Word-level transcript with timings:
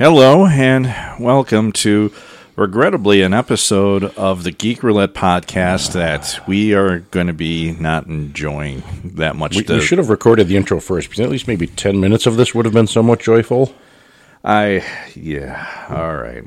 Hello 0.00 0.46
and 0.46 0.86
welcome 1.20 1.72
to 1.72 2.10
regrettably 2.56 3.20
an 3.20 3.34
episode 3.34 4.04
of 4.16 4.44
the 4.44 4.50
Geek 4.50 4.82
Roulette 4.82 5.12
podcast 5.12 5.92
that 5.92 6.40
we 6.48 6.72
are 6.72 7.00
going 7.00 7.26
to 7.26 7.34
be 7.34 7.72
not 7.72 8.06
enjoying 8.06 8.82
that 9.04 9.36
much. 9.36 9.56
We, 9.56 9.62
to, 9.64 9.74
we 9.74 9.82
should 9.82 9.98
have 9.98 10.08
recorded 10.08 10.48
the 10.48 10.56
intro 10.56 10.80
first 10.80 11.10
because 11.10 11.20
at 11.20 11.28
least 11.28 11.46
maybe 11.46 11.66
10 11.66 12.00
minutes 12.00 12.26
of 12.26 12.38
this 12.38 12.54
would 12.54 12.64
have 12.64 12.72
been 12.72 12.86
somewhat 12.86 13.20
joyful. 13.20 13.74
I 14.42 14.86
yeah, 15.14 15.86
all 15.90 16.16
right. 16.16 16.44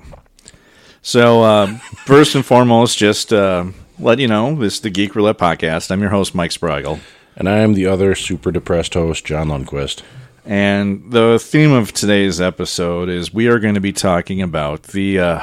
So 1.04 1.44
uh, 1.44 1.68
first 2.08 2.34
and 2.34 2.44
foremost, 2.44 2.98
just 2.98 3.32
uh, 3.32 3.66
let 4.00 4.18
you 4.18 4.28
know 4.28 4.56
this 4.56 4.74
is 4.74 4.82
the 4.82 4.90
Geek 4.90 5.16
Roulette 5.16 5.38
podcast. 5.38 5.92
I'm 5.92 6.02
your 6.02 6.10
host 6.10 6.34
Mike 6.34 6.50
Spragle. 6.50 7.02
And 7.36 7.48
I 7.48 7.60
am 7.60 7.76
the 7.76 7.86
other 7.86 8.16
super 8.16 8.52
depressed 8.52 8.96
host, 8.96 9.24
John 9.26 9.50
Lundquist. 9.50 10.02
And 10.46 11.12
the 11.12 11.40
theme 11.40 11.72
of 11.72 11.94
today's 11.94 12.42
episode 12.42 13.08
is 13.10 13.34
we 13.34 13.48
are 13.48 13.60
going 13.60 13.76
to 13.76 13.82
be 13.82 13.94
talking 13.94 14.42
about 14.42 14.84
the 14.84 15.20
uh, 15.20 15.42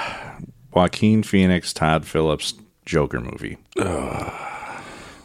Joaquin 0.73 1.23
Phoenix, 1.23 1.73
Todd 1.73 2.07
Phillips 2.07 2.55
Joker 2.85 3.21
movie. 3.21 3.57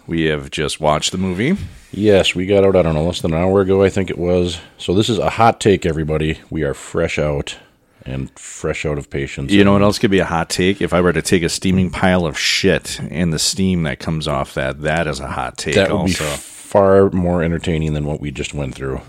We 0.08 0.26
have 0.26 0.50
just 0.52 0.80
watched 0.80 1.12
the 1.12 1.18
movie. 1.18 1.58
Yes, 1.92 2.36
we 2.36 2.46
got 2.46 2.64
out, 2.64 2.76
I 2.76 2.84
don't 2.84 2.94
know, 2.94 3.04
less 3.06 3.22
than 3.22 3.34
an 3.34 3.42
hour 3.42 3.62
ago, 3.62 3.84
I 3.84 3.90
think 3.90 4.10
it 4.10 4.18
was. 4.18 4.60
So 4.78 4.94
this 4.94 5.10
is 5.10 5.18
a 5.18 5.32
hot 5.32 5.60
take, 5.60 5.86
everybody. 5.86 6.40
We 6.50 6.64
are 6.64 6.74
fresh 6.74 7.18
out 7.18 7.58
and 8.06 8.30
fresh 8.38 8.86
out 8.86 8.98
of 8.98 9.10
patience. 9.10 9.52
You 9.52 9.64
know 9.64 9.74
what 9.74 9.82
else 9.82 9.98
could 9.98 10.12
be 10.12 10.20
a 10.20 10.26
hot 10.26 10.50
take? 10.50 10.80
If 10.82 10.94
I 10.94 11.02
were 11.02 11.14
to 11.14 11.22
take 11.24 11.42
a 11.42 11.50
steaming 11.50 11.90
pile 11.90 12.26
of 12.26 12.38
shit 12.38 13.00
and 13.10 13.34
the 13.34 13.40
steam 13.40 13.84
that 13.84 14.00
comes 14.00 14.28
off 14.28 14.54
that, 14.54 14.82
that 14.82 15.08
is 15.08 15.20
a 15.20 15.28
hot 15.28 15.58
take 15.58 15.76
That 15.76 15.90
would 15.90 15.98
also. 16.02 16.24
be 16.24 16.38
far 16.38 17.10
more 17.10 17.42
entertaining 17.44 17.94
than 17.94 18.06
what 18.06 18.22
we 18.22 18.30
just 18.32 18.54
went 18.54 18.76
through. 18.76 19.02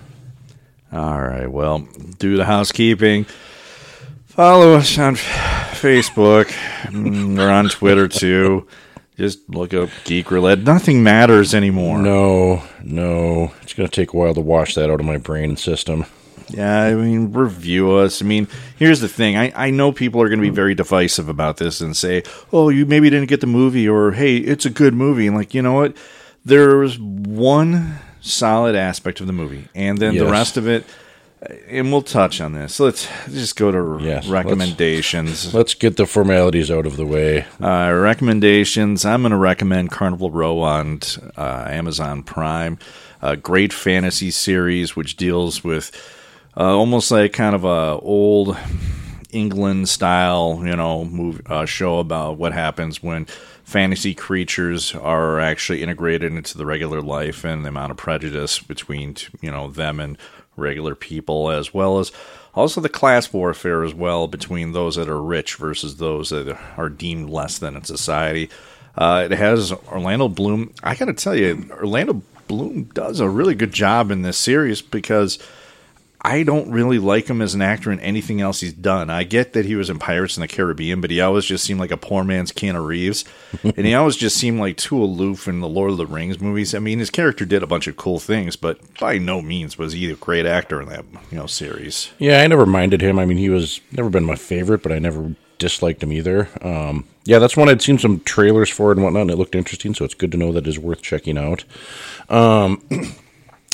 All 0.93 1.21
right. 1.21 1.51
Well, 1.51 1.89
do 2.19 2.37
the 2.37 2.45
housekeeping. 2.45 3.27
Follow 4.27 4.75
us 4.75 4.99
on 4.99 5.15
Facebook 5.17 6.47
mm, 6.87 7.37
We're 7.37 7.51
on 7.51 7.69
Twitter 7.69 8.09
too. 8.09 8.67
Just 9.17 9.49
look 9.49 9.73
up 9.73 9.89
Geek 10.05 10.31
Roulette. 10.31 10.59
Nothing 10.59 11.03
matters 11.03 11.55
anymore. 11.55 11.99
No, 11.99 12.63
no. 12.83 13.53
It's 13.63 13.73
going 13.73 13.89
to 13.89 13.95
take 13.95 14.13
a 14.13 14.17
while 14.17 14.35
to 14.35 14.43
wash 14.43 14.75
that 14.75 14.91
out 14.91 15.01
of 15.01 15.07
my 15.07 15.17
brain 15.17 15.57
system. 15.57 16.05
Yeah, 16.49 16.83
I 16.83 16.95
mean, 16.95 17.33
review 17.33 17.93
us. 17.93 18.23
I 18.23 18.27
mean, 18.27 18.47
here's 18.77 19.01
the 19.01 19.09
thing. 19.09 19.37
I, 19.37 19.53
I 19.57 19.71
know 19.71 19.91
people 19.91 20.21
are 20.21 20.29
going 20.29 20.39
to 20.39 20.47
be 20.47 20.55
very 20.55 20.75
divisive 20.75 21.29
about 21.29 21.57
this 21.57 21.81
and 21.81 21.97
say, 21.97 22.23
oh, 22.53 22.69
you 22.69 22.85
maybe 22.87 23.09
didn't 23.09 23.29
get 23.29 23.41
the 23.41 23.47
movie, 23.47 23.89
or 23.89 24.13
hey, 24.13 24.37
it's 24.37 24.67
a 24.67 24.71
good 24.71 24.95
movie. 24.95 25.27
And 25.27 25.35
like, 25.35 25.55
you 25.55 25.63
know 25.63 25.73
what? 25.73 25.97
There's 26.45 26.99
one 26.99 27.99
solid 28.27 28.75
aspect 28.75 29.21
of 29.21 29.27
the 29.27 29.33
movie, 29.33 29.69
and 29.75 29.99
then 29.99 30.15
the 30.17 30.25
Yes. 30.25 30.31
rest 30.33 30.57
of 30.57 30.67
it, 30.69 30.85
and 31.69 31.93
we'll 31.93 32.03
touch 32.03 32.41
on 32.41 32.53
this. 32.53 32.81
Let's 32.81 33.07
just 33.33 33.57
go 33.57 33.71
to 33.71 34.03
Yes, 34.05 34.15
let's- 34.25 34.29
recommendations. 34.29 35.55
Let's 35.55 35.75
get 35.75 35.97
the 35.97 36.07
formalities 36.07 36.71
out 36.71 36.87
of 36.87 36.97
the 36.97 37.07
way. 37.07 37.45
Uh, 37.63 37.93
recommendations. 37.93 39.05
I'm 39.05 39.23
going 39.23 39.31
to 39.31 39.37
recommend 39.37 39.91
Carnival 39.91 40.31
Row 40.31 40.61
on 40.61 41.01
uh, 41.37 41.65
Amazon 41.69 42.23
Prime. 42.23 42.79
A 43.23 43.37
great 43.37 43.73
fantasy 43.73 44.31
series 44.31 44.95
which 44.97 45.17
deals 45.17 45.65
with 45.65 45.91
uh, 46.57 46.77
almost 46.77 47.11
like 47.11 47.33
kind 47.33 47.55
of 47.55 47.65
a 47.65 47.99
old 48.01 48.57
England 49.31 49.89
style, 49.89 50.63
you 50.65 50.75
know, 50.77 51.05
move, 51.05 51.41
uh, 51.47 51.67
show 51.67 51.99
about 51.99 52.39
what 52.39 52.53
happens 52.53 53.03
when 53.03 53.27
fantasy 53.67 54.15
creatures 54.15 54.95
are 54.95 55.41
actually 55.41 55.83
integrated 55.83 56.33
into 56.33 56.57
the 56.57 56.65
regular 56.65 57.03
life 57.03 57.45
and 57.45 57.65
the 57.65 57.69
amount 57.69 57.91
of 57.91 57.97
prejudice 57.97 58.61
between 58.61 59.17
you 59.41 59.51
know 59.51 59.69
them 59.69 59.99
and 59.99 60.17
regular 60.57 60.95
people, 60.95 61.51
as 61.51 61.75
well 61.75 61.99
as 61.99 62.13
also 62.55 62.81
the 62.81 62.89
class 62.89 63.33
warfare 63.33 63.83
as 63.83 63.93
well 63.93 64.29
between 64.29 64.71
those 64.71 64.95
that 64.95 65.09
are 65.09 65.21
rich 65.21 65.57
versus 65.57 65.97
those 65.97 66.31
that 66.31 66.57
are 66.79 66.89
deemed 66.89 67.29
less 67.29 67.59
than 67.59 67.77
in 67.77 67.83
society. 67.83 68.49
Uh, 68.97 69.27
it 69.31 69.37
has 69.37 69.73
Orlando 69.73 70.29
Bloom. 70.29 70.73
I 70.83 70.95
got 70.95 71.07
to 71.07 71.13
tell 71.13 71.35
you, 71.37 71.69
Orlando 71.73 72.23
Bloom 72.47 72.85
does 72.85 73.19
a 73.19 73.29
really 73.29 73.57
good 73.57 73.73
job 73.73 74.13
in 74.13 74.23
this 74.23 74.39
series 74.39 74.81
because 74.81 75.41
I 76.21 76.43
don't 76.43 76.71
really 76.71 76.99
like 76.99 77.29
him 77.29 77.41
as 77.41 77.55
an 77.55 77.63
actor 77.63 77.93
in 77.93 78.01
anything 78.01 78.41
else 78.41 78.61
he's 78.61 78.73
done. 78.73 79.11
I 79.11 79.23
get 79.23 79.53
that 79.53 79.67
he 79.67 79.77
was 79.77 79.91
in 79.91 79.99
Pirates 79.99 80.37
in 80.37 80.41
the 80.41 80.49
Caribbean, 80.49 81.01
but 81.01 81.11
he 81.11 81.21
always 81.21 81.45
just 81.45 81.65
seemed 81.65 81.79
like 81.79 81.91
a 81.91 81.97
poor 81.97 82.25
man's 82.25 82.53
Keanu 82.53 82.85
Reeves, 82.85 83.25
and 83.63 83.87
he 83.87 83.95
always 83.95 84.17
just 84.17 84.37
seemed 84.37 84.59
like 84.59 84.77
too 84.77 85.03
aloof 85.03 85.47
in 85.47 85.61
the 85.61 85.69
Lord 85.69 85.91
of 85.91 85.99
the 85.99 86.07
Rings 86.07 86.41
movies. 86.41 86.75
I 86.75 86.79
mean, 86.79 86.99
his 86.99 87.11
character 87.11 87.45
did 87.45 87.63
a 87.63 87.67
bunch 87.67 87.87
of 87.87 87.97
cool 87.97 88.19
things, 88.19 88.57
but 88.57 88.81
by 88.99 89.19
no 89.19 89.41
means 89.43 89.79
was 89.79 89.93
he 89.93 90.11
a 90.11 90.17
great 90.17 90.47
actor 90.47 90.81
in 90.81 90.89
that 90.89 91.05
you 91.31 91.39
know 91.39 91.47
series. 91.47 92.11
Yeah, 92.19 92.41
I 92.41 92.47
never 92.47 92.67
minded 92.67 93.03
him. 93.03 93.19
I 93.19 93.25
mean, 93.25 93.39
he 93.39 93.51
was 93.51 93.81
never 93.93 94.11
been 94.11 94.25
my 94.25 94.37
favorite, 94.37 94.83
but 94.83 94.93
I 94.93 94.99
never 94.99 95.35
disliked 95.59 96.03
him 96.03 96.13
either. 96.13 96.49
Um, 96.63 97.07
yeah, 97.25 97.39
that's 97.39 97.57
one 97.57 97.69
I'd 97.69 97.83
seen 97.83 97.99
some 97.99 98.21
trailers 98.21 98.71
for 98.71 98.93
and 98.93 99.03
whatnot, 99.03 99.23
and 99.23 99.31
it 99.31 99.37
looked 99.37 99.55
interesting. 99.55 99.95
So 99.95 100.05
it's 100.05 100.15
good 100.15 100.33
to 100.33 100.39
know 100.39 100.53
that 100.53 100.67
is 100.67 100.79
worth 100.79 101.03
checking 101.03 101.39
out. 101.39 101.65
Um, 102.29 102.83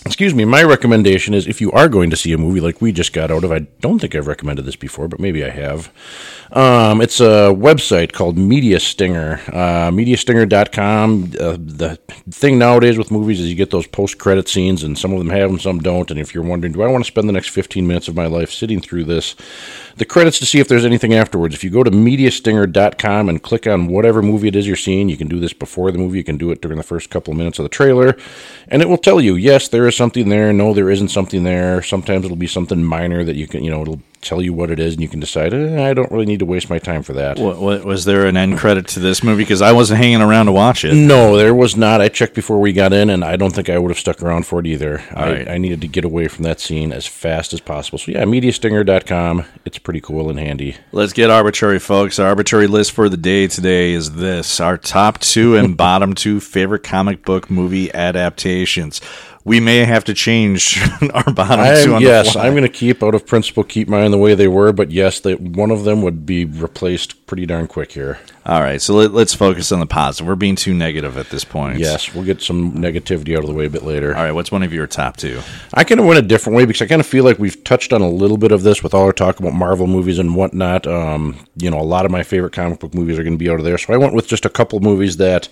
excuse 0.04 0.34
me. 0.34 0.44
My 0.44 0.62
recommendation 0.62 1.34
is 1.34 1.46
if 1.46 1.60
you 1.60 1.70
are 1.72 1.88
going 1.88 2.10
to 2.10 2.16
see 2.16 2.32
a 2.32 2.38
movie 2.38 2.60
like 2.60 2.80
we 2.80 2.92
just 2.92 3.12
got 3.12 3.30
out 3.30 3.44
of, 3.44 3.52
I 3.52 3.60
don't 3.80 3.98
think 3.98 4.14
I've 4.14 4.26
recommended 4.26 4.64
this 4.64 4.76
before, 4.76 5.08
but 5.08 5.20
maybe 5.20 5.44
I 5.44 5.50
have. 5.50 5.92
Um, 6.52 7.00
it's 7.00 7.20
a 7.20 7.54
website 7.54 8.12
called 8.12 8.36
Media 8.36 8.78
Stinger, 8.78 9.41
uh, 9.48 9.91
MediaStinger.com. 9.91 11.32
Uh, 11.41 11.56
the 11.58 11.98
thing 12.30 12.58
nowadays 12.58 12.98
with 12.98 13.10
movies 13.10 13.41
is 13.41 13.48
you 13.48 13.54
get 13.54 13.70
those 13.70 13.86
post-credit 13.86 14.48
scenes, 14.48 14.82
and 14.82 14.98
some 14.98 15.12
of 15.12 15.18
them 15.18 15.30
have 15.30 15.50
them, 15.50 15.58
some 15.58 15.78
don't. 15.78 16.10
And 16.10 16.20
if 16.20 16.34
you're 16.34 16.44
wondering, 16.44 16.72
do 16.72 16.82
I 16.82 16.88
want 16.88 17.04
to 17.04 17.08
spend 17.08 17.28
the 17.28 17.32
next 17.32 17.48
15 17.48 17.86
minutes 17.86 18.08
of 18.08 18.14
my 18.14 18.26
life 18.26 18.50
sitting 18.50 18.80
through 18.80 19.04
this? 19.04 19.34
The 19.97 20.04
credits 20.04 20.38
to 20.38 20.47
see 20.47 20.58
if 20.58 20.69
there's 20.69 20.84
anything 20.84 21.14
afterwards. 21.14 21.54
If 21.54 21.62
you 21.62 21.70
go 21.70 21.82
to 21.82 21.91
MediaStinger.com 21.91 23.28
and 23.28 23.42
click 23.42 23.66
on 23.66 23.88
whatever 23.88 24.22
movie 24.22 24.48
it 24.48 24.56
is 24.56 24.66
you're 24.66 24.76
seeing, 24.76 25.08
you 25.08 25.16
can 25.16 25.28
do 25.28 25.38
this 25.38 25.53
before 25.53 25.91
the 25.91 25.98
movie. 25.98 26.19
You 26.19 26.25
can 26.25 26.38
do 26.38 26.50
it 26.50 26.60
during 26.60 26.78
the 26.78 26.84
first 26.84 27.10
couple 27.10 27.32
of 27.32 27.38
minutes 27.38 27.58
of 27.58 27.64
the 27.64 27.69
trailer, 27.69 28.16
and 28.69 28.82
it 28.82 28.88
will 28.88 28.98
tell 28.98 29.20
you, 29.20 29.34
yes, 29.34 29.69
there 29.69 29.86
is 29.86 29.97
something 29.97 30.28
there. 30.28 30.53
No, 30.53 30.75
there 30.75 30.91
isn't 30.91 31.08
something 31.08 31.44
there. 31.44 31.82
Sometimes 31.82 32.25
it'll 32.25 32.36
be 32.36 32.47
something 32.47 32.82
minor 32.82 33.25
that 33.25 33.36
you 33.36 33.47
can, 33.47 33.64
you 33.64 33.70
know, 33.70 33.82
it'll 33.82 34.00
tell 34.22 34.41
you 34.41 34.53
what 34.53 34.71
it 34.71 34.81
is, 34.81 34.94
and 34.94 35.03
you 35.03 35.09
can 35.09 35.21
decide, 35.21 35.53
eh, 35.53 35.88
I 35.88 35.93
don't 35.93 36.10
really 36.10 36.25
need 36.25 36.38
to 36.38 36.47
waste 36.47 36.71
my 36.71 36.78
time 36.78 37.03
for 37.03 37.12
that. 37.15 37.38
What, 37.38 37.59
what 37.60 37.84
was 37.84 38.05
there 38.05 38.27
an 38.27 38.37
end 38.37 38.56
credit 38.59 38.87
to 38.88 39.00
this 39.00 39.22
movie? 39.22 39.43
Because 39.43 39.60
I 39.60 39.72
wasn't 39.72 39.99
hanging 40.00 40.22
around 40.22 40.47
to 40.47 40.53
watch 40.53 40.84
it. 40.84 40.94
No, 40.94 41.37
there 41.37 41.55
was 41.55 41.77
not. 41.77 42.00
I 42.00 42.09
checked 42.09 42.34
before 42.34 42.60
we 42.60 42.72
got 42.72 42.93
in, 42.93 43.10
and 43.10 43.25
I 43.25 43.37
don't 43.37 43.53
think 43.53 43.69
I 43.69 43.78
would 43.78 43.91
have 43.91 43.99
stuck 43.99 44.22
around 44.22 44.47
for 44.47 44.60
it 44.60 44.66
either. 44.66 45.03
I, 45.10 45.33
right. 45.33 45.49
I 45.49 45.59
needed 45.59 45.81
to 45.83 45.88
get 45.88 46.05
away 46.05 46.28
from 46.28 46.44
that 46.44 46.60
scene 46.60 46.93
as 46.93 47.06
fast 47.06 47.53
as 47.53 47.60
possible. 47.60 47.99
So, 47.99 48.12
yeah, 48.12 48.25
MediaStinger.com. 48.25 49.44
It's 49.65 49.78
pretty 49.78 50.00
cool 50.00 50.31
and 50.31 50.39
handy. 50.39 50.77
Let's 50.93 51.12
get 51.12 51.28
arbitrary, 51.28 51.78
folks. 51.78 52.19
Our 52.19 52.28
arbitrary 52.28 52.69
list 52.69 52.93
for 52.93 53.09
the 53.09 53.16
day 53.16 53.49
today 53.49 53.93
is 53.93 54.12
this 54.12 54.60
our 54.60 54.78
top 54.78 55.19
two 55.19 55.56
and 55.56 55.77
bottom 55.83 56.15
two 56.15 56.41
favorite 56.41 56.83
comic 56.84 57.25
book 57.25 57.50
movie 57.50 57.93
adaptations. 57.93 59.00
We 59.44 59.58
may 59.58 59.84
have 59.84 60.04
to 60.04 60.14
change 60.14 60.80
our 61.14 61.32
bottom 61.32 61.84
two 61.84 61.91
I'm, 61.91 61.94
on 61.97 62.03
yes. 62.03 62.36
I'm 62.36 62.53
going 62.53 62.62
to 62.62 62.69
keep, 62.69 63.03
out 63.03 63.14
of 63.14 63.26
principle, 63.26 63.64
keep 63.64 63.88
mine 63.88 64.10
the 64.10 64.19
way 64.19 64.34
they 64.34 64.48
were, 64.48 64.72
but 64.72 64.91
yes, 64.91 65.20
they, 65.20 65.34
one 65.34 65.70
of 65.70 65.84
them 65.84 66.03
would 66.03 66.25
be 66.25 66.44
replaced 66.44 67.26
pretty 67.26 67.47
darn 67.47 67.66
quick 67.66 67.92
here. 67.92 68.20
All 68.44 68.60
right, 68.60 68.80
so 68.80 68.94
let, 68.94 69.12
let's 69.12 69.34
focus 69.34 69.72
on 69.72 69.80
the 69.80 69.86
positive. 69.86 70.26
We're 70.26 70.34
being 70.36 70.56
too 70.56 70.75
negative 70.75 71.16
at 71.16 71.30
this 71.30 71.44
point. 71.44 71.78
Yes, 71.78 72.14
we'll 72.14 72.25
get 72.25 72.42
some 72.42 72.72
negativity 72.75 73.36
out 73.36 73.42
of 73.42 73.48
the 73.48 73.54
way 73.54 73.66
a 73.66 73.70
bit 73.70 73.82
later. 73.82 74.16
All 74.16 74.22
right, 74.22 74.32
what's 74.32 74.53
one 74.53 74.62
of 74.62 74.72
your 74.72 74.86
top 74.86 75.16
two? 75.16 75.41
I 75.74 75.84
kind 75.84 76.00
of 76.00 76.06
went 76.06 76.19
a 76.19 76.26
different 76.26 76.56
way 76.56 76.64
because 76.64 76.82
I 76.82 76.86
kind 76.86 77.00
of 77.00 77.06
feel 77.06 77.24
like 77.24 77.38
we've 77.38 77.62
touched 77.64 77.92
on 77.92 78.03
a 78.03 78.09
little 78.09 78.36
bit 78.36 78.53
of 78.53 78.62
this 78.62 78.82
with 78.82 78.94
all 78.94 79.04
our 79.04 79.12
talk 79.12 79.41
about 79.41 79.54
Marvel 79.54 79.86
movies 79.86 80.19
and 80.19 80.36
whatnot. 80.36 80.86
Um, 80.86 81.36
you 81.56 81.70
know, 81.70 81.80
a 81.80 81.82
lot 81.82 82.04
of 82.04 82.10
my 82.10 82.22
favorite 82.22 82.53
comic 82.53 82.80
book 82.80 82.94
movies 82.94 83.19
are 83.19 83.22
going 83.22 83.34
to 83.34 83.38
be 83.38 83.50
out 83.50 83.59
of 83.59 83.64
there. 83.64 83.78
So 83.78 83.92
I 83.92 83.97
went 83.97 84.14
with 84.14 84.26
just 84.26 84.44
a 84.44 84.50
couple 84.50 84.80
movies 84.80 85.19
that 85.19 85.48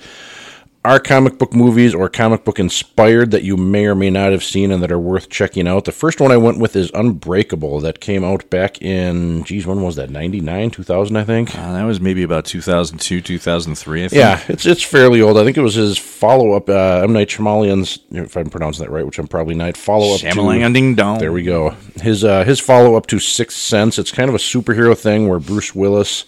are 0.83 0.99
comic 0.99 1.37
book 1.37 1.53
movies 1.53 1.95
or 1.95 2.09
comic 2.09 2.43
book 2.43 2.59
inspired 2.59 3.31
that 3.33 3.43
you 3.43 3.55
may 3.57 3.85
or 3.85 3.95
may 3.95 4.09
not 4.09 4.33
have 4.33 4.43
seen 4.43 4.71
and 4.71 4.83
that 4.83 4.91
are 4.91 4.99
worth 4.99 5.29
checking 5.29 5.69
out. 5.69 5.85
The 5.85 5.93
first 5.93 6.21
one 6.21 6.33
I 6.33 6.39
went 6.39 6.59
with 6.59 6.75
is 6.75 6.91
Unbreakable 6.95 7.81
that 7.81 8.01
came 8.01 8.25
out 8.25 8.49
back 8.49 8.81
in, 8.81 9.45
geez, 9.45 9.67
when 9.67 9.83
was 9.83 9.97
that? 9.97 10.09
99, 10.09 10.71
2000, 10.71 11.17
I 11.17 11.25
think? 11.25 11.55
Uh, 11.55 11.75
that 11.75 11.85
was 11.85 12.01
maybe 12.01 12.23
about 12.23 12.47
2002, 12.47 13.21
2003, 13.21 14.05
I 14.05 14.09
think. 14.09 14.19
Yeah, 14.19 14.43
it's 14.49 14.65
it's 14.65 14.83
fairly 14.83 15.21
old. 15.21 15.37
I 15.37 15.45
think 15.45 15.59
it 15.59 15.63
was 15.63 15.75
his 15.75 15.99
follow 15.99 16.53
up, 16.53 16.71
uh, 16.71 17.03
M 17.05 17.13
Night 17.13 17.29
Shyamalan's, 17.29 17.99
if 18.11 18.37
I'm 18.37 18.49
pronouncing 18.49 18.85
that 18.87 18.91
right, 18.91 19.05
which 19.05 19.19
I'm 19.19 19.29
probably 19.29 19.55
not. 19.55 19.77
Follow 19.77 20.15
up 20.15 20.21
to 20.21 20.73
ding 20.73 20.95
dong. 20.95 21.19
there 21.19 21.33
we 21.33 21.43
go. 21.43 21.71
His 22.01 22.25
uh, 22.25 22.45
his 22.45 22.59
follow 22.59 22.95
up 22.95 23.07
to 23.09 23.19
Sixth 23.19 23.59
Sense. 23.59 23.99
It's 23.99 24.13
kind 24.13 24.31
of 24.31 24.35
a 24.35 24.39
superhero 24.39 24.97
thing 24.97 25.29
where 25.29 25.39
Bruce 25.39 25.75
Willis 25.75 26.25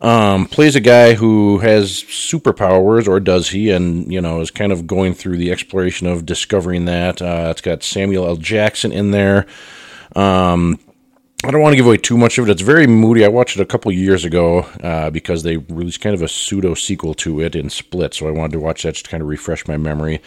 um, 0.00 0.46
plays 0.46 0.76
a 0.76 0.80
guy 0.80 1.14
who 1.14 1.58
has 1.58 1.90
superpowers, 2.04 3.08
or 3.08 3.20
does 3.20 3.50
he? 3.50 3.70
And 3.70 4.12
you 4.12 4.20
know 4.20 4.40
is 4.40 4.50
kind 4.50 4.72
of 4.72 4.86
going 4.86 5.14
through 5.14 5.36
the 5.36 5.50
exploration 5.50 6.06
of 6.06 6.26
discovering 6.26 6.84
that. 6.86 7.20
Uh, 7.20 7.48
it's 7.50 7.60
got 7.60 7.82
Samuel 7.82 8.26
L. 8.26 8.36
Jackson 8.36 8.92
in 8.92 9.10
there. 9.10 9.46
Um, 10.14 10.78
I 11.44 11.52
don't 11.52 11.60
want 11.60 11.72
to 11.72 11.76
give 11.76 11.86
away 11.86 11.98
too 11.98 12.18
much 12.18 12.36
of 12.38 12.48
it. 12.48 12.50
It's 12.50 12.62
very 12.62 12.88
moody. 12.88 13.24
I 13.24 13.28
watched 13.28 13.56
it 13.56 13.62
a 13.62 13.66
couple 13.66 13.92
years 13.92 14.24
ago 14.24 14.60
uh, 14.82 15.10
because 15.10 15.44
they 15.44 15.56
released 15.56 16.00
kind 16.00 16.14
of 16.14 16.22
a 16.22 16.28
pseudo 16.28 16.74
sequel 16.74 17.14
to 17.14 17.40
it 17.40 17.54
in 17.54 17.70
Split, 17.70 18.12
so 18.12 18.26
I 18.26 18.32
wanted 18.32 18.52
to 18.52 18.58
watch 18.58 18.82
that 18.82 18.94
just 18.94 19.04
to 19.04 19.10
kind 19.10 19.22
of 19.22 19.28
refresh 19.28 19.68
my 19.68 19.76
memory. 19.76 20.20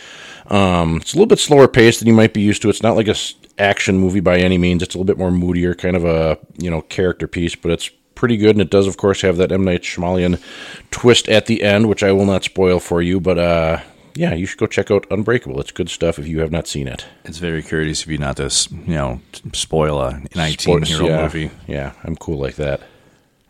Um, 0.48 0.98
it's 0.98 1.14
a 1.14 1.18
little 1.18 1.28
bit 1.28 1.40
slower 1.40 1.68
paced 1.68 2.00
than 2.00 2.08
you 2.08 2.14
might 2.14 2.34
be 2.34 2.40
used 2.40 2.62
to. 2.62 2.70
It's 2.70 2.82
not 2.82 2.96
like 2.96 3.10
a 3.10 3.16
action 3.58 3.98
movie 3.98 4.22
by 4.22 4.40
any 4.40 4.58
means. 4.58 4.82
It's 4.82 4.96
a 4.96 4.98
little 4.98 5.06
bit 5.06 5.18
more 5.18 5.32
moodier, 5.32 5.76
kind 5.76 5.98
of 5.98 6.06
a 6.06 6.38
you 6.58 6.72
know 6.72 6.82
character 6.82 7.28
piece, 7.28 7.56
but 7.56 7.72
it's 7.72 7.90
pretty 8.22 8.38
good. 8.38 8.52
And 8.52 8.62
it 8.62 8.70
does, 8.70 8.86
of 8.86 8.98
course, 8.98 9.22
have 9.24 9.38
that 9.38 9.52
M 9.52 9.66
Night 9.66 9.82
Shyamalan 9.82 10.40
twist 10.92 11.28
at 11.28 11.48
the 11.48 11.64
end, 11.64 11.90
which 11.90 12.04
I 12.04 12.12
will 12.12 12.28
not 12.28 12.44
spoil 12.44 12.80
for 12.80 13.02
you. 13.02 13.20
But 13.20 13.40
uh, 13.40 13.82
yeah, 14.14 14.36
you 14.36 14.46
should 14.46 14.60
go 14.60 14.68
check 14.68 14.92
out 14.92 15.08
Unbreakable. 15.10 15.60
It's 15.60 15.72
good 15.72 15.90
stuff 15.90 16.20
if 16.20 16.28
you 16.28 16.40
have 16.40 16.52
not 16.52 16.68
seen 16.68 16.88
it. 16.88 17.08
It's 17.26 17.40
very 17.40 17.64
courteous 17.64 18.04
of 18.04 18.12
you 18.12 18.20
not 18.20 18.38
to, 18.38 18.52
you 18.70 18.94
know, 18.94 19.22
spoil 19.54 20.00
a 20.00 20.22
19 20.36 20.84
year 20.84 21.02
old 21.02 21.12
movie. 21.12 21.50
Yeah, 21.68 21.94
I'm 22.04 22.16
cool 22.16 22.38
like 22.38 22.56
that. 22.56 22.82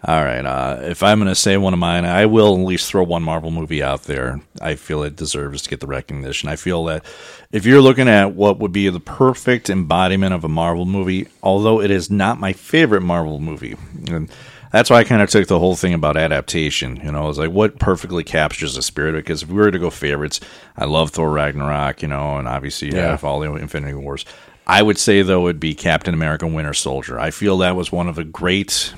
All 0.04 0.24
right. 0.24 0.44
Uh, 0.44 0.80
if 0.82 1.04
I'm 1.04 1.20
going 1.20 1.28
to 1.28 1.36
say 1.36 1.58
one 1.58 1.74
of 1.74 1.80
mine, 1.80 2.06
I 2.06 2.26
will 2.26 2.56
at 2.56 2.66
least 2.66 2.90
throw 2.90 3.04
one 3.04 3.22
Marvel 3.22 3.52
movie 3.52 3.84
out 3.84 4.04
there. 4.04 4.42
I 4.60 4.74
feel 4.74 5.04
it 5.04 5.16
deserves 5.16 5.62
to 5.62 5.70
get 5.70 5.80
the 5.80 5.86
recognition. 5.86 6.50
I 6.50 6.56
feel 6.56 6.86
that 6.86 7.06
if 7.52 7.68
you're 7.68 7.82
looking 7.82 8.08
at 8.08 8.34
what 8.34 8.58
would 8.58 8.72
be 8.72 8.90
the 8.90 9.00
perfect 9.00 9.70
embodiment 9.70 10.34
of 10.34 10.44
a 10.44 10.50
Marvel 10.50 10.86
movie, 10.86 11.28
although 11.44 11.82
it 11.82 11.92
is 11.92 12.10
not 12.10 12.40
my 12.40 12.52
favorite 12.52 13.02
Marvel 13.02 13.40
movie, 13.40 13.76
and 14.08 14.28
that's 14.72 14.90
why 14.90 14.98
I 14.98 15.04
kind 15.04 15.22
of 15.22 15.30
took 15.30 15.48
the 15.48 15.60
whole 15.60 15.76
thing 15.76 15.94
about 15.94 16.18
adaptation. 16.18 16.98
You 17.04 17.12
know, 17.12 17.30
it's 17.30 17.38
like 17.38 17.52
what 17.52 17.80
perfectly 17.80 18.24
captures 18.24 18.76
the 18.76 18.82
spirit. 18.82 19.14
Because 19.14 19.44
if 19.44 19.50
we 19.50 19.56
were 19.56 19.72
to 19.72 19.80
go 19.80 19.90
favorites, 19.90 20.40
I 20.78 20.86
love 20.86 21.12
Thor 21.12 21.30
Ragnarok, 21.32 22.02
you 22.02 22.08
know, 22.08 22.38
and 22.38 22.48
obviously 22.48 22.90
Yeah. 22.90 23.18
all 23.24 23.40
the 23.40 23.54
Infinity 23.56 23.94
Wars. 23.94 24.26
I 24.68 24.82
would 24.82 24.98
say 24.98 25.22
though 25.22 25.42
it 25.42 25.44
would 25.44 25.60
be 25.60 25.74
Captain 25.74 26.14
America: 26.14 26.48
Winter 26.48 26.74
Soldier. 26.74 27.20
I 27.20 27.32
feel 27.32 27.58
that 27.60 27.76
was 27.76 27.92
one 27.92 28.08
of 28.08 28.16
the 28.16 28.24
great 28.24 28.94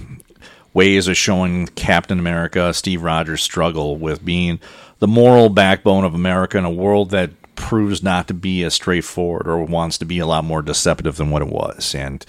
ways 0.74 1.08
of 1.08 1.16
showing 1.16 1.68
Captain 1.68 2.20
America, 2.20 2.74
Steve 2.74 3.04
Rogers' 3.04 3.42
struggle 3.42 3.98
with 3.98 4.24
being 4.26 4.60
the 5.00 5.08
moral 5.08 5.50
backbone 5.50 6.04
of 6.04 6.14
America 6.16 6.58
in 6.58 6.66
a 6.66 6.72
world 6.72 7.12
that 7.12 7.30
proves 7.64 8.04
not 8.04 8.28
to 8.28 8.34
be 8.34 8.64
as 8.64 8.74
straightforward 8.74 9.48
or 9.48 9.64
wants 9.64 9.98
to 9.98 10.06
be 10.06 10.20
a 10.20 10.26
lot 10.26 10.44
more 10.44 10.62
deceptive 10.62 11.16
than 11.16 11.30
what 11.30 11.42
it 11.42 11.48
was. 11.48 11.96
And, 11.96 12.24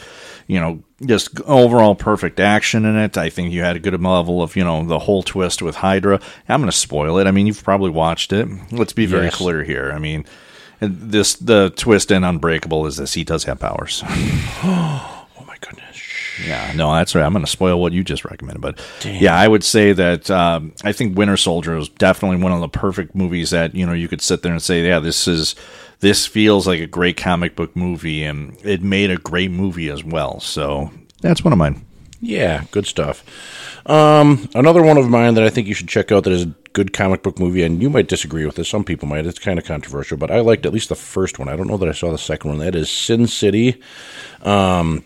you 0.47 0.61
know, 0.61 0.83
just 1.05 1.41
overall 1.43 1.95
perfect 1.95 2.39
action 2.39 2.85
in 2.85 2.97
it. 2.97 3.19
I 3.19 3.29
think 3.31 3.53
you 3.53 3.61
had 3.63 3.77
a 3.77 3.81
good 3.81 4.01
level 4.01 4.43
of, 4.43 4.55
you 4.57 4.63
know, 4.65 4.85
the 4.85 5.01
whole 5.01 5.23
twist 5.23 5.61
with 5.61 5.77
Hydra. 5.77 6.21
I'm 6.49 6.61
going 6.61 6.71
to 6.71 6.77
spoil 6.77 7.19
it. 7.19 7.27
I 7.27 7.33
mean, 7.33 7.47
you've 7.47 7.65
probably 7.65 7.91
watched 7.91 8.33
it. 8.33 8.49
Let's 8.73 8.93
be 8.93 9.07
very 9.07 9.25
Yes. 9.27 9.35
clear 9.37 9.65
here. 9.65 9.93
I 9.93 9.99
mean, 9.99 10.25
this 10.81 11.35
the 11.35 11.71
twist 11.77 12.11
in 12.11 12.25
Unbreakable 12.25 12.87
is 12.87 12.97
this 12.97 13.15
he 13.15 13.25
does 13.25 13.45
have 13.45 13.59
powers. 13.59 14.03
Yeah, 16.43 16.73
no, 16.75 16.93
that's 16.93 17.15
right. 17.15 17.25
I'm 17.25 17.33
going 17.33 17.45
to 17.45 17.51
spoil 17.51 17.81
what 17.81 17.93
you 17.93 18.03
just 18.03 18.25
recommended, 18.25 18.61
but 18.61 18.81
yeah, 19.05 19.37
I 19.37 19.47
would 19.47 19.63
say 19.63 19.93
that 19.93 20.31
um, 20.31 20.73
I 20.83 20.93
think 20.93 21.17
Winter 21.17 21.37
Soldier 21.37 21.77
is 21.77 21.89
definitely 21.89 22.39
one 22.39 22.53
of 22.53 22.61
the 22.61 22.69
perfect 22.69 23.15
movies 23.15 23.51
that 23.51 23.75
you 23.75 23.87
know 23.87 23.93
you 23.93 24.09
could 24.09 24.21
sit 24.21 24.43
there 24.43 24.53
and 24.53 24.63
say, 24.63 24.87
yeah, 24.87 24.99
this 24.99 25.29
is 25.29 25.55
this 26.01 26.27
feels 26.27 26.67
like 26.67 26.81
a 26.81 26.87
great 26.87 27.17
comic 27.17 27.57
book 27.57 27.75
movie, 27.77 28.25
and 28.25 28.57
it 28.65 28.83
made 28.83 29.11
a 29.11 29.17
great 29.17 29.51
movie 29.51 29.89
as 29.89 30.03
well. 30.03 30.41
So 30.41 30.91
that's 31.21 31.45
one 31.45 31.53
of 31.53 31.59
mine. 31.59 31.85
Yeah, 32.21 32.65
good 32.71 32.87
stuff. 32.87 33.23
Um, 33.87 34.49
another 34.55 34.83
one 34.83 34.97
of 34.97 35.09
mine 35.11 35.35
that 35.35 35.45
I 35.45 35.51
think 35.51 35.69
you 35.69 35.75
should 35.75 35.89
check 35.89 36.11
out 36.11 36.25
that 36.25 36.33
is 36.33 36.45
a 36.45 36.55
good 36.73 36.93
comic 36.93 37.23
book 37.23 37.39
movie, 37.39 37.63
and 37.63 37.83
you 37.83 37.91
might 37.91 38.09
disagree 38.09 38.47
with 38.47 38.57
this. 38.57 38.69
Some 38.69 38.85
people 38.85 39.09
might. 39.09 39.27
It's 39.27 39.39
kind 39.39 39.59
of 39.59 39.65
controversial, 39.65 40.17
but 40.17 40.31
I 40.31 40.41
liked 40.41 40.67
at 40.67 40.73
least 40.73 40.89
the 40.89 40.95
first 40.95 41.39
one. 41.39 41.49
I 41.49 41.57
don't 41.57 41.69
know 41.69 41.77
that 41.77 41.89
I 41.89 41.93
saw 41.93 42.11
the 42.11 42.19
second 42.19 42.51
one. 42.51 42.59
That 42.61 42.75
is 42.75 42.91
Sin 42.91 43.27
City. 43.27 43.81
Um, 44.43 45.05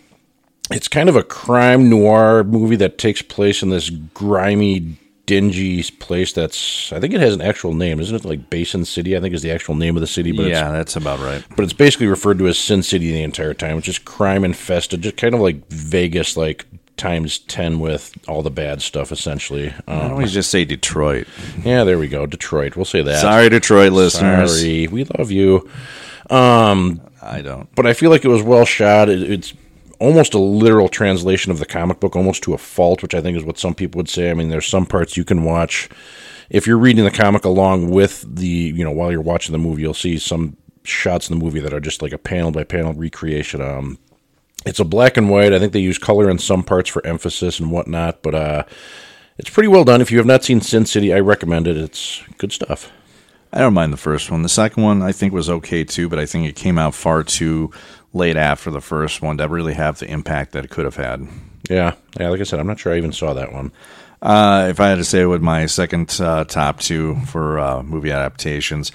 it's 0.71 0.89
kind 0.89 1.09
of 1.09 1.17
a 1.17 1.23
crime 1.23 1.89
noir 1.89 2.45
movie 2.45 2.77
that 2.77 2.99
takes 2.99 3.23
place 3.23 3.63
in 3.63 3.71
this 3.71 3.91
grimy, 3.91 4.97
dingy 5.27 5.83
place. 5.83 6.33
That's 6.33 6.93
I 6.93 7.01
think 7.01 7.15
it 7.15 7.21
has 7.21 7.35
an 7.35 7.41
actual 7.41 7.75
name, 7.75 8.01
isn't 8.01 8.15
it? 8.15 8.25
Like 8.25 8.51
Basin 8.51 8.85
City, 8.85 9.17
I 9.17 9.21
think 9.21 9.35
is 9.35 9.43
the 9.43 9.51
actual 9.51 9.75
name 9.75 9.97
of 9.97 10.01
the 10.01 10.07
city. 10.07 10.33
But 10.33 10.47
yeah, 10.47 10.71
that's 10.71 10.97
about 10.97 11.21
right. 11.21 11.45
but 11.57 11.63
it's 11.63 11.73
basically 11.73 12.07
referred 12.07 12.39
to 12.39 12.49
as 12.49 12.59
Sin 12.59 12.83
City 12.83 13.13
the 13.13 13.23
entire 13.23 13.55
time. 13.55 13.79
It's 13.79 13.87
just 13.87 14.05
crime 14.05 14.45
infested, 14.45 15.03
just 15.03 15.17
kind 15.17 15.35
of 15.35 15.41
like 15.41 15.67
Vegas, 15.69 16.37
like 16.37 16.67
times 16.97 17.39
ten 17.39 17.79
with 17.79 18.13
all 18.29 18.43
the 18.43 18.51
bad 18.51 18.83
stuff. 18.83 19.11
Essentially, 19.13 19.73
I 19.87 20.01
um, 20.01 20.13
always 20.13 20.33
just 20.33 20.51
say 20.51 20.65
Detroit. 20.65 21.27
yeah, 21.65 21.85
there 21.85 21.99
we 21.99 22.09
go. 22.09 22.27
Detroit. 22.27 22.77
We'll 22.77 22.85
say 22.85 23.03
that. 23.03 23.21
Sorry, 23.21 23.49
Detroit 23.49 23.93
listeners. 23.93 24.61
Sorry, 24.61 24.87
we 24.89 25.05
love 25.05 25.31
you. 25.31 25.69
I 27.23 27.43
don't. 27.43 27.75
But 27.75 27.87
I 27.87 27.95
feel 27.95 28.11
like 28.11 28.25
it 28.25 28.29
was 28.29 28.43
well 28.43 28.65
shot. 28.65 29.09
It, 29.09 29.23
it's 29.31 29.55
almost 29.99 30.35
a 30.35 30.39
literal 30.39 30.89
translation 30.89 31.51
of 31.51 31.59
the 31.59 31.67
comic 31.67 32.01
book, 32.01 32.17
almost 32.17 32.43
to 32.45 32.55
a 32.55 32.59
fault, 32.59 33.03
which 33.03 33.15
I 33.15 33.21
think 33.21 33.37
is 33.37 33.45
what 33.45 33.59
some 33.59 33.75
people 33.75 33.99
would 33.99 34.09
say. 34.09 34.31
I 34.31 34.35
mean, 34.35 34.49
there's 34.49 34.67
some 34.67 34.87
parts 34.87 35.17
you 35.17 35.25
can 35.25 35.45
watch 35.45 35.89
if 36.51 36.67
you're 36.67 36.79
reading 36.79 37.05
the 37.05 37.11
comic 37.11 37.45
along 37.45 37.91
with 37.91 38.25
the, 38.27 38.47
you 38.47 38.85
know, 38.85 38.91
while 38.91 39.13
you're 39.13 39.21
watching 39.21 39.53
the 39.53 39.59
movie, 39.59 39.83
you'll 39.83 39.95
see 39.95 40.19
some 40.19 40.57
shots 40.85 41.29
in 41.29 41.39
the 41.39 41.45
movie 41.45 41.61
that 41.61 41.75
are 41.75 41.81
just 41.81 42.01
like 42.01 42.13
a 42.13 42.19
panel 42.19 42.51
by 42.51 42.65
panel 42.65 42.95
recreation. 42.95 43.61
Um, 43.61 43.99
it's 44.65 44.81
a 44.81 44.85
black 44.85 45.17
and 45.17 45.31
white. 45.31 45.53
I 45.53 45.59
think 45.59 45.73
they 45.73 45.81
use 45.81 45.99
color 45.99 46.31
in 46.31 46.39
some 46.39 46.63
parts 46.63 46.89
for 46.89 47.07
emphasis 47.07 47.61
and 47.61 47.71
whatnot, 47.71 48.23
but 48.23 48.35
uh, 48.35 48.65
it's 49.37 49.51
pretty 49.51 49.69
well 49.69 49.85
done. 49.85 50.01
If 50.01 50.11
you 50.11 50.19
have 50.19 50.27
not 50.27 50.45
seen 50.45 50.61
Sin 50.61 50.87
City, 50.87 51.13
I 51.13 51.21
recommend 51.21 51.69
it. 51.69 51.77
It's 51.77 52.23
good 52.39 52.53
stuff. 52.53 52.91
I 53.53 53.61
don't 53.61 53.75
mind 53.75 53.93
the 53.93 53.99
first 53.99 54.31
one. 54.31 54.43
The 54.43 54.49
second 54.49 54.83
one 54.83 55.03
I 55.03 55.13
think 55.13 55.33
was 55.33 55.49
okay 55.49 55.85
too, 55.85 56.09
but 56.09 56.19
I 56.19 56.27
think 56.27 56.47
it 56.47 56.57
came 56.57 56.79
out 56.79 56.95
far 56.95 57.23
too 57.23 57.71
late 58.13 58.37
after 58.37 58.71
the 58.71 58.81
first 58.81 59.23
one 59.23 59.39
to 59.39 59.49
really 59.49 59.75
have 59.75 59.99
the 59.99 60.11
impact 60.11 60.53
that 60.53 60.65
it 60.65 60.71
could 60.71 60.85
have 60.85 60.97
had. 60.97 61.27
Yeah, 61.69 61.95
yeah. 62.19 62.29
Like 62.29 62.41
I 62.41 62.45
said, 62.45 62.61
I'm 62.61 62.67
not 62.67 62.79
sure 62.79 62.93
I 62.93 62.99
even 62.99 63.13
saw 63.13 63.35
that 63.35 63.53
one. 63.53 63.73
Uh, 64.21 64.67
if 64.71 64.81
I 64.81 64.89
had 64.89 64.97
to 64.97 65.05
say 65.05 65.25
what 65.27 65.41
my 65.43 65.67
second 65.67 66.19
uh, 66.21 66.45
top 66.45 66.81
two 66.81 67.17
for 67.27 67.59
uh, 67.59 67.83
movie 67.83 68.11
adaptations, 68.11 68.91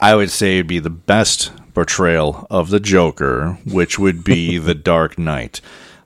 I 0.00 0.14
would 0.14 0.30
say 0.30 0.54
it'd 0.54 0.66
be 0.66 0.78
the 0.78 0.90
best 0.90 1.52
portrayal 1.74 2.46
of 2.50 2.70
the 2.70 2.80
Joker, 2.80 3.58
which 3.66 3.98
would 3.98 4.24
be 4.24 4.58
The 4.58 4.74
Dark 4.74 5.18
Knight. 5.18 5.60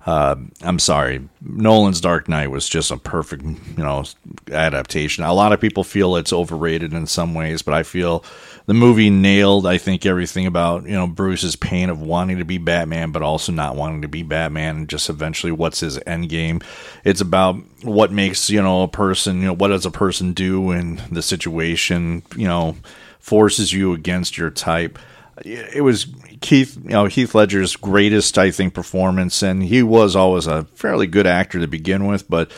Uh, 0.07 0.37
I'm 0.63 0.79
sorry, 0.79 1.29
Nolan's 1.43 2.01
Dark 2.01 2.29
Knight 2.29 2.51
was 2.51 2.67
just 2.67 2.91
a 2.91 2.97
perfect, 2.97 3.43
you 3.43 3.85
know, 3.85 4.05
adaptation. 4.51 5.23
A 5.23 5.35
lot 5.35 5.53
of 5.53 5.61
people 5.61 5.85
feel 5.85 6.17
it's 6.17 6.33
overrated 6.33 6.95
in 6.95 7.07
some 7.07 7.35
ways, 7.35 7.61
but 7.61 7.75
I 7.75 7.83
feel 7.83 8.25
the 8.69 8.75
movie 8.75 9.09
nailed. 9.09 9.67
I 9.67 9.79
think 9.79 10.05
everything 10.05 10.47
about 10.47 10.85
you 10.85 10.93
know 10.93 11.07
Bruce's 11.07 11.57
pain 11.57 11.89
of 11.89 12.03
wanting 12.03 12.37
to 12.37 12.45
be 12.45 12.59
Batman, 12.59 13.13
but 13.13 13.23
also 13.23 13.51
not 13.51 13.77
wanting 13.77 14.03
to 14.03 14.09
be 14.09 14.23
Batman, 14.23 14.77
and 14.77 14.89
just 14.89 15.09
eventually 15.09 15.51
what's 15.53 15.81
his 15.81 15.99
end 16.07 16.29
game. 16.29 16.61
It's 17.03 17.23
about 17.23 17.57
what 17.83 18.13
makes 18.13 18.51
you 18.51 18.61
know 18.61 18.83
a 18.83 18.89
person, 18.89 19.41
you 19.41 19.47
know, 19.47 19.55
what 19.55 19.69
does 19.69 19.87
a 19.87 19.91
person 19.91 20.35
do 20.35 20.71
in 20.71 21.01
the 21.11 21.23
situation, 21.23 22.23
you 22.37 22.47
know, 22.47 22.77
forces 23.19 23.73
you 23.73 23.95
against 23.95 24.37
your 24.37 24.51
type 24.51 24.99
it 25.45 25.83
was 25.83 26.07
Keith, 26.41 26.77
you 26.83 26.91
know, 26.91 27.07
Heath 27.07 27.35
Ledger's 27.35 27.77
greatest, 27.77 28.39
I 28.39 28.51
think, 28.51 28.75
performance, 28.75 29.43
and 29.43 29.63
he 29.63 29.83
was 29.83 30.17
always 30.17 30.47
a 30.47 30.65
fairly 30.75 31.07
good 31.07 31.27
actor 31.27 31.61
to 31.61 31.67
begin 31.69 32.07
with. 32.07 32.29
But 32.29 32.51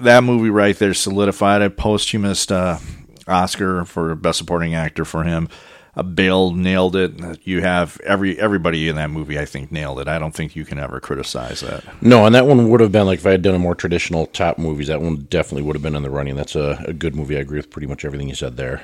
that 0.00 0.24
movie 0.24 0.50
right 0.50 0.76
there 0.76 0.92
solidified 0.92 1.62
a 1.62 1.70
posthumous 1.70 2.50
uh, 2.50 2.80
Oscar 3.26 3.84
for 3.84 4.14
Best 4.14 4.38
Supporting 4.38 4.74
Actor 4.74 5.04
for 5.04 5.24
him. 5.24 5.48
Uh, 5.96 6.02
Bale 6.02 6.52
nailed 6.52 6.94
it. 6.94 7.40
You 7.46 7.62
have 7.62 7.98
every 8.04 8.38
everybody 8.38 8.88
in 8.88 8.96
that 8.96 9.10
movie, 9.10 9.38
I 9.38 9.46
think, 9.46 9.72
nailed 9.72 9.98
it. 9.98 10.08
I 10.08 10.18
don't 10.18 10.34
think 10.34 10.54
you 10.54 10.64
can 10.66 10.78
ever 10.78 11.00
criticize 11.00 11.60
that. 11.60 11.84
No, 12.02 12.26
and 12.26 12.34
that 12.34 12.46
one 12.46 12.68
would 12.68 12.80
have 12.80 12.92
been 12.92 13.06
like 13.06 13.20
if 13.20 13.26
I 13.26 13.30
had 13.30 13.42
done 13.42 13.54
a 13.54 13.58
more 13.58 13.74
traditional 13.74 14.26
top 14.26 14.58
movies. 14.58 14.88
That 14.88 15.00
one 15.00 15.26
definitely 15.30 15.62
would 15.62 15.74
have 15.74 15.82
been 15.82 15.96
in 15.96 16.02
the 16.02 16.10
running. 16.10 16.36
That's 16.36 16.54
a, 16.54 16.84
a 16.86 16.92
good 16.92 17.16
movie. 17.16 17.36
I 17.36 17.40
agree 17.40 17.58
with 17.58 17.70
pretty 17.70 17.86
much 17.86 18.04
everything 18.04 18.28
you 18.28 18.34
said 18.34 18.58
there. 18.58 18.82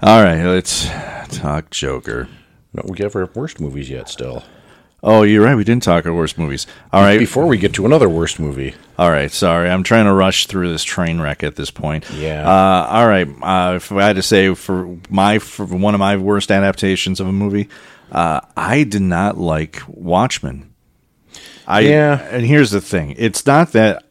All 0.00 0.22
right, 0.22 0.44
let's 0.44 0.88
talk 1.36 1.70
Joker. 1.70 2.28
No, 2.72 2.82
we 2.86 2.98
have 3.00 3.16
our 3.16 3.28
worst 3.34 3.58
movies 3.60 3.90
yet. 3.90 4.08
Still, 4.08 4.44
Oh, 5.02 5.22
you're 5.22 5.44
right. 5.44 5.54
We 5.54 5.62
didn't 5.62 5.84
talk 5.84 6.06
our 6.06 6.12
worst 6.12 6.38
movies. 6.38 6.66
All 6.92 7.02
right, 7.02 7.20
before 7.20 7.46
we 7.46 7.56
get 7.56 7.74
to 7.74 7.86
another 7.86 8.08
worst 8.08 8.40
movie, 8.40 8.74
All 8.98 9.10
right, 9.12 9.30
sorry. 9.30 9.70
I'm 9.70 9.84
trying 9.84 10.06
to 10.06 10.12
rush 10.12 10.46
through 10.46 10.72
this 10.72 10.82
train 10.82 11.20
wreck 11.20 11.44
at 11.44 11.54
this 11.54 11.70
point. 11.70 12.04
Yeah. 12.10 12.42
Uh, 12.44 12.86
all 12.90 13.06
right. 13.06 13.28
Uh, 13.40 13.76
if 13.76 13.92
I 13.92 14.06
had 14.08 14.16
to 14.16 14.22
say 14.22 14.52
for 14.54 14.96
my 15.08 15.38
for 15.38 15.64
one 15.66 15.94
of 15.94 16.00
my 16.00 16.16
worst 16.16 16.50
adaptations 16.50 17.20
of 17.20 17.28
a 17.28 17.32
movie, 17.32 17.68
uh, 18.10 18.40
I 18.56 18.82
did 18.82 19.02
not 19.02 19.38
like 19.38 19.82
Watchmen. 19.86 20.72
I 21.66 21.80
Yeah. 21.80 22.18
and 22.32 22.44
here's 22.44 22.72
the 22.72 22.80
thing. 22.80 23.14
It's 23.18 23.46
not 23.46 23.70
that 23.72 24.02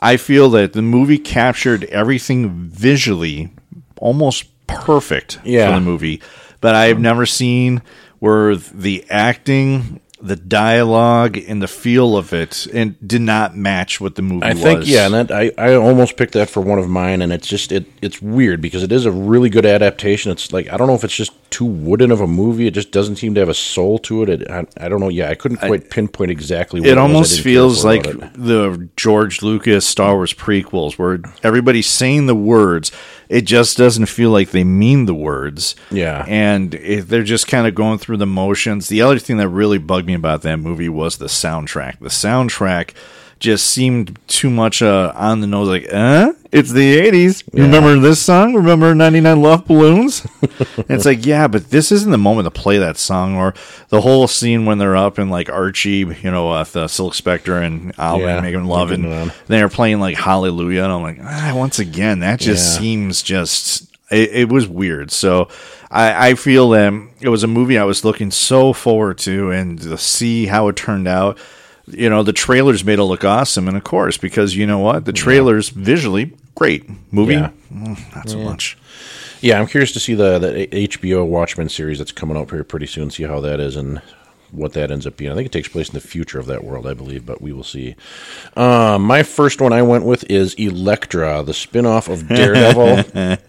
I 0.00 0.18
feel 0.18 0.50
that 0.50 0.74
the 0.74 0.82
movie 0.82 1.18
captured 1.18 1.84
everything 1.84 2.50
visually 2.68 3.48
almost 3.96 4.44
perfect 4.66 5.38
Yeah. 5.44 5.68
for 5.68 5.76
the 5.76 5.80
movie, 5.80 6.20
but 6.60 6.74
I've 6.74 7.00
never 7.00 7.24
seen 7.24 7.80
where 8.18 8.54
the 8.56 9.04
acting 9.08 10.00
the 10.26 10.36
dialogue 10.36 11.36
and 11.36 11.62
the 11.62 11.68
feel 11.68 12.16
of 12.16 12.32
it, 12.32 12.66
and 12.66 12.96
did 13.06 13.22
not 13.22 13.56
match 13.56 14.00
what 14.00 14.14
the 14.14 14.22
movie 14.22 14.44
I 14.44 14.54
was. 14.54 14.62
think 14.62 14.86
yeah, 14.86 15.06
and 15.06 15.14
that 15.14 15.30
I, 15.30 15.52
I 15.56 15.74
almost 15.74 16.16
picked 16.16 16.32
that 16.34 16.50
for 16.50 16.60
one 16.60 16.78
of 16.78 16.88
mine, 16.88 17.22
and 17.22 17.32
it's 17.32 17.46
just 17.46 17.72
it 17.72 17.86
it's 18.02 18.20
weird 18.20 18.60
because 18.60 18.82
it 18.82 18.92
is 18.92 19.06
a 19.06 19.12
really 19.12 19.48
good 19.48 19.66
adaptation. 19.66 20.32
It's 20.32 20.52
like 20.52 20.72
I 20.72 20.76
don't 20.76 20.86
know 20.86 20.94
if 20.94 21.04
it's 21.04 21.16
just 21.16 21.32
too 21.50 21.64
wooden 21.64 22.10
of 22.10 22.20
a 22.20 22.26
movie. 22.26 22.66
It 22.66 22.74
just 22.74 22.90
doesn't 22.90 23.16
seem 23.16 23.34
to 23.34 23.40
have 23.40 23.48
a 23.48 23.54
soul 23.54 23.98
to 24.00 24.22
it. 24.22 24.28
it 24.28 24.50
I, 24.50 24.66
I 24.78 24.88
don't 24.88 25.00
know. 25.00 25.08
Yeah, 25.08 25.30
I 25.30 25.34
couldn't 25.34 25.58
quite 25.58 25.90
pinpoint 25.90 26.30
exactly. 26.30 26.80
what 26.80 26.88
it 26.88 26.92
was 26.92 26.98
almost 26.98 27.40
feels 27.40 27.84
like 27.84 28.06
it. 28.06 28.18
the 28.34 28.88
George 28.96 29.42
Lucas 29.42 29.86
Star 29.86 30.14
Wars 30.14 30.34
prequels, 30.34 30.98
where 30.98 31.20
everybody's 31.42 31.86
saying 31.86 32.26
the 32.26 32.34
words. 32.34 32.92
It 33.28 33.42
just 33.42 33.76
doesn't 33.76 34.06
feel 34.06 34.30
like 34.30 34.50
they 34.50 34.64
mean 34.64 35.06
the 35.06 35.14
words. 35.14 35.74
Yeah. 35.90 36.24
and 36.28 36.74
it, 36.74 37.08
they're 37.08 37.24
just 37.24 37.48
kind 37.48 37.66
of 37.66 37.74
going 37.74 37.98
through 37.98 38.18
the 38.18 38.26
motions. 38.26 38.88
The 38.88 39.02
other 39.02 39.18
thing 39.18 39.38
that 39.38 39.48
really 39.48 39.78
bugged 39.78 40.06
me 40.06 40.14
about 40.14 40.42
that 40.42 40.58
movie 40.58 40.88
was 40.88 41.18
the 41.18 41.26
soundtrack. 41.26 41.98
The 41.98 42.08
soundtrack 42.08 42.94
just 43.38 43.66
seemed 43.66 44.18
too 44.28 44.48
much 44.50 44.80
uh, 44.82 45.12
on 45.14 45.40
the 45.40 45.46
nose. 45.46 45.68
Like, 45.68 45.86
eh? 45.90 46.32
it's 46.52 46.72
the 46.72 46.98
'80s. 46.98 47.42
Remember 47.52 47.98
this 47.98 48.20
song? 48.22 48.54
Remember 48.54 48.94
'99 48.94 49.36
Luftballons? 49.38 50.26
It's 50.88 51.04
like, 51.04 51.26
yeah, 51.26 51.48
but 51.48 51.70
this 51.70 51.90
isn't 51.90 52.10
the 52.12 52.18
moment 52.18 52.46
to 52.46 52.50
play 52.50 52.78
that 52.78 52.96
song. 52.96 53.36
Or 53.36 53.54
the 53.88 54.00
whole 54.00 54.28
scene 54.28 54.64
when 54.66 54.78
they're 54.78 54.96
up 54.96 55.18
and 55.18 55.30
like 55.30 55.50
Archie, 55.50 55.98
you 56.22 56.30
know, 56.30 56.50
uh, 56.50 56.64
the 56.64 56.86
Silk 56.88 57.14
Spectre 57.14 57.56
and 57.58 57.92
Alvin 57.98 58.26
Yeah, 58.28 58.40
making 58.40 58.64
love, 58.64 58.90
and 58.92 59.32
they're 59.48 59.68
playing 59.68 60.00
like 60.00 60.16
Hallelujah, 60.16 60.84
and 60.84 60.92
I'm 60.92 61.02
like, 61.02 61.18
ah, 61.20 61.52
once 61.56 61.78
again, 61.78 62.20
that 62.20 62.40
just 62.40 62.74
Yeah. 62.74 62.80
seems 62.80 63.22
just. 63.22 63.90
It, 64.10 64.30
it 64.32 64.48
was 64.48 64.68
weird. 64.68 65.10
So 65.10 65.48
I, 65.90 66.28
I 66.30 66.34
feel 66.36 66.70
that 66.70 66.92
it 67.20 67.28
was 67.28 67.42
a 67.42 67.48
movie 67.48 67.76
I 67.76 67.84
was 67.84 68.04
looking 68.04 68.30
so 68.30 68.72
forward 68.72 69.18
to, 69.18 69.50
and 69.50 69.80
to 69.82 69.98
see 69.98 70.46
how 70.46 70.68
it 70.68 70.76
turned 70.76 71.08
out. 71.08 71.38
You 71.88 72.10
know, 72.10 72.22
the 72.24 72.32
trailers 72.32 72.84
made 72.84 72.98
it 72.98 73.04
look 73.04 73.24
awesome, 73.24 73.68
and 73.68 73.76
of 73.76 73.84
course, 73.84 74.16
because 74.16 74.56
you 74.56 74.66
know 74.66 74.78
what, 74.80 75.04
the 75.04 75.12
trailers 75.12 75.68
visually 75.68 76.32
great 76.56 76.84
movie, 77.12 77.34
Yeah. 77.34 77.50
mm, 77.72 78.16
not 78.16 78.28
so 78.28 78.38
much. 78.40 78.76
Yeah, 79.40 79.60
I'm 79.60 79.66
curious 79.66 79.92
to 79.92 80.00
see 80.00 80.14
the 80.14 80.38
the 80.38 80.66
HBO 80.72 81.24
Watchmen 81.26 81.68
series 81.68 81.98
that's 81.98 82.12
coming 82.12 82.36
out 82.36 82.50
here 82.50 82.64
pretty 82.64 82.86
soon. 82.86 83.10
See 83.10 83.22
how 83.24 83.40
that 83.40 83.60
is 83.60 83.76
and 83.76 84.00
what 84.56 84.72
that 84.72 84.90
ends 84.90 85.06
up 85.06 85.16
being. 85.16 85.30
I 85.30 85.34
think 85.34 85.46
it 85.46 85.52
takes 85.52 85.68
place 85.68 85.88
in 85.88 85.94
the 85.94 86.00
future 86.00 86.38
of 86.38 86.46
that 86.46 86.64
world, 86.64 86.86
I 86.86 86.94
believe, 86.94 87.26
but 87.26 87.40
we 87.40 87.52
will 87.52 87.64
see. 87.64 87.94
Um, 88.56 89.02
my 89.02 89.22
first 89.22 89.60
one 89.60 89.72
I 89.72 89.82
went 89.82 90.04
with 90.04 90.28
is 90.30 90.54
Elektra, 90.54 91.42
the 91.42 91.54
spin-off 91.54 92.08
of 92.08 92.26
Daredevil. 92.28 93.40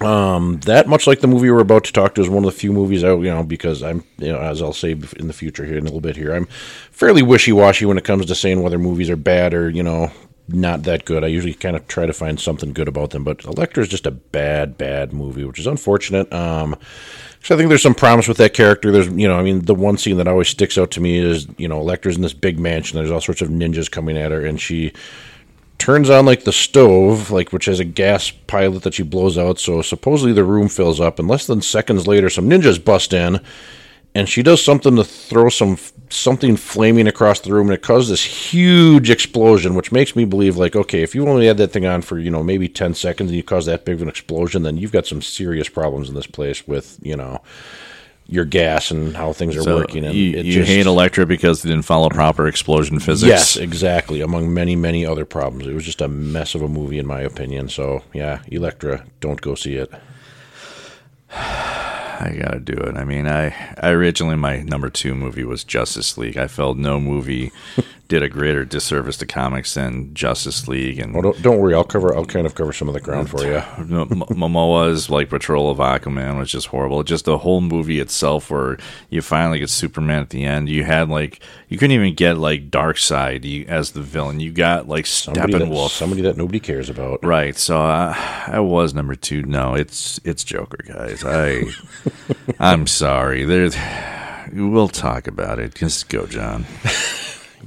um, 0.06 0.60
that 0.60 0.88
much 0.88 1.06
like 1.06 1.20
the 1.20 1.26
movie 1.26 1.50
we're 1.50 1.60
about 1.60 1.84
to 1.84 1.92
talk 1.92 2.14
to 2.14 2.20
is 2.20 2.28
one 2.28 2.44
of 2.44 2.52
the 2.52 2.58
few 2.58 2.72
movies 2.72 3.04
I, 3.04 3.12
you 3.14 3.24
know, 3.24 3.42
because 3.42 3.82
I'm, 3.82 4.04
you 4.18 4.32
know, 4.32 4.38
as 4.38 4.62
I'll 4.62 4.72
say 4.72 4.92
in 4.92 5.26
the 5.26 5.32
future 5.32 5.64
here 5.64 5.76
in 5.76 5.82
a 5.82 5.86
little 5.86 6.00
bit 6.00 6.16
here, 6.16 6.32
I'm 6.32 6.46
fairly 6.90 7.22
wishy-washy 7.22 7.84
when 7.84 7.98
it 7.98 8.04
comes 8.04 8.26
to 8.26 8.34
saying 8.34 8.62
whether 8.62 8.78
movies 8.78 9.10
are 9.10 9.16
bad 9.16 9.54
or 9.54 9.68
you 9.68 9.82
know 9.82 10.10
not 10.48 10.82
that 10.84 11.04
good. 11.04 11.24
I 11.24 11.28
usually 11.28 11.54
kind 11.54 11.76
of 11.76 11.86
try 11.88 12.06
to 12.06 12.12
find 12.12 12.38
something 12.38 12.72
good 12.72 12.88
about 12.88 13.10
them, 13.10 13.24
but 13.24 13.44
Elektra 13.44 13.82
is 13.82 13.88
just 13.88 14.06
a 14.06 14.10
bad, 14.10 14.76
bad 14.76 15.12
movie, 15.12 15.44
which 15.44 15.58
is 15.58 15.66
unfortunate. 15.66 16.32
Um, 16.32 16.76
so 17.42 17.54
I 17.54 17.58
think 17.58 17.68
there's 17.68 17.82
some 17.82 17.94
promise 17.94 18.28
with 18.28 18.36
that 18.36 18.54
character. 18.54 18.92
There's, 18.92 19.08
you 19.08 19.26
know, 19.26 19.38
I 19.38 19.42
mean, 19.42 19.64
the 19.64 19.74
one 19.74 19.98
scene 19.98 20.16
that 20.18 20.28
always 20.28 20.48
sticks 20.48 20.78
out 20.78 20.92
to 20.92 21.00
me 21.00 21.18
is, 21.18 21.46
you 21.58 21.68
know, 21.68 21.80
Elektra's 21.80 22.16
in 22.16 22.22
this 22.22 22.32
big 22.32 22.58
mansion. 22.58 22.98
There's 22.98 23.10
all 23.10 23.20
sorts 23.20 23.42
of 23.42 23.48
ninjas 23.48 23.90
coming 23.90 24.16
at 24.16 24.30
her, 24.30 24.44
and 24.44 24.60
she 24.60 24.92
turns 25.78 26.08
on 26.08 26.24
like 26.24 26.44
the 26.44 26.52
stove, 26.52 27.32
like 27.32 27.52
which 27.52 27.64
has 27.64 27.80
a 27.80 27.84
gas 27.84 28.30
pilot 28.30 28.84
that 28.84 28.94
she 28.94 29.02
blows 29.02 29.36
out. 29.36 29.58
So 29.58 29.82
supposedly 29.82 30.32
the 30.32 30.44
room 30.44 30.68
fills 30.68 31.00
up, 31.00 31.18
and 31.18 31.26
less 31.26 31.46
than 31.46 31.60
seconds 31.60 32.06
later, 32.06 32.30
some 32.30 32.48
ninjas 32.48 32.82
bust 32.82 33.12
in, 33.12 33.40
and 34.14 34.28
she 34.28 34.42
does 34.42 34.62
something 34.62 34.96
to 34.96 35.04
throw 35.04 35.48
some 35.48 35.78
something 36.10 36.56
flaming 36.56 37.06
across 37.06 37.40
the 37.40 37.52
room, 37.52 37.68
and 37.68 37.74
it 37.74 37.82
causes 37.82 38.10
this 38.10 38.24
huge 38.24 39.08
explosion, 39.10 39.74
which 39.74 39.90
makes 39.92 40.14
me 40.14 40.24
believe 40.26 40.56
like, 40.58 40.76
okay, 40.76 41.02
if 41.02 41.14
you 41.14 41.26
only 41.26 41.46
had 41.46 41.56
that 41.56 41.68
thing 41.72 41.86
on 41.86 42.02
for 42.02 42.18
you 42.18 42.30
know 42.30 42.42
maybe 42.42 42.68
ten 42.68 42.94
seconds 42.94 43.30
and 43.30 43.36
you 43.36 43.42
cause 43.42 43.66
that 43.66 43.84
big 43.84 43.94
of 43.96 44.02
an 44.02 44.08
explosion, 44.08 44.62
then 44.62 44.76
you've 44.76 44.92
got 44.92 45.06
some 45.06 45.22
serious 45.22 45.68
problems 45.68 46.08
in 46.08 46.14
this 46.14 46.26
place 46.26 46.66
with 46.68 46.98
you 47.02 47.16
know 47.16 47.40
your 48.28 48.44
gas 48.44 48.90
and 48.90 49.16
how 49.16 49.32
things 49.32 49.56
are 49.56 49.62
So 49.62 49.76
working. 49.76 50.04
And 50.04 50.14
you, 50.14 50.38
it 50.38 50.46
you 50.46 50.52
just- 50.54 50.68
hate 50.68 50.86
Elektra 50.86 51.26
because 51.26 51.62
they 51.62 51.68
didn't 51.70 51.84
follow 51.84 52.08
proper 52.08 52.46
explosion 52.46 52.98
physics. 53.00 53.28
Yes, 53.28 53.56
exactly. 53.56 54.20
Among 54.20 54.54
many, 54.54 54.76
many 54.76 55.04
other 55.04 55.24
problems, 55.24 55.66
it 55.66 55.74
was 55.74 55.84
just 55.84 56.00
a 56.00 56.08
mess 56.08 56.54
of 56.54 56.62
a 56.62 56.68
movie, 56.68 56.98
in 56.98 57.06
my 57.06 57.20
opinion. 57.20 57.68
So, 57.68 58.02
yeah, 58.14 58.40
Elektra, 58.50 59.04
don't 59.20 59.40
go 59.40 59.54
see 59.56 59.74
it. 59.74 59.92
I 62.22 62.36
gotta 62.36 62.60
do 62.60 62.74
it. 62.74 62.96
I 62.96 63.04
mean, 63.04 63.26
I, 63.26 63.74
I 63.80 63.90
originally 63.90 64.36
my 64.36 64.62
number 64.62 64.88
two 64.90 65.14
movie 65.14 65.44
was 65.44 65.64
Justice 65.64 66.16
League. 66.16 66.36
I 66.36 66.46
felt 66.46 66.76
no 66.76 67.00
movie 67.00 67.50
did 68.12 68.22
a 68.22 68.28
greater 68.28 68.62
disservice 68.62 69.16
to 69.16 69.24
comics 69.24 69.72
than 69.72 70.12
Justice 70.12 70.68
League, 70.68 70.98
and 70.98 71.14
Well, 71.14 71.22
don't, 71.22 71.40
don't 71.40 71.58
worry, 71.58 71.74
I'll 71.74 71.82
cover. 71.82 72.14
I'll 72.14 72.26
kind 72.26 72.44
of 72.46 72.54
cover 72.54 72.70
some 72.70 72.86
of 72.86 72.92
the 72.92 73.00
ground 73.00 73.30
for 73.30 73.42
you. 73.42 73.54
Momoa's 73.78 75.08
like 75.08 75.30
Patrol 75.30 75.70
of 75.70 75.78
Aquaman 75.78 76.36
was 76.36 76.50
just 76.50 76.66
horrible. 76.66 77.02
Just 77.04 77.24
the 77.24 77.38
whole 77.38 77.62
movie 77.62 78.00
itself, 78.00 78.50
where 78.50 78.76
you 79.08 79.22
finally 79.22 79.60
get 79.60 79.70
Superman 79.70 80.20
at 80.20 80.28
the 80.28 80.44
end. 80.44 80.68
You 80.68 80.84
had 80.84 81.08
like 81.08 81.40
you 81.70 81.78
couldn't 81.78 81.94
even 81.96 82.14
get 82.14 82.36
like 82.36 82.70
Darkseid 82.70 83.66
as 83.66 83.92
the 83.92 84.02
villain. 84.02 84.40
You 84.40 84.52
got 84.52 84.88
like 84.88 85.06
Somebody 85.06 85.54
that, 85.54 85.62
Steppenwolf. 85.62 85.88
somebody 85.88 86.20
that 86.20 86.36
nobody 86.36 86.60
cares 86.60 86.90
about. 86.90 87.24
Right, 87.24 87.56
so 87.56 87.80
uh, 87.80 88.12
I 88.46 88.60
was 88.60 88.92
number 88.92 89.14
two. 89.14 89.40
No, 89.42 89.74
it's 89.74 90.20
it's 90.22 90.44
Joker, 90.44 90.84
guys. 90.86 91.24
I 91.24 91.62
I'm 92.60 92.86
sorry. 92.86 93.46
There, 93.46 93.70
we'll 94.52 94.88
talk 94.88 95.26
about 95.28 95.58
it. 95.58 95.74
Just 95.74 96.10
go, 96.10 96.26
John. 96.26 96.66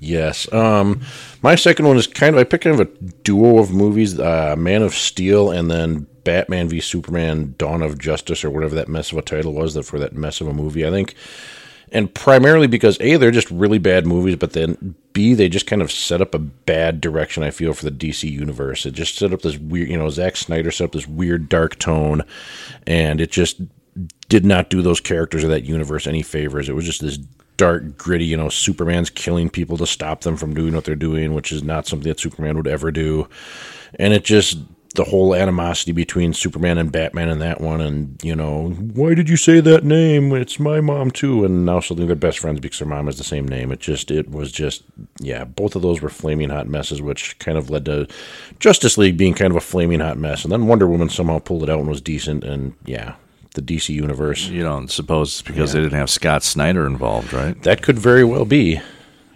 Yes. 0.05 0.51
Um, 0.53 1.01
my 1.41 1.55
second 1.55 1.87
one 1.87 1.97
is 1.97 2.05
kind 2.05 2.35
of 2.35 2.39
I 2.39 2.43
picked 2.43 2.63
kind 2.63 2.79
of 2.79 2.87
a 2.87 2.91
duo 3.23 3.57
of 3.57 3.71
movies: 3.71 4.19
uh, 4.19 4.55
Man 4.55 4.83
of 4.83 4.93
Steel 4.93 5.49
and 5.49 5.69
then 5.69 6.05
Batman 6.23 6.69
v 6.69 6.79
Superman: 6.79 7.55
Dawn 7.57 7.81
of 7.81 7.97
Justice, 7.97 8.43
or 8.43 8.51
whatever 8.51 8.75
that 8.75 8.87
mess 8.87 9.11
of 9.11 9.17
a 9.17 9.23
title 9.23 9.53
was 9.53 9.73
that 9.73 9.83
for 9.83 9.97
that 9.97 10.13
mess 10.13 10.41
of 10.41 10.47
a 10.47 10.53
movie. 10.53 10.85
I 10.85 10.91
think, 10.91 11.15
and 11.91 12.13
primarily 12.13 12.67
because 12.67 12.97
a 13.01 13.17
they're 13.17 13.31
just 13.31 13.49
really 13.49 13.79
bad 13.79 14.05
movies, 14.05 14.35
but 14.35 14.53
then 14.53 14.93
b 15.13 15.33
they 15.33 15.49
just 15.49 15.65
kind 15.65 15.81
of 15.81 15.91
set 15.91 16.21
up 16.21 16.35
a 16.35 16.39
bad 16.39 17.01
direction. 17.01 17.41
I 17.41 17.49
feel 17.49 17.73
for 17.73 17.85
the 17.85 17.91
DC 17.91 18.29
universe. 18.29 18.85
It 18.85 18.91
just 18.91 19.15
set 19.15 19.33
up 19.33 19.41
this 19.41 19.57
weird, 19.57 19.89
you 19.89 19.97
know, 19.97 20.09
Zack 20.09 20.35
Snyder 20.35 20.69
set 20.69 20.85
up 20.85 20.91
this 20.91 21.07
weird 21.07 21.49
dark 21.49 21.79
tone, 21.79 22.21
and 22.85 23.19
it 23.19 23.31
just 23.31 23.59
did 24.29 24.45
not 24.45 24.69
do 24.69 24.83
those 24.83 24.99
characters 24.99 25.43
or 25.43 25.47
that 25.47 25.63
universe 25.63 26.05
any 26.05 26.21
favors. 26.21 26.69
It 26.69 26.75
was 26.75 26.85
just 26.85 27.01
this 27.01 27.17
dark, 27.57 27.97
gritty, 27.97 28.25
you 28.25 28.37
know, 28.37 28.49
Superman's 28.49 29.09
killing 29.09 29.49
people 29.49 29.77
to 29.77 29.87
stop 29.87 30.21
them 30.21 30.37
from 30.37 30.53
doing 30.53 30.73
what 30.73 30.85
they're 30.85 30.95
doing, 30.95 31.33
which 31.33 31.51
is 31.51 31.63
not 31.63 31.87
something 31.87 32.09
that 32.09 32.19
Superman 32.19 32.57
would 32.57 32.67
ever 32.67 32.91
do. 32.91 33.27
And 33.97 34.13
it 34.13 34.23
just 34.23 34.57
the 34.95 35.03
whole 35.03 35.35
animosity 35.35 35.91
between 35.91 36.33
Superman 36.33 36.77
and 36.77 36.91
Batman 36.91 37.29
in 37.29 37.39
that 37.39 37.61
one, 37.61 37.81
and 37.81 38.19
you 38.23 38.35
know, 38.35 38.69
why 38.69 39.13
did 39.13 39.29
you 39.29 39.37
say 39.37 39.59
that 39.59 39.83
name? 39.83 40.31
It's 40.33 40.59
my 40.59 40.81
mom 40.81 41.11
too. 41.11 41.45
And 41.45 41.65
now 41.65 41.79
suddenly 41.79 42.07
they're 42.07 42.15
best 42.15 42.39
friends 42.39 42.59
because 42.59 42.79
their 42.79 42.87
mom 42.87 43.05
has 43.05 43.17
the 43.17 43.23
same 43.23 43.47
name. 43.47 43.71
It 43.71 43.79
just, 43.79 44.09
it 44.09 44.31
was 44.31 44.51
just, 44.51 44.83
yeah, 45.19 45.43
both 45.43 45.75
of 45.75 45.81
those 45.81 46.01
were 46.01 46.09
flaming 46.09 46.49
hot 46.49 46.67
messes, 46.67 47.01
which 47.01 47.37
kind 47.39 47.57
of 47.57 47.69
led 47.69 47.85
to 47.85 48.07
Justice 48.59 48.97
League 48.97 49.17
being 49.17 49.33
kind 49.33 49.51
of 49.51 49.57
a 49.57 49.61
flaming 49.61 49.99
hot 49.99 50.17
mess, 50.17 50.43
and 50.43 50.51
then 50.51 50.67
Wonder 50.67 50.87
Woman 50.87 51.09
somehow 51.09 51.39
pulled 51.39 51.63
it 51.63 51.69
out 51.69 51.79
and 51.79 51.89
was 51.89 52.01
decent. 52.01 52.43
And 52.43 52.73
yeah, 52.85 53.15
the 53.55 53.61
DC 53.61 53.89
universe. 53.89 54.47
You 54.47 54.63
don't 54.63 54.89
suppose 54.89 55.29
it's 55.29 55.41
because 55.41 55.73
they 55.73 55.81
didn't 55.81 55.97
have 55.97 56.09
Scott 56.09 56.43
Snyder 56.43 56.85
involved, 56.85 57.33
right? 57.33 57.61
That 57.63 57.81
could 57.81 57.97
very 57.97 58.23
well 58.23 58.45
be. 58.45 58.81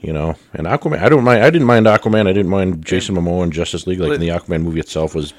You 0.01 0.13
know, 0.13 0.35
and 0.53 0.65
Aquaman. 0.65 0.99
I 0.99 1.09
don't 1.09 1.25
mind. 1.25 1.43
I 1.43 1.49
didn't 1.49 1.67
mind 1.67 1.85
Aquaman. 1.85 2.25
I 2.25 2.31
didn't 2.31 2.49
mind 2.49 2.85
Jason 2.85 3.15
Momoa 3.15 3.43
and 3.43 3.51
Justice 3.51 3.85
League. 3.85 3.99
Like 3.99 4.17
the 4.17 4.29
Aquaman 4.29 4.61
movie 4.61 4.79
itself 4.79 5.13
was 5.13 5.33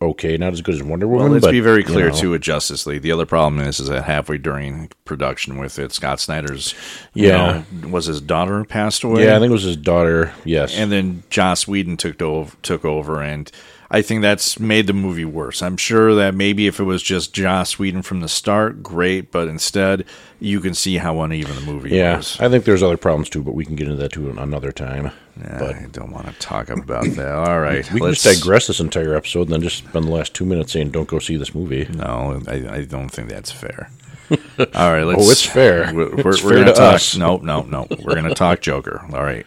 okay, 0.00 0.36
not 0.36 0.52
as 0.52 0.62
good 0.62 0.74
as 0.74 0.82
Wonder 0.82 1.06
Woman. 1.06 1.24
Well, 1.24 1.32
let's 1.32 1.44
but, 1.44 1.52
be 1.52 1.60
very 1.60 1.80
you 1.80 1.86
clear 1.86 2.08
know, 2.08 2.14
too 2.16 2.30
with 2.30 2.42
Justice 2.42 2.86
League. 2.86 3.02
The 3.02 3.12
other 3.12 3.26
problem 3.26 3.60
is, 3.60 3.80
is 3.80 3.88
that 3.88 4.04
halfway 4.04 4.38
during 4.38 4.90
production 5.04 5.58
with 5.58 5.78
it, 5.78 5.92
Scott 5.92 6.20
Snyder's, 6.20 6.74
you 7.14 7.28
Yeah. 7.28 7.64
know, 7.82 7.88
was 7.88 8.06
his 8.06 8.20
daughter 8.20 8.64
passed 8.64 9.04
away. 9.04 9.24
Yeah, 9.24 9.36
I 9.36 9.40
think 9.40 9.50
it 9.50 9.52
was 9.52 9.64
his 9.64 9.76
daughter. 9.76 10.32
Yes, 10.44 10.74
and 10.76 10.90
then 10.90 11.24
Joss 11.30 11.66
Whedon 11.66 11.96
took 11.96 12.22
over, 12.22 12.56
took 12.62 12.84
over, 12.84 13.22
and 13.22 13.50
I 13.90 14.02
think 14.02 14.20
that's 14.20 14.60
made 14.60 14.86
the 14.86 14.92
movie 14.92 15.24
worse. 15.24 15.62
I'm 15.62 15.78
sure 15.78 16.14
that 16.14 16.34
maybe 16.34 16.66
if 16.66 16.78
it 16.78 16.84
was 16.84 17.02
just 17.02 17.32
Joss 17.32 17.78
Whedon 17.78 18.02
from 18.02 18.20
the 18.20 18.28
start, 18.28 18.82
great, 18.82 19.32
but 19.32 19.48
instead 19.48 20.04
you 20.40 20.60
can 20.60 20.74
see 20.74 20.98
how 20.98 21.22
uneven 21.22 21.54
the 21.54 21.62
movie 21.62 21.96
yeah. 21.96 22.18
was. 22.18 22.38
I 22.38 22.50
think 22.50 22.64
there's 22.64 22.82
other 22.82 22.98
problems 22.98 23.30
too, 23.30 23.42
but 23.42 23.54
we 23.54 23.64
can 23.64 23.76
get 23.76 23.88
into 23.88 24.00
that 24.02 24.12
too 24.12 24.28
another 24.28 24.72
time. 24.72 25.12
Yeah, 25.40 25.58
but 25.58 25.76
I 25.76 25.86
don't 25.90 26.10
want 26.10 26.26
to 26.26 26.32
talk 26.34 26.68
about 26.68 27.04
that. 27.04 27.34
All 27.34 27.60
right, 27.60 27.90
we 27.90 28.00
can 28.00 28.12
just 28.12 28.24
digress 28.24 28.66
this 28.66 28.80
entire 28.80 29.14
episode 29.14 29.42
and 29.42 29.52
then 29.52 29.62
just 29.62 29.78
spend 29.78 30.04
the 30.04 30.10
last 30.10 30.34
two 30.34 30.44
minutes 30.44 30.72
saying, 30.72 30.90
"Don't 30.90 31.08
go 31.08 31.18
see 31.18 31.36
this 31.36 31.54
movie." 31.54 31.86
No, 31.90 32.42
I, 32.48 32.54
I 32.68 32.84
don't 32.84 33.08
think 33.08 33.28
that's 33.30 33.52
fair. 33.52 33.90
All 34.74 34.92
right, 34.92 35.04
let's. 35.04 35.26
Oh, 35.26 35.30
it's 35.30 35.44
fair. 35.44 35.94
We're, 35.94 36.10
we're, 36.16 36.30
It's 36.32 36.42
we're 36.42 36.50
fair 36.50 36.58
gonna 36.58 36.72
to 36.72 36.72
talk. 36.72 36.94
us. 36.96 37.16
No, 37.16 37.38
no, 37.38 37.62
no. 37.62 37.86
We're 38.02 38.16
gonna 38.16 38.34
talk 38.34 38.60
Joker. 38.60 39.06
All 39.12 39.22
right, 39.22 39.46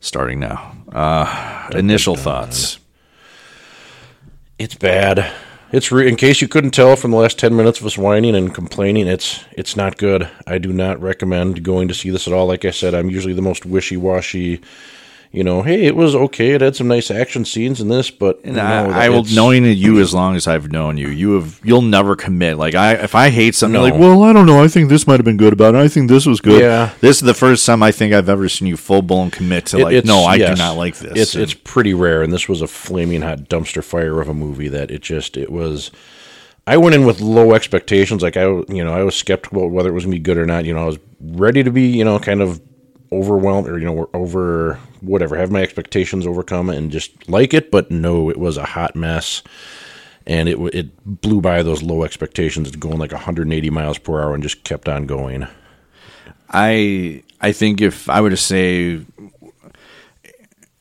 starting 0.00 0.38
now. 0.38 0.76
Uh, 0.90 1.68
initial 1.74 2.16
thoughts. 2.16 2.78
It's 4.58 4.74
bad. 4.74 5.30
It's 5.72 5.90
re- 5.90 6.08
in 6.08 6.16
case 6.16 6.42
you 6.42 6.48
couldn't 6.48 6.72
tell 6.72 6.94
from 6.96 7.10
the 7.10 7.16
last 7.16 7.38
ten 7.38 7.56
minutes 7.56 7.80
of 7.80 7.86
us 7.86 7.98
whining 7.98 8.34
and 8.36 8.54
complaining. 8.54 9.06
It's 9.06 9.44
it's 9.52 9.76
not 9.76 9.96
good. 9.96 10.30
I 10.46 10.58
do 10.58 10.72
not 10.72 11.00
recommend 11.00 11.64
going 11.64 11.88
to 11.88 11.94
see 11.94 12.10
this 12.10 12.28
at 12.28 12.34
all. 12.34 12.46
Like 12.46 12.64
I 12.64 12.70
said, 12.70 12.94
I'm 12.94 13.10
usually 13.10 13.34
the 13.34 13.42
most 13.42 13.64
wishy 13.66 13.96
washy. 13.96 14.60
You 15.34 15.42
know, 15.44 15.62
hey, 15.62 15.84
it 15.86 15.96
was 15.96 16.14
okay. 16.14 16.50
It 16.50 16.60
had 16.60 16.76
some 16.76 16.88
nice 16.88 17.10
action 17.10 17.46
scenes 17.46 17.80
in 17.80 17.88
this, 17.88 18.10
but 18.10 18.40
And 18.44 18.56
no, 18.56 18.62
I, 18.62 19.06
I 19.06 19.08
will 19.08 19.24
knowing 19.24 19.64
you 19.64 19.98
as 19.98 20.12
long 20.12 20.36
as 20.36 20.46
I've 20.46 20.70
known 20.70 20.98
you, 20.98 21.08
you 21.08 21.32
have 21.40 21.58
you'll 21.64 21.80
never 21.80 22.14
commit. 22.16 22.58
Like 22.58 22.74
I, 22.74 22.92
if 22.96 23.14
I 23.14 23.30
hate 23.30 23.54
something, 23.54 23.72
No. 23.72 23.80
like 23.80 23.94
well, 23.94 24.24
I 24.24 24.34
don't 24.34 24.44
know. 24.44 24.62
I 24.62 24.68
think 24.68 24.90
this 24.90 25.06
might 25.06 25.14
have 25.18 25.24
been 25.24 25.38
good 25.38 25.54
about 25.54 25.74
it. 25.74 25.78
I 25.78 25.88
think 25.88 26.10
this 26.10 26.26
was 26.26 26.42
good. 26.42 26.60
Yeah. 26.60 26.92
This 27.00 27.16
is 27.16 27.22
the 27.22 27.32
first 27.32 27.64
time 27.64 27.82
I 27.82 27.92
think 27.92 28.12
I've 28.12 28.28
ever 28.28 28.46
seen 28.50 28.68
you 28.68 28.76
full 28.76 29.00
blown 29.00 29.30
commit 29.30 29.64
to 29.66 29.78
like, 29.78 30.04
no, 30.04 30.24
I 30.24 30.34
yes. 30.34 30.58
do 30.58 30.62
not 30.62 30.76
like 30.76 30.96
this. 30.98 31.12
It's 31.16 31.34
And- 31.34 31.42
it's 31.44 31.54
pretty 31.54 31.94
rare, 31.94 32.22
and 32.22 32.30
this 32.30 32.46
was 32.46 32.60
a 32.60 32.66
flaming 32.66 33.22
hot 33.22 33.48
dumpster 33.48 33.82
fire 33.82 34.20
of 34.20 34.28
a 34.28 34.34
movie 34.34 34.68
that 34.68 34.90
it 34.90 35.00
just 35.00 35.38
it 35.38 35.50
was. 35.50 35.90
I 36.66 36.76
went 36.76 36.94
in 36.94 37.06
with 37.06 37.22
low 37.22 37.54
expectations. 37.54 38.22
Like 38.22 38.36
I, 38.36 38.42
you 38.44 38.84
know, 38.84 38.92
I 38.92 39.02
was 39.02 39.16
skeptical 39.16 39.62
about 39.62 39.70
whether 39.72 39.88
it 39.88 39.92
was 39.92 40.04
gonna 40.04 40.14
be 40.16 40.20
good 40.20 40.36
or 40.36 40.44
not. 40.44 40.66
You 40.66 40.74
know, 40.74 40.82
I 40.82 40.86
was 40.86 40.98
ready 41.20 41.62
to 41.64 41.70
be, 41.70 41.86
you 41.86 42.04
know, 42.04 42.18
kind 42.18 42.42
of 42.42 42.60
overwhelmed 43.12 43.68
or 43.68 43.78
you 43.78 43.84
know, 43.84 44.08
over 44.14 44.78
whatever, 45.00 45.36
have 45.36 45.50
my 45.50 45.62
expectations 45.62 46.26
overcome 46.26 46.70
and 46.70 46.90
just 46.90 47.28
like 47.28 47.52
it. 47.54 47.70
But 47.70 47.90
no, 47.90 48.30
it 48.30 48.38
was 48.38 48.56
a 48.56 48.64
hot 48.64 48.96
mess, 48.96 49.42
and 50.26 50.48
it 50.48 50.58
it 50.74 51.20
blew 51.20 51.40
by 51.40 51.62
those 51.62 51.82
low 51.82 52.02
expectations. 52.04 52.68
It's 52.68 52.76
going 52.76 52.98
like 52.98 53.12
180 53.12 53.70
miles 53.70 53.98
per 53.98 54.20
hour 54.20 54.34
and 54.34 54.42
just 54.42 54.64
kept 54.64 54.88
on 54.88 55.06
going. 55.06 55.46
I 56.50 57.22
I 57.40 57.52
think 57.52 57.80
if 57.80 58.08
I 58.08 58.20
were 58.20 58.30
to 58.30 58.36
say, 58.36 59.00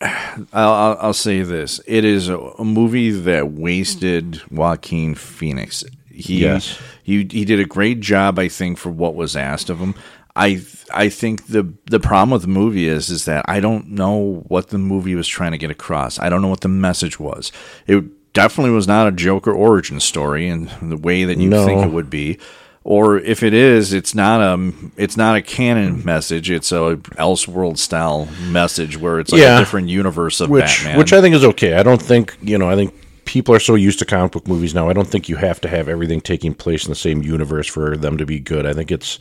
I'll, 0.01 0.47
I'll, 0.53 0.97
I'll 1.01 1.13
say 1.13 1.43
this: 1.43 1.79
it 1.85 2.03
is 2.05 2.29
a, 2.29 2.37
a 2.37 2.65
movie 2.65 3.11
that 3.11 3.51
wasted 3.51 4.41
Joaquin 4.51 5.15
Phoenix. 5.15 5.83
He, 6.09 6.41
Yes. 6.41 6.79
he 7.03 7.27
he 7.31 7.45
did 7.45 7.59
a 7.59 7.65
great 7.65 7.99
job, 7.99 8.37
I 8.37 8.47
think, 8.47 8.77
for 8.77 8.89
what 8.89 9.15
was 9.15 9.35
asked 9.35 9.69
of 9.69 9.79
him. 9.79 9.95
I 10.35 10.61
I 10.93 11.09
think 11.09 11.47
the 11.47 11.73
the 11.89 11.99
problem 11.99 12.29
with 12.31 12.43
the 12.43 12.47
movie 12.47 12.87
is 12.87 13.09
is 13.09 13.25
that 13.25 13.43
I 13.47 13.59
don't 13.59 13.89
know 13.89 14.43
what 14.47 14.69
the 14.69 14.77
movie 14.77 15.15
was 15.15 15.27
trying 15.27 15.51
to 15.51 15.57
get 15.57 15.71
across. 15.71 16.19
I 16.19 16.29
don't 16.29 16.41
know 16.41 16.47
what 16.47 16.61
the 16.61 16.67
message 16.69 17.19
was. 17.19 17.51
It 17.87 18.03
definitely 18.33 18.71
was 18.71 18.87
not 18.87 19.07
a 19.07 19.11
Joker 19.11 19.51
origin 19.51 19.99
story 19.99 20.47
in 20.47 20.69
the 20.81 20.95
way 20.97 21.25
that 21.25 21.37
you 21.37 21.49
No. 21.49 21.65
think 21.65 21.83
it 21.85 21.91
would 21.91 22.09
be. 22.09 22.37
Or 22.83 23.19
if 23.19 23.43
it 23.43 23.53
is, 23.53 23.93
it's 23.93 24.15
not 24.15 24.41
a 24.41 24.71
it's 24.97 25.17
not 25.17 25.35
a 25.35 25.41
canon 25.41 26.03
message. 26.05 26.49
It's 26.49 26.71
a 26.71 26.95
Elseworld 27.17 27.77
style 27.77 28.27
message 28.49 28.97
where 28.97 29.19
it's 29.19 29.31
like 29.31 29.41
Yeah. 29.41 29.57
a 29.57 29.59
different 29.59 29.89
universe 29.89 30.39
of 30.41 30.49
which 30.49 30.63
Batman. 30.83 30.97
which 30.97 31.13
I 31.13 31.21
think 31.21 31.35
is 31.35 31.43
okay. 31.43 31.73
I 31.75 31.83
don't 31.83 32.01
think 32.01 32.35
you 32.41 32.57
know. 32.57 32.69
I 32.69 32.75
think 32.75 32.93
people 33.31 33.55
are 33.55 33.61
so 33.61 33.75
used 33.75 33.97
to 33.97 34.03
comic 34.03 34.33
book 34.33 34.45
movies 34.45 34.75
now. 34.75 34.89
I 34.89 34.93
don't 34.93 35.07
think 35.07 35.29
you 35.29 35.37
have 35.37 35.61
to 35.61 35.69
have 35.69 35.87
everything 35.87 36.19
taking 36.19 36.53
place 36.53 36.83
in 36.83 36.89
the 36.89 36.95
same 36.95 37.23
universe 37.23 37.65
for 37.65 37.95
them 37.95 38.17
to 38.17 38.25
be 38.25 38.41
good. 38.41 38.65
I 38.65 38.73
think 38.73 38.91
it's 38.91 39.19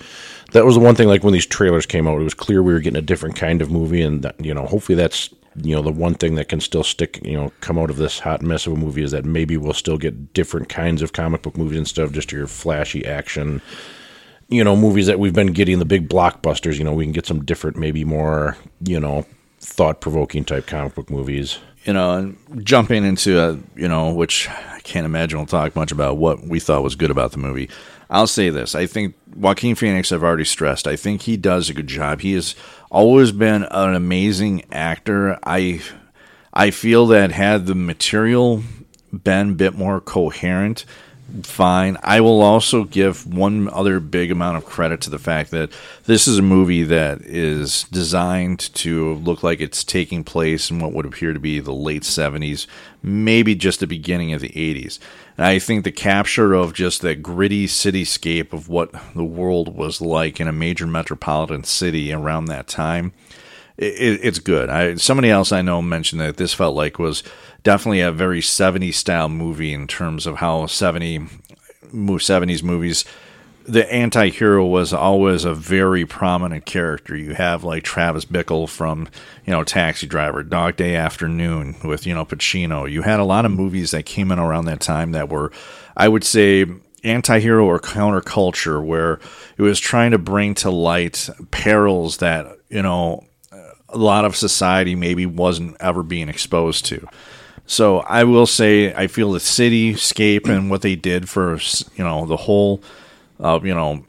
that 0.50 0.64
was 0.64 0.74
the 0.74 0.80
one 0.80 0.96
thing. 0.96 1.06
Like 1.06 1.22
when 1.22 1.32
these 1.32 1.46
trailers 1.46 1.86
came 1.86 2.08
out, 2.08 2.20
it 2.20 2.24
was 2.24 2.34
clear 2.34 2.60
we 2.60 2.72
were 2.72 2.80
getting 2.80 2.98
a 2.98 3.02
different 3.02 3.36
kind 3.36 3.62
of 3.62 3.70
movie, 3.70 4.02
and 4.02 4.22
that, 4.22 4.44
you 4.44 4.52
know, 4.52 4.66
hopefully 4.66 4.96
that's 4.96 5.30
you 5.62 5.76
know 5.76 5.82
the 5.82 5.92
one 5.92 6.14
thing 6.14 6.34
that 6.34 6.48
can 6.48 6.58
still 6.58 6.82
stick. 6.82 7.20
You 7.24 7.36
know, 7.36 7.52
come 7.60 7.78
out 7.78 7.88
of 7.88 7.98
this 7.98 8.18
hot 8.18 8.42
mess 8.42 8.66
of 8.66 8.72
a 8.72 8.76
movie 8.76 9.04
is 9.04 9.12
that 9.12 9.24
maybe 9.24 9.56
we'll 9.56 9.74
still 9.74 9.96
get 9.96 10.32
different 10.32 10.68
kinds 10.68 11.02
of 11.02 11.12
comic 11.12 11.42
book 11.42 11.56
movies 11.56 11.78
instead 11.78 12.04
of 12.04 12.12
just 12.12 12.32
your 12.32 12.48
flashy 12.48 13.06
action 13.06 13.62
you 14.48 14.64
know 14.64 14.74
movies 14.74 15.06
that 15.06 15.20
we've 15.20 15.32
been 15.32 15.52
getting 15.52 15.78
the 15.78 15.84
big 15.84 16.08
blockbusters 16.08 16.76
you 16.76 16.82
know 16.82 16.92
we 16.92 17.04
can 17.04 17.12
get 17.12 17.24
some 17.24 17.44
different 17.44 17.76
maybe 17.76 18.04
more 18.04 18.56
you 18.84 18.98
know 18.98 19.24
thought-provoking 19.60 20.44
type 20.44 20.66
comic 20.66 20.92
book 20.96 21.08
movies 21.08 21.60
you 21.84 21.92
know, 21.92 22.16
and 22.16 22.66
jumping 22.66 23.04
into 23.04 23.40
a, 23.40 23.58
you 23.74 23.88
know, 23.88 24.12
which 24.12 24.48
I 24.48 24.80
can't 24.82 25.06
imagine 25.06 25.38
we'll 25.38 25.46
talk 25.46 25.74
much 25.74 25.92
about 25.92 26.16
what 26.16 26.46
we 26.46 26.60
thought 26.60 26.82
was 26.82 26.94
good 26.94 27.10
about 27.10 27.32
the 27.32 27.38
movie. 27.38 27.70
I'll 28.08 28.26
say 28.26 28.50
this: 28.50 28.74
I 28.74 28.86
think 28.86 29.14
Joaquin 29.34 29.74
Phoenix. 29.74 30.12
I've 30.12 30.24
already 30.24 30.44
stressed. 30.44 30.86
I 30.86 30.96
think 30.96 31.22
he 31.22 31.36
does 31.36 31.70
a 31.70 31.74
good 31.74 31.86
job. 31.86 32.20
He 32.20 32.32
has 32.32 32.54
always 32.90 33.32
been 33.32 33.64
an 33.64 33.94
amazing 33.94 34.64
actor. 34.72 35.38
I, 35.44 35.80
I 36.52 36.70
feel 36.70 37.06
that 37.08 37.30
had 37.30 37.66
the 37.66 37.74
material 37.74 38.62
been 39.12 39.50
a 39.50 39.54
bit 39.54 39.74
more 39.74 40.00
coherent, 40.00 40.84
fine. 41.42 41.96
I 42.02 42.20
will 42.20 42.40
also 42.40 42.84
give 42.84 43.26
one 43.26 43.68
other 43.70 44.00
big 44.00 44.30
amount 44.30 44.56
of 44.56 44.64
credit 44.64 45.00
to 45.02 45.10
the 45.10 45.18
fact 45.18 45.50
that 45.50 45.70
this 46.04 46.26
is 46.26 46.38
a 46.38 46.42
movie 46.42 46.82
that 46.84 47.22
is 47.22 47.84
designed 47.84 48.58
to 48.74 49.14
look 49.14 49.42
like 49.42 49.60
it's 49.60 49.84
taking 49.84 50.24
place 50.24 50.70
in 50.70 50.78
what 50.78 50.92
would 50.92 51.06
appear 51.06 51.32
to 51.32 51.40
be 51.40 51.60
the 51.60 51.72
late 51.72 52.02
70s, 52.02 52.66
maybe 53.02 53.54
just 53.54 53.80
the 53.80 53.86
beginning 53.86 54.32
of 54.32 54.40
the 54.40 54.50
80s. 54.50 54.98
And 55.36 55.46
I 55.46 55.58
think 55.58 55.84
the 55.84 55.92
capture 55.92 56.54
of 56.54 56.74
just 56.74 57.02
that 57.02 57.22
gritty 57.22 57.66
cityscape 57.66 58.52
of 58.52 58.68
what 58.68 58.92
the 59.14 59.24
world 59.24 59.74
was 59.74 60.00
like 60.00 60.40
in 60.40 60.48
a 60.48 60.52
major 60.52 60.86
metropolitan 60.86 61.64
city 61.64 62.12
around 62.12 62.46
that 62.46 62.68
time 62.68 63.12
it, 63.80 64.20
it's 64.22 64.38
good. 64.38 64.68
I 64.68 64.94
somebody 64.96 65.30
else 65.30 65.50
I 65.50 65.62
know 65.62 65.82
mentioned 65.82 66.20
that 66.20 66.36
this 66.36 66.54
felt 66.54 66.76
like 66.76 66.98
was 66.98 67.24
definitely 67.62 68.00
a 68.00 68.12
very 68.12 68.40
70s 68.40 68.94
style 68.94 69.28
movie 69.28 69.72
in 69.72 69.86
terms 69.86 70.26
of 70.26 70.36
how 70.36 70.66
70 70.66 71.18
mo- 71.92 72.18
70s 72.18 72.62
movies 72.62 73.04
the 73.64 73.90
anti-hero 73.92 74.66
was 74.66 74.92
always 74.92 75.44
a 75.44 75.54
very 75.54 76.04
prominent 76.04 76.64
character. 76.64 77.14
You 77.14 77.34
have 77.34 77.62
like 77.62 77.84
Travis 77.84 78.24
Bickle 78.24 78.68
from, 78.68 79.08
you 79.46 79.52
know, 79.52 79.62
Taxi 79.62 80.06
Driver, 80.06 80.42
Dog 80.42 80.76
Day 80.76 80.96
Afternoon 80.96 81.76
with, 81.84 82.06
you 82.06 82.14
know, 82.14 82.24
Pacino. 82.24 82.90
You 82.90 83.02
had 83.02 83.20
a 83.20 83.24
lot 83.24 83.44
of 83.44 83.52
movies 83.52 83.92
that 83.92 84.06
came 84.06 84.32
in 84.32 84.38
around 84.38 84.64
that 84.64 84.80
time 84.80 85.12
that 85.12 85.28
were 85.28 85.52
I 85.96 86.08
would 86.08 86.24
say 86.24 86.66
anti-hero 87.04 87.64
or 87.64 87.78
counterculture 87.78 88.84
where 88.84 89.20
it 89.56 89.62
was 89.62 89.78
trying 89.78 90.10
to 90.10 90.18
bring 90.18 90.54
to 90.54 90.70
light 90.70 91.28
perils 91.50 92.16
that, 92.18 92.46
you 92.68 92.82
know, 92.82 93.24
a 93.88 93.98
lot 93.98 94.24
of 94.24 94.36
society 94.36 94.94
maybe 94.94 95.26
wasn't 95.26 95.76
ever 95.80 96.02
being 96.02 96.28
exposed 96.28 96.86
to. 96.86 97.06
So 97.70 98.00
I 98.00 98.24
will 98.24 98.46
say 98.46 98.92
I 98.92 99.06
feel 99.06 99.30
the 99.30 99.38
cityscape 99.38 100.48
and 100.48 100.70
what 100.70 100.82
they 100.82 100.96
did 100.96 101.28
for 101.28 101.56
you 101.94 102.02
know 102.02 102.26
the 102.26 102.36
whole 102.36 102.82
uh, 103.38 103.60
you 103.62 103.72
know 103.72 104.04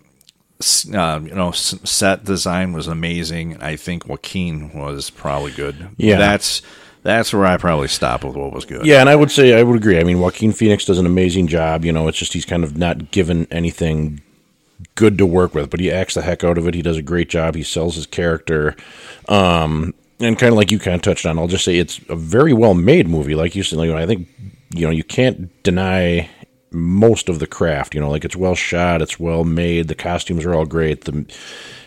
uh, 0.95 1.19
you 1.23 1.35
know 1.35 1.51
set 1.51 2.25
design 2.25 2.73
was 2.73 2.87
amazing. 2.87 3.61
I 3.61 3.75
think 3.75 4.07
Joaquin 4.07 4.73
was 4.73 5.11
probably 5.11 5.51
good. 5.51 5.89
Yeah. 5.97 6.17
that's 6.17 6.63
that's 7.03 7.33
where 7.33 7.45
I 7.45 7.57
probably 7.57 7.87
stop 7.87 8.23
with 8.23 8.35
what 8.35 8.51
was 8.51 8.65
good. 8.65 8.83
Yeah, 8.83 8.99
and 8.99 9.07
I 9.07 9.15
would 9.15 9.29
say 9.29 9.53
I 9.53 9.61
would 9.61 9.77
agree. 9.77 9.99
I 9.99 10.03
mean, 10.05 10.19
Joaquin 10.19 10.53
Phoenix 10.53 10.85
does 10.85 10.97
an 10.97 11.05
amazing 11.05 11.45
job. 11.45 11.85
You 11.85 11.91
know, 11.91 12.07
it's 12.07 12.17
just 12.17 12.33
he's 12.33 12.45
kind 12.45 12.63
of 12.63 12.75
not 12.75 13.11
given 13.11 13.45
anything 13.51 14.21
good 14.95 15.19
to 15.19 15.25
work 15.27 15.53
with, 15.53 15.69
but 15.69 15.79
he 15.79 15.91
acts 15.91 16.15
the 16.15 16.23
heck 16.23 16.43
out 16.43 16.57
of 16.57 16.67
it. 16.67 16.73
He 16.73 16.81
does 16.81 16.97
a 16.97 17.03
great 17.03 17.29
job. 17.29 17.53
He 17.53 17.61
sells 17.61 17.93
his 17.93 18.07
character. 18.07 18.75
Um, 19.29 19.93
and 20.21 20.37
kind 20.37 20.51
of 20.51 20.57
like 20.57 20.71
you 20.71 20.79
kind 20.79 20.95
of 20.95 21.01
touched 21.01 21.25
on, 21.25 21.39
I'll 21.39 21.47
just 21.47 21.65
say 21.65 21.77
it's 21.77 21.99
a 22.09 22.15
very 22.15 22.53
well 22.53 22.73
made 22.73 23.07
movie. 23.07 23.35
Like 23.35 23.55
you 23.55 23.63
said, 23.63 23.79
like, 23.79 23.89
I 23.89 24.05
think 24.05 24.27
you 24.73 24.85
know 24.85 24.91
you 24.91 25.03
can't 25.03 25.51
deny 25.63 26.29
most 26.71 27.29
of 27.29 27.39
the 27.39 27.47
craft. 27.47 27.93
You 27.93 28.01
know, 28.01 28.09
like 28.09 28.25
it's 28.25 28.35
well 28.35 28.55
shot, 28.55 29.01
it's 29.01 29.19
well 29.19 29.43
made. 29.43 29.87
The 29.87 29.95
costumes 29.95 30.45
are 30.45 30.53
all 30.53 30.65
great. 30.65 31.05
The 31.05 31.25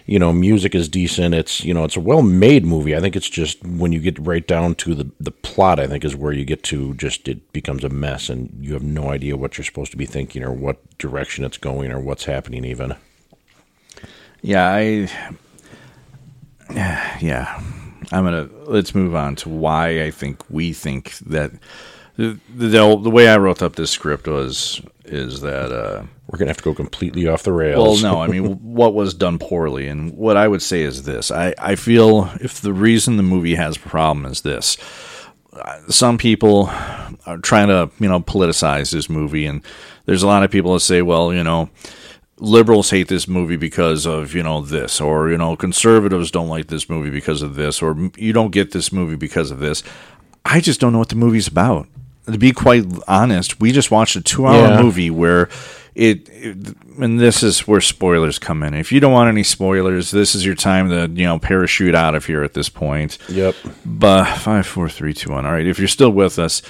you 0.07 0.19
know 0.19 0.33
music 0.33 0.75
is 0.75 0.89
decent. 0.89 1.35
It's 1.35 1.65
you 1.65 1.73
know 1.73 1.85
it's 1.85 1.97
a 1.97 2.01
well 2.01 2.23
made 2.23 2.65
movie. 2.65 2.95
I 2.95 3.01
think 3.01 3.17
it's 3.17 3.29
just 3.29 3.65
when 3.65 3.93
you 3.93 4.01
get 4.01 4.19
right 4.19 4.47
down 4.47 4.75
to 4.77 4.95
the 4.95 5.11
the 5.19 5.31
plot, 5.31 5.81
I 5.81 5.87
think 5.87 6.05
is 6.05 6.17
where 6.17 6.33
you 6.33 6.45
get 6.45 6.63
to 6.65 6.95
just 6.95 7.29
it 7.29 7.53
becomes 7.53 7.85
a 7.85 7.89
mess 7.89 8.29
and 8.29 8.55
you 8.61 8.75
have 8.75 8.83
no 8.83 9.11
idea 9.11 9.37
what 9.37 9.57
you're 9.57 9.65
supposed 9.65 9.93
to 9.93 9.97
be 9.97 10.07
thinking 10.07 10.43
or 10.43 10.53
what 10.53 10.99
direction 10.99 11.45
it's 11.45 11.59
going 11.59 11.91
or 11.91 12.01
what's 12.01 12.25
happening 12.25 12.65
even. 12.65 12.95
Yeah, 14.43 14.71
I. 14.71 15.09
Yeah, 17.21 17.63
I'm 18.17 18.25
gonna 18.25 18.49
let's 18.67 18.95
move 18.95 19.15
on 19.15 19.37
to 19.37 19.49
why 19.49 20.03
I 20.05 20.11
think 20.11 20.41
we 20.51 20.73
think 20.73 21.17
that 21.27 21.53
the 22.17 22.39
the, 22.55 22.69
the 22.69 23.11
way 23.11 23.29
I 23.29 23.37
wrote 23.39 23.63
up 23.63 23.77
this 23.77 23.91
script 23.91 24.27
was 24.29 24.81
is 25.05 25.41
that 25.43 25.71
uh, 25.73 26.05
We're 26.29 26.39
gonna 26.39 26.51
have 26.51 26.57
to 26.59 26.65
go 26.65 26.75
completely 26.75 27.27
off 27.29 27.43
the 27.43 27.53
rails. 27.53 28.03
well, 28.03 28.13
no, 28.15 28.23
I 28.23 28.27
mean 28.35 28.57
what 28.63 28.95
was 28.95 29.15
done 29.15 29.39
poorly, 29.39 29.89
and 29.89 30.15
what 30.17 30.37
I 30.37 30.49
would 30.49 30.63
say 30.63 30.83
is 30.83 31.03
this: 31.05 31.31
I 31.31 31.55
I 31.59 31.75
feel 31.77 32.31
if 32.41 32.61
the 32.61 32.73
reason 32.73 33.17
the 33.17 33.23
movie 33.23 33.57
has 33.57 33.77
a 33.77 33.81
problem 33.81 34.25
is 34.27 34.41
this. 34.43 34.77
uh, 35.53 35.81
Some 35.89 36.19
people 36.19 36.71
are 37.27 37.39
trying 37.43 37.69
to, 37.69 37.91
you 38.01 38.09
know, 38.09 38.21
politicize 38.21 38.93
this 38.93 39.09
movie, 39.11 39.47
and 39.47 39.63
there's 40.07 40.23
a 40.23 40.27
lot 40.27 40.43
of 40.45 40.51
people 40.51 40.75
that 40.75 40.81
say, 40.81 41.03
well, 41.03 41.33
you 41.33 41.43
know, 41.45 41.69
liberals 42.39 42.91
hate 42.91 43.09
this 43.09 43.29
movie 43.29 43.57
because 43.57 44.07
of 44.07 44.35
you 44.35 44.43
know 44.43 44.61
this 44.61 45.01
or 45.01 45.31
you 45.31 45.39
know 45.39 45.55
conservatives 45.57 46.31
don't 46.31 46.49
like 46.49 46.67
this 46.67 46.89
movie 46.91 47.11
because 47.11 47.43
of 47.43 47.55
this 47.55 47.81
or 47.81 48.11
you 48.17 48.33
don't 48.33 48.51
get 48.51 48.73
this 48.73 48.93
movie 48.93 49.15
because 49.17 49.51
of 49.53 49.61
this 49.61 49.83
i 50.45 50.61
just 50.61 50.81
don't 50.81 50.93
know 50.93 50.99
what 50.99 51.11
the 51.11 51.15
movie's 51.15 51.47
about 51.47 51.87
to 52.27 52.37
be 52.37 52.51
quite 52.53 52.85
honest 53.07 53.61
we 53.61 53.71
just 53.71 53.91
watched 53.93 54.17
a 54.17 54.21
two 54.21 54.47
hour 54.47 54.69
Yeah. 54.69 54.83
movie 54.83 55.11
where 55.11 55.49
it, 55.95 56.29
it 56.33 56.57
and 56.99 57.21
this 57.21 57.45
is 57.45 57.69
where 57.69 57.81
spoilers 57.81 58.41
come 58.41 58.65
in 58.65 58.75
if 58.75 58.91
you 58.91 58.99
don't 58.99 59.13
want 59.13 59.29
any 59.29 59.45
spoilers 59.45 60.11
this 60.11 60.35
is 60.35 60.45
your 60.45 60.57
time 60.57 60.91
to 60.91 61.09
you 61.15 61.27
know 61.29 61.39
parachute 61.39 61.95
out 61.95 62.17
of 62.17 62.27
here 62.27 62.43
at 62.43 62.55
this 62.55 62.69
point 62.69 63.17
Yep. 63.29 63.55
but 63.87 64.25
five, 64.39 64.67
four, 64.67 64.89
three, 64.89 65.15
two, 65.15 65.31
one. 65.31 65.47
All 65.47 65.53
right. 65.53 65.67
If 65.67 65.79
you're 65.79 65.87
still 65.87 66.11
with 66.11 66.37
us, 66.41 66.63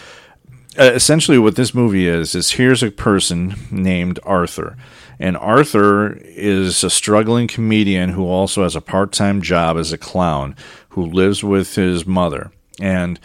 uh, 0.79 0.91
essentially 0.95 1.39
what 1.39 1.57
this 1.57 1.73
movie 1.75 2.07
is 2.07 2.35
is 2.35 2.51
here's 2.53 2.83
a 2.83 2.91
person 2.91 3.55
named 3.71 4.19
Arthur. 4.25 4.77
And 5.19 5.37
Arthur 5.37 6.19
is 6.23 6.83
a 6.85 6.91
struggling 6.91 7.47
comedian 7.49 8.11
who 8.11 8.27
also 8.27 8.63
has 8.63 8.75
a 8.75 8.81
part-time 8.81 9.43
job 9.43 9.77
as 9.77 9.93
a 9.93 9.99
clown 9.99 10.57
who 10.91 11.05
lives 11.05 11.45
with 11.45 11.75
his 11.75 12.07
mother. 12.07 12.51
And 12.81 13.21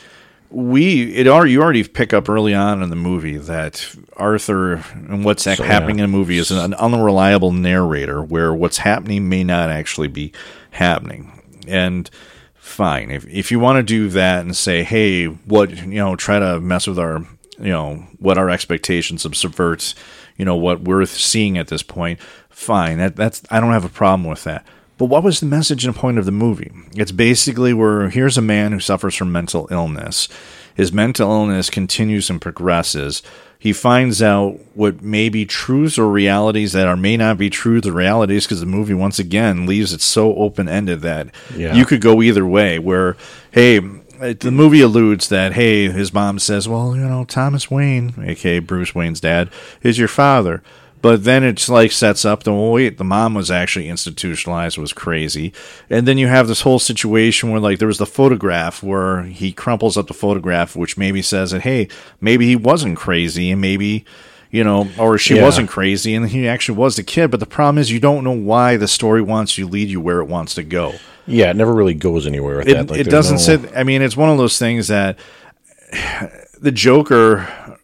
we 0.51 1.13
it 1.13 1.27
already 1.27 1.51
you 1.51 1.61
already 1.61 1.83
pick 1.83 2.13
up 2.13 2.27
early 2.27 2.55
on 2.55 2.81
in 2.81 2.89
the 2.89 2.95
movie 2.95 3.37
that 3.37 3.95
Arthur 4.17 4.83
and 4.93 5.23
what's 5.23 5.43
So, 5.43 5.63
happening 5.63 5.99
yeah. 5.99 6.05
in 6.05 6.11
the 6.11 6.17
movie 6.17 6.37
is 6.37 6.49
an 6.51 6.73
unreliable 6.73 7.51
narrator 7.51 8.23
where 8.23 8.53
what's 8.53 8.79
happening 8.79 9.29
may 9.29 9.43
not 9.43 9.69
actually 9.69 10.07
be 10.07 10.31
happening. 10.71 11.41
And 11.67 12.09
fine, 12.55 13.11
if 13.11 13.27
if 13.27 13.51
you 13.51 13.59
want 13.59 13.77
to 13.77 13.83
do 13.83 14.09
that 14.09 14.41
and 14.41 14.55
say, 14.55 14.83
hey, 14.83 15.25
what 15.25 15.69
you 15.69 15.85
know, 15.85 16.15
try 16.15 16.39
to 16.39 16.59
mess 16.59 16.87
with 16.87 16.97
our 16.97 17.19
you 17.59 17.69
know 17.69 18.07
what 18.17 18.37
our 18.37 18.49
expectations 18.49 19.25
of 19.25 19.35
subverts, 19.35 19.93
you 20.39 20.45
know 20.45 20.55
what 20.55 20.81
we're 20.81 21.05
seeing 21.05 21.59
at 21.59 21.67
this 21.67 21.83
point. 21.83 22.19
Fine, 22.49 22.97
that 22.97 23.15
that's 23.15 23.43
I 23.51 23.59
don't 23.59 23.73
have 23.73 23.85
a 23.85 23.89
problem 23.89 24.27
with 24.27 24.43
that. 24.45 24.65
But 24.97 25.05
what 25.05 25.23
was 25.23 25.39
the 25.39 25.45
message 25.45 25.85
and 25.85 25.95
point 25.95 26.17
of 26.17 26.25
the 26.25 26.31
movie? 26.31 26.71
It's 26.95 27.11
basically 27.13 27.73
where 27.73 28.09
here's 28.09 28.37
a 28.37 28.41
man 28.41 28.71
who 28.71 28.79
suffers 28.79 29.15
from 29.15 29.31
mental 29.31 29.67
illness. 29.71 30.27
His 30.75 30.91
mental 30.91 31.29
illness 31.31 31.69
continues 31.69 32.29
and 32.29 32.41
progresses. 32.41 33.21
He 33.57 33.73
finds 33.73 34.21
out 34.21 34.57
what 34.73 35.01
may 35.01 35.27
be 35.29 35.45
truths 35.45 35.97
or 35.97 36.09
realities 36.09 36.71
that 36.73 36.87
are 36.87 36.95
may 36.95 37.17
not 37.17 37.37
be 37.37 37.49
truths 37.49 37.87
or 37.87 37.91
realities 37.91 38.45
because 38.45 38.61
the 38.61 38.65
movie 38.65 38.93
once 38.93 39.19
again 39.19 39.65
leaves 39.65 39.91
it 39.93 39.99
so 40.01 40.33
open 40.35 40.67
ended 40.69 41.01
that 41.01 41.27
Yeah. 41.55 41.75
you 41.75 41.85
could 41.85 41.99
go 42.01 42.21
either 42.21 42.45
way. 42.45 42.79
Where 42.79 43.15
hey, 43.51 43.79
it- 44.21 44.39
the 44.41 44.51
movie 44.51 44.81
alludes 44.81 45.29
that 45.29 45.53
hey, 45.53 45.89
his 45.89 46.13
mom 46.13 46.39
says, 46.39 46.67
well, 46.67 46.95
you 46.95 47.01
know, 47.03 47.25
Thomas 47.25 47.69
Wayne, 47.71 48.13
aka 48.23 48.59
Bruce 48.59 48.93
Wayne's 48.95 49.19
dad, 49.19 49.49
is 49.83 49.97
your 49.97 50.07
father. 50.07 50.61
But 51.01 51.23
then 51.23 51.45
it's 51.45 51.69
like 51.69 51.93
sets 51.93 52.25
up 52.25 52.43
the 52.43 52.51
well, 52.51 52.73
wait, 52.73 52.97
the 52.97 53.05
mom 53.05 53.33
was 53.33 53.49
actually 53.49 53.87
institutionalized, 53.87 54.77
was 54.77 54.91
crazy, 54.91 55.53
and 55.89 56.05
then 56.05 56.17
you 56.17 56.27
have 56.27 56.49
this 56.49 56.61
whole 56.61 56.77
situation 56.79 57.51
where 57.51 57.61
like 57.61 57.79
there 57.79 57.87
was 57.87 57.99
the 57.99 58.05
photograph 58.05 58.83
where 58.83 59.23
he 59.23 59.53
crumples 59.53 59.95
up 59.95 60.07
the 60.07 60.13
photograph, 60.13 60.75
which 60.75 60.97
maybe 60.97 61.21
says 61.21 61.51
that 61.51 61.61
hey, 61.61 61.87
maybe 62.19 62.47
he 62.47 62.55
wasn't 62.57 62.97
crazy, 62.97 63.49
and 63.49 63.61
maybe 63.61 64.03
you 64.51 64.63
know, 64.63 64.89
or 64.97 65.17
she 65.17 65.35
Yeah. 65.37 65.43
wasn't 65.43 65.69
crazy, 65.69 66.13
and 66.15 66.27
he 66.31 66.47
actually 66.49 66.77
was 66.77 66.97
the 66.97 67.03
kid. 67.03 67.29
But 67.31 67.39
the 67.39 67.45
problem 67.45 67.77
is 67.77 67.91
you 67.91 67.99
don't 68.01 68.23
know 68.25 68.31
why 68.31 68.75
the 68.75 68.87
story 68.87 69.21
wants 69.21 69.55
to 69.55 69.65
lead 69.67 69.87
you 69.89 70.01
where 70.01 70.19
it 70.19 70.27
wants 70.27 70.53
to 70.55 70.63
go. 70.63 70.95
Yeah, 71.29 71.51
it 71.51 71.55
never 71.55 71.73
really 71.73 71.93
goes 71.93 72.25
anywhere 72.27 72.57
with 72.57 72.67
It, 72.67 72.73
that. 72.73 72.89
Like, 72.89 72.99
it 72.99 73.09
doesn't 73.09 73.35
no- 73.35 73.41
sit. 73.41 73.77
I 73.77 73.83
mean, 73.83 74.01
it's 74.01 74.17
one 74.17 74.29
of 74.29 74.37
those 74.37 74.57
things 74.57 74.87
that 74.87 75.17
the 76.59 76.71
Joker, 76.71 77.77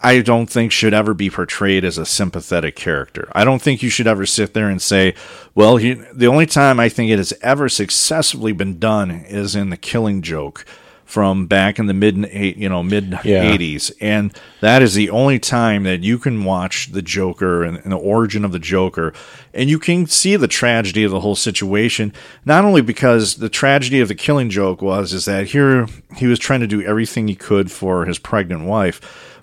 I 0.00 0.20
don't 0.20 0.48
think 0.48 0.72
should 0.72 0.94
ever 0.94 1.14
be 1.14 1.30
portrayed 1.30 1.84
as 1.84 1.98
a 1.98 2.06
sympathetic 2.06 2.76
character. 2.76 3.28
I 3.32 3.44
don't 3.44 3.60
think 3.60 3.82
you 3.82 3.90
should 3.90 4.06
ever 4.06 4.26
sit 4.26 4.54
there 4.54 4.68
and 4.68 4.80
say, 4.80 5.14
"Well, 5.54 5.76
he." 5.76 5.94
The 5.94 6.26
only 6.26 6.46
time 6.46 6.78
I 6.80 6.88
think 6.88 7.10
it 7.10 7.18
has 7.18 7.32
ever 7.42 7.68
successfully 7.68 8.52
been 8.52 8.78
done 8.78 9.10
is 9.10 9.54
in 9.56 9.70
the 9.70 9.76
Killing 9.76 10.22
Joke 10.22 10.64
from 11.08 11.46
back 11.46 11.78
in 11.78 11.86
the 11.86 11.94
mid 11.94 12.16
you 12.32 12.68
know, 12.68 12.82
mid 12.82 13.18
Yeah. 13.24 13.50
eighties, 13.50 13.90
and 13.98 14.30
that 14.60 14.82
is 14.82 14.92
the 14.94 15.08
only 15.08 15.38
time 15.38 15.84
that 15.84 16.02
you 16.04 16.18
can 16.18 16.44
watch 16.44 16.92
the 16.92 17.00
Joker 17.00 17.64
and, 17.64 17.78
and 17.78 17.90
the 17.90 17.96
origin 17.96 18.44
of 18.44 18.52
the 18.52 18.58
Joker, 18.58 19.14
and 19.54 19.70
you 19.70 19.78
can 19.78 20.06
see 20.06 20.36
the 20.36 20.46
tragedy 20.46 21.04
of 21.04 21.10
the 21.10 21.20
whole 21.20 21.34
situation. 21.34 22.12
Not 22.44 22.66
only 22.66 22.82
because 22.82 23.36
the 23.36 23.48
tragedy 23.48 24.00
of 24.00 24.08
the 24.08 24.14
Killing 24.14 24.50
Joke 24.50 24.82
was 24.82 25.14
is 25.14 25.24
that 25.24 25.46
here 25.46 25.86
he 26.16 26.26
was 26.26 26.38
trying 26.38 26.60
to 26.60 26.66
do 26.66 26.82
everything 26.82 27.26
he 27.26 27.34
could 27.34 27.70
for 27.72 28.04
his 28.04 28.18
pregnant 28.18 28.64
wife. 28.64 29.00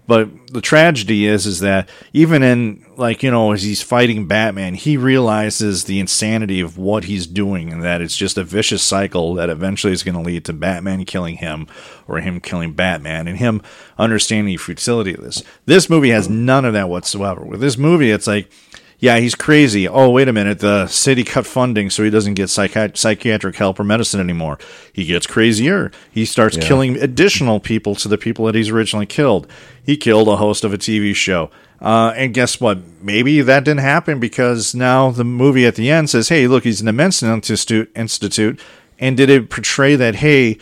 But 0.07 0.53
the 0.53 0.61
tragedy 0.61 1.25
is, 1.25 1.45
is 1.45 1.61
that 1.61 1.89
even 2.13 2.43
in 2.43 2.85
like 2.95 3.23
you 3.23 3.31
know, 3.31 3.51
as 3.51 3.63
he's 3.63 3.81
fighting 3.81 4.27
Batman, 4.27 4.75
he 4.75 4.97
realizes 4.97 5.85
the 5.85 5.99
insanity 5.99 6.61
of 6.61 6.77
what 6.77 7.05
he's 7.05 7.25
doing, 7.25 7.71
and 7.71 7.83
that 7.83 8.01
it's 8.01 8.15
just 8.15 8.37
a 8.37 8.43
vicious 8.43 8.83
cycle 8.83 9.33
that 9.33 9.49
eventually 9.49 9.93
is 9.93 10.03
going 10.03 10.15
to 10.15 10.21
lead 10.21 10.45
to 10.45 10.53
Batman 10.53 11.05
killing 11.05 11.37
him, 11.37 11.67
or 12.07 12.19
him 12.19 12.39
killing 12.39 12.73
Batman, 12.73 13.27
and 13.27 13.37
him 13.37 13.61
understanding 13.97 14.53
the 14.53 14.57
futility 14.57 15.13
of 15.13 15.23
this. 15.23 15.41
This 15.65 15.89
movie 15.89 16.11
has 16.11 16.29
none 16.29 16.65
of 16.65 16.73
that 16.73 16.89
whatsoever. 16.89 17.43
With 17.43 17.59
this 17.59 17.77
movie, 17.77 18.11
it's 18.11 18.27
like 18.27 18.49
yeah, 18.99 19.17
he's 19.17 19.35
crazy. 19.35 19.87
Oh, 19.87 20.09
wait 20.09 20.27
a 20.27 20.33
minute. 20.33 20.59
The 20.59 20.87
city 20.87 21.23
cut 21.23 21.45
funding 21.45 21.89
so 21.89 22.03
he 22.03 22.09
doesn't 22.09 22.35
get 22.35 22.47
psychi- 22.47 22.95
psychiatric 22.95 23.55
help 23.55 23.79
or 23.79 23.83
medicine 23.83 24.19
anymore. 24.19 24.57
He 24.93 25.05
gets 25.05 25.27
crazier. 25.27 25.91
He 26.11 26.25
starts 26.25 26.57
killing 26.57 26.95
additional 26.97 27.59
people 27.59 27.95
to 27.95 28.07
the 28.07 28.17
people 28.17 28.45
that 28.45 28.55
he's 28.55 28.69
originally 28.69 29.05
killed. 29.05 29.47
He 29.83 29.97
killed 29.97 30.27
a 30.27 30.37
host 30.37 30.63
of 30.63 30.73
a 30.73 30.77
TV 30.77 31.13
show. 31.13 31.51
Uh, 31.81 32.13
and 32.15 32.33
guess 32.33 32.59
what? 32.61 32.79
Maybe 33.01 33.41
that 33.41 33.65
didn't 33.65 33.81
happen 33.81 34.19
because 34.19 34.73
now 34.73 35.11
the 35.11 35.25
movie 35.25 35.65
at 35.65 35.75
the 35.75 35.91
end 35.91 36.09
says, 36.09 36.29
hey, 36.29 36.47
look, 36.47 36.63
he's 36.63 36.81
an 36.81 36.87
immense 36.87 37.21
institute. 37.21 37.91
institute. 37.95 38.59
And 38.97 39.17
did 39.17 39.29
it 39.29 39.49
portray 39.49 39.97
that, 39.97 40.15
hey, 40.15 40.57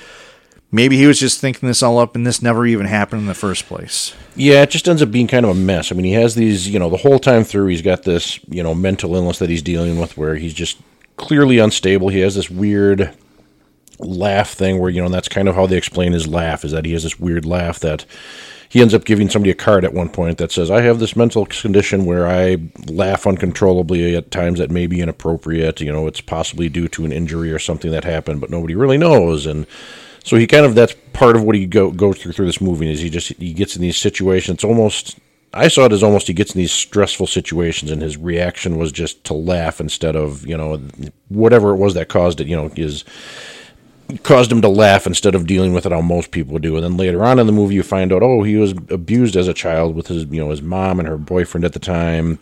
maybe 0.73 0.97
he 0.97 1.05
was 1.05 1.19
just 1.19 1.39
thinking 1.39 1.67
this 1.67 1.83
all 1.83 1.99
up 1.99 2.15
and 2.15 2.27
this 2.27 2.41
never 2.41 2.65
even 2.65 2.87
happened 2.87 3.21
in 3.21 3.27
the 3.27 3.33
first 3.33 3.67
place? 3.67 4.13
Yeah, 4.35 4.63
it 4.63 4.71
just 4.71 4.89
ends 4.89 5.01
up 5.01 5.11
being 5.11 5.27
kind 5.27 5.45
of 5.45 5.51
a 5.51 5.59
mess. 5.59 5.91
I 5.91 5.95
mean, 5.95 6.05
he 6.05 6.13
has 6.13 6.35
these, 6.35 6.67
you 6.67 6.79
know, 6.79 6.89
the 6.89 6.97
whole 6.97 7.19
time 7.19 7.43
through, 7.45 7.67
he's 7.67 7.83
got 7.83 8.03
this, 8.03 8.39
you 8.49 8.63
know, 8.63 8.73
mental 8.73 9.15
illness 9.15 9.39
that 9.39 9.49
he's 9.49 9.61
dealing 9.61 9.99
with 9.99 10.17
where 10.17 10.35
he's 10.35 10.53
just 10.53 10.81
clearly 11.15 11.59
unstable. 11.59 12.09
He 12.09 12.19
has 12.21 12.35
this 12.35 12.49
weird 12.49 13.15
laugh 13.99 14.49
thing 14.49 14.79
where, 14.79 14.89
you 14.89 15.01
know, 15.01 15.09
that's 15.09 15.29
kind 15.29 15.47
of 15.47 15.55
how 15.55 15.67
they 15.67 15.77
explain 15.77 16.11
his 16.11 16.27
laugh 16.27 16.65
is 16.65 16.71
that 16.71 16.85
he 16.85 16.93
has 16.93 17.03
this 17.03 17.19
weird 17.19 17.45
laugh 17.45 17.79
that 17.79 18.05
he 18.67 18.81
ends 18.81 18.95
up 18.95 19.05
giving 19.05 19.29
somebody 19.29 19.51
a 19.51 19.55
card 19.55 19.85
at 19.85 19.93
one 19.93 20.09
point 20.09 20.39
that 20.39 20.51
says, 20.51 20.71
I 20.71 20.81
have 20.81 20.97
this 20.97 21.15
mental 21.15 21.45
condition 21.45 22.05
where 22.05 22.27
I 22.27 22.57
laugh 22.87 23.27
uncontrollably 23.27 24.15
at 24.15 24.31
times 24.31 24.57
that 24.57 24.71
may 24.71 24.87
be 24.87 24.99
inappropriate. 24.99 25.79
You 25.81 25.93
know, 25.93 26.07
it's 26.07 26.21
possibly 26.21 26.67
due 26.69 26.87
to 26.87 27.05
an 27.05 27.11
injury 27.11 27.51
or 27.51 27.59
something 27.59 27.91
that 27.91 28.03
happened, 28.03 28.41
but 28.41 28.49
nobody 28.49 28.73
really 28.73 28.97
knows. 28.97 29.45
And, 29.45 29.67
so 30.23 30.37
he 30.37 30.47
kind 30.47 30.65
of 30.65 30.73
that's 30.73 30.95
part 31.11 31.35
of 31.35 31.43
what 31.43 31.55
he 31.55 31.65
go 31.65 31.91
goes 31.91 32.17
through 32.17 32.31
through 32.31 32.45
this 32.45 32.61
movie 32.61 32.91
is 32.91 33.01
he 33.01 33.09
just 33.09 33.27
he 33.33 33.53
gets 33.53 33.75
in 33.75 33.81
these 33.81 33.97
situations. 33.97 34.55
It's 34.55 34.63
almost 34.63 35.19
I 35.53 35.67
saw 35.67 35.85
it 35.85 35.91
as 35.91 36.01
almost 36.01 36.27
he 36.27 36.33
gets 36.33 36.55
in 36.55 36.59
these 36.59 36.71
stressful 36.71 37.27
situations 37.27 37.91
and 37.91 38.01
his 38.01 38.17
reaction 38.17 38.77
was 38.77 38.91
just 38.91 39.23
to 39.25 39.33
laugh 39.33 39.79
instead 39.79 40.15
of 40.15 40.47
you 40.47 40.57
know 40.57 40.81
whatever 41.27 41.71
it 41.71 41.77
was 41.77 41.93
that 41.93 42.09
caused 42.09 42.39
it. 42.39 42.47
You 42.47 42.55
know 42.55 42.71
is 42.75 43.03
caused 44.23 44.51
him 44.51 44.61
to 44.61 44.69
laugh 44.69 45.05
instead 45.05 45.35
of 45.35 45.47
dealing 45.47 45.73
with 45.73 45.85
it 45.85 45.91
how 45.91 46.01
most 46.01 46.31
people 46.31 46.57
do. 46.57 46.75
And 46.75 46.83
then 46.83 46.97
later 46.97 47.23
on 47.23 47.39
in 47.39 47.47
the 47.47 47.53
movie, 47.53 47.75
you 47.75 47.83
find 47.83 48.13
out 48.13 48.23
oh 48.23 48.43
he 48.43 48.55
was 48.55 48.71
abused 48.89 49.35
as 49.35 49.49
a 49.49 49.53
child 49.53 49.95
with 49.95 50.07
his 50.07 50.23
you 50.25 50.39
know 50.39 50.51
his 50.51 50.61
mom 50.61 50.99
and 50.99 51.07
her 51.07 51.17
boyfriend 51.17 51.65
at 51.65 51.73
the 51.73 51.79
time. 51.79 52.39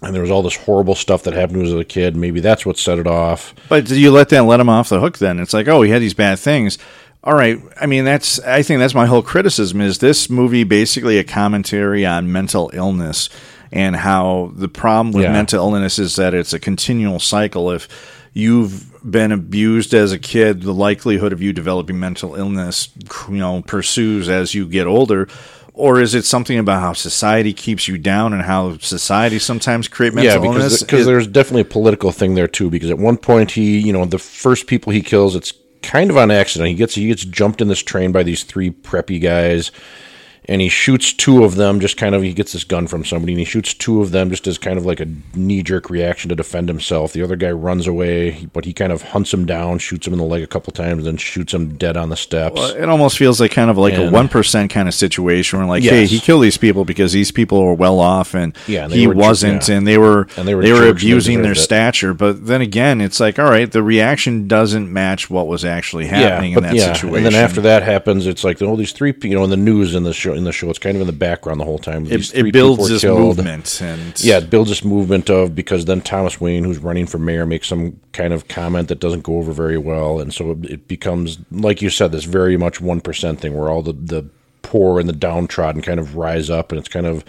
And 0.00 0.12
there 0.12 0.22
was 0.22 0.32
all 0.32 0.42
this 0.42 0.56
horrible 0.56 0.96
stuff 0.96 1.22
that 1.22 1.34
happened 1.34 1.58
to 1.58 1.60
him 1.60 1.66
as 1.66 1.80
a 1.80 1.84
kid. 1.84 2.16
Maybe 2.16 2.40
that's 2.40 2.66
what 2.66 2.76
set 2.76 2.98
it 2.98 3.06
off. 3.06 3.54
But 3.68 3.88
you 3.88 4.10
let 4.10 4.30
that 4.30 4.42
let 4.42 4.58
him 4.58 4.68
off 4.68 4.88
the 4.88 4.98
hook 4.98 5.18
then? 5.18 5.38
It's 5.38 5.54
like, 5.54 5.68
oh, 5.68 5.82
he 5.82 5.92
had 5.92 6.02
these 6.02 6.12
bad 6.12 6.40
things. 6.40 6.76
All 7.24 7.34
right. 7.34 7.60
I 7.80 7.86
mean, 7.86 8.04
that's 8.04 8.40
I 8.40 8.62
think 8.62 8.80
that's 8.80 8.94
my 8.94 9.06
whole 9.06 9.22
criticism 9.22 9.80
is 9.80 9.98
this 9.98 10.28
movie 10.28 10.64
basically 10.64 11.18
a 11.18 11.24
commentary 11.24 12.04
on 12.04 12.32
mental 12.32 12.70
illness 12.74 13.28
and 13.70 13.94
how 13.96 14.52
the 14.54 14.68
problem 14.68 15.12
with 15.12 15.24
Yeah. 15.24 15.32
mental 15.32 15.64
illness 15.64 15.98
is 15.98 16.16
that 16.16 16.34
it's 16.34 16.52
a 16.52 16.58
continual 16.58 17.20
cycle. 17.20 17.70
If 17.70 17.88
you've 18.34 18.90
been 19.08 19.30
abused 19.30 19.94
as 19.94 20.10
a 20.12 20.18
kid, 20.18 20.62
the 20.62 20.74
likelihood 20.74 21.32
of 21.32 21.40
you 21.40 21.52
developing 21.52 21.98
mental 22.00 22.34
illness, 22.34 22.88
you 23.28 23.36
know, 23.36 23.62
pursues 23.66 24.28
as 24.28 24.54
you 24.54 24.66
get 24.66 24.86
older. 24.86 25.28
Or 25.74 26.00
is 26.00 26.14
it 26.14 26.26
something 26.26 26.58
about 26.58 26.82
how 26.82 26.92
society 26.92 27.54
keeps 27.54 27.88
you 27.88 27.96
down 27.96 28.34
and 28.34 28.42
how 28.42 28.76
society 28.78 29.38
sometimes 29.38 29.88
create 29.88 30.12
mental 30.12 30.34
yeah, 30.34 30.38
because 30.38 30.64
illness? 30.64 30.82
because 30.82 31.06
there's 31.06 31.26
definitely 31.26 31.62
a 31.62 31.66
political 31.66 32.12
thing 32.12 32.34
there 32.34 32.48
too. 32.48 32.68
Because 32.68 32.90
at 32.90 32.98
one 32.98 33.16
point 33.16 33.52
he, 33.52 33.78
you 33.78 33.92
know, 33.92 34.04
the 34.04 34.18
first 34.18 34.66
people 34.66 34.92
he 34.92 35.00
kills, 35.00 35.34
it's 35.34 35.52
kind 35.82 36.10
of 36.10 36.16
on 36.16 36.30
accident. 36.30 36.68
He 36.68 36.74
gets 36.74 36.94
he 36.94 37.08
gets 37.08 37.24
jumped 37.24 37.60
in 37.60 37.68
this 37.68 37.82
train 37.82 38.12
by 38.12 38.22
these 38.22 38.44
three 38.44 38.70
preppy 38.70 39.20
guys, 39.20 39.70
and 40.46 40.60
he 40.60 40.68
shoots 40.68 41.12
two 41.12 41.44
of 41.44 41.54
them. 41.56 41.80
Just 41.80 41.96
kind 41.96 42.14
of 42.14 42.22
he 42.22 42.32
gets 42.32 42.52
this 42.52 42.64
gun 42.64 42.86
from 42.86 43.04
somebody, 43.04 43.32
and 43.32 43.38
he 43.40 43.44
shoots 43.44 43.74
two 43.74 44.00
of 44.02 44.10
them 44.10 44.30
just 44.30 44.46
as 44.46 44.58
kind 44.58 44.78
of 44.78 44.84
like 44.86 45.00
a 45.00 45.06
knee 45.34 45.62
jerk 45.62 45.88
reaction 45.90 46.28
to 46.30 46.34
defend 46.34 46.68
himself. 46.68 47.12
The 47.12 47.22
other 47.22 47.36
guy 47.36 47.50
runs 47.52 47.86
away, 47.86 48.46
but 48.52 48.64
he 48.64 48.72
kind 48.72 48.92
of 48.92 49.02
hunts 49.02 49.32
him 49.32 49.46
down, 49.46 49.78
shoots 49.78 50.06
him 50.06 50.12
in 50.12 50.18
the 50.18 50.24
leg 50.24 50.42
a 50.42 50.46
couple 50.46 50.72
times, 50.72 51.04
then 51.04 51.16
shoots 51.16 51.54
him 51.54 51.76
dead 51.76 51.96
on 51.96 52.08
the 52.08 52.16
steps. 52.16 52.60
It 52.72 52.88
almost 52.88 53.18
feels 53.18 53.40
like 53.40 53.50
kind 53.52 53.70
of 53.70 53.78
like 53.78 53.94
a 53.94 54.10
one 54.10 54.28
percent 54.28 54.70
kind 54.70 54.88
of 54.88 54.94
situation 54.94 55.58
where 55.58 55.68
like, 55.68 55.82
hey, 55.84 56.06
he 56.06 56.18
killed 56.18 56.42
these 56.42 56.58
people 56.58 56.84
because 56.84 57.12
these 57.12 57.30
people 57.30 57.64
were 57.64 57.74
well 57.74 58.00
off 58.00 58.34
and, 58.34 58.56
Yeah, 58.66 58.84
and 58.84 58.92
he 58.92 59.06
were 59.06 59.14
wasn't, 59.14 59.68
yeah. 59.68 59.76
and 59.76 59.86
they 59.86 59.98
were 59.98 60.26
And 60.36 60.48
they 60.48 60.54
were 60.54 60.62
they 60.62 60.72
were 60.72 60.88
and 60.88 60.90
abusing 60.90 61.42
their 61.42 61.52
it. 61.52 61.56
stature. 61.58 62.14
But 62.14 62.46
then 62.46 62.60
again, 62.60 63.00
it's 63.00 63.20
like, 63.20 63.38
all 63.38 63.48
right, 63.50 63.70
the 63.70 63.82
reaction 63.82 64.48
doesn't 64.48 64.92
match 64.92 65.30
what 65.30 65.46
was 65.46 65.64
actually 65.64 66.06
happening 66.06 66.52
in 66.52 66.62
that 66.62 66.76
situation. 66.76 67.16
And 67.16 67.26
then 67.26 67.34
after 67.34 67.60
that 67.62 67.82
happens, 67.82 68.26
it's 68.26 68.42
like 68.44 68.60
all 68.62 68.76
these 68.76 68.92
three, 68.92 69.14
you 69.22 69.34
know, 69.34 69.44
in 69.44 69.50
the 69.50 69.56
news 69.56 69.94
in 69.94 70.02
the 70.02 70.12
show, 70.12 70.31
in 70.32 70.44
the 70.44 70.52
show, 70.52 70.70
it's 70.70 70.78
kind 70.78 70.96
of 70.96 71.00
in 71.00 71.06
the 71.06 71.12
background 71.12 71.60
the 71.60 71.64
whole 71.64 71.78
time. 71.78 72.06
It, 72.06 72.34
it 72.34 72.52
builds 72.52 72.88
this 72.88 73.02
killed. 73.02 73.36
movement, 73.36 73.80
and 73.80 74.20
Yeah, 74.22 74.38
it 74.38 74.50
builds 74.50 74.70
this 74.70 74.84
movement 74.84 75.30
of 75.30 75.54
because 75.54 75.84
then 75.84 76.00
Thomas 76.00 76.40
Wayne, 76.40 76.64
who's 76.64 76.78
running 76.78 77.06
for 77.06 77.18
mayor, 77.18 77.46
makes 77.46 77.68
some 77.68 78.00
kind 78.12 78.32
of 78.32 78.48
comment 78.48 78.88
that 78.88 79.00
doesn't 79.00 79.22
go 79.22 79.38
over 79.38 79.52
very 79.52 79.78
well, 79.78 80.20
and 80.20 80.32
so 80.32 80.52
it, 80.52 80.64
it 80.64 80.88
becomes, 80.88 81.38
like 81.50 81.82
you 81.82 81.90
said, 81.90 82.12
this 82.12 82.24
very 82.24 82.56
much 82.56 82.80
one 82.80 83.00
percent 83.00 83.40
thing 83.40 83.56
where 83.56 83.68
all 83.68 83.82
the 83.82 83.92
the 83.92 84.28
poor 84.62 85.00
and 85.00 85.08
the 85.08 85.14
downtrodden 85.14 85.82
kind 85.82 86.00
of 86.00 86.16
rise 86.16 86.50
up, 86.50 86.72
and 86.72 86.78
it's 86.78 86.88
kind 86.88 87.06
of 87.06 87.24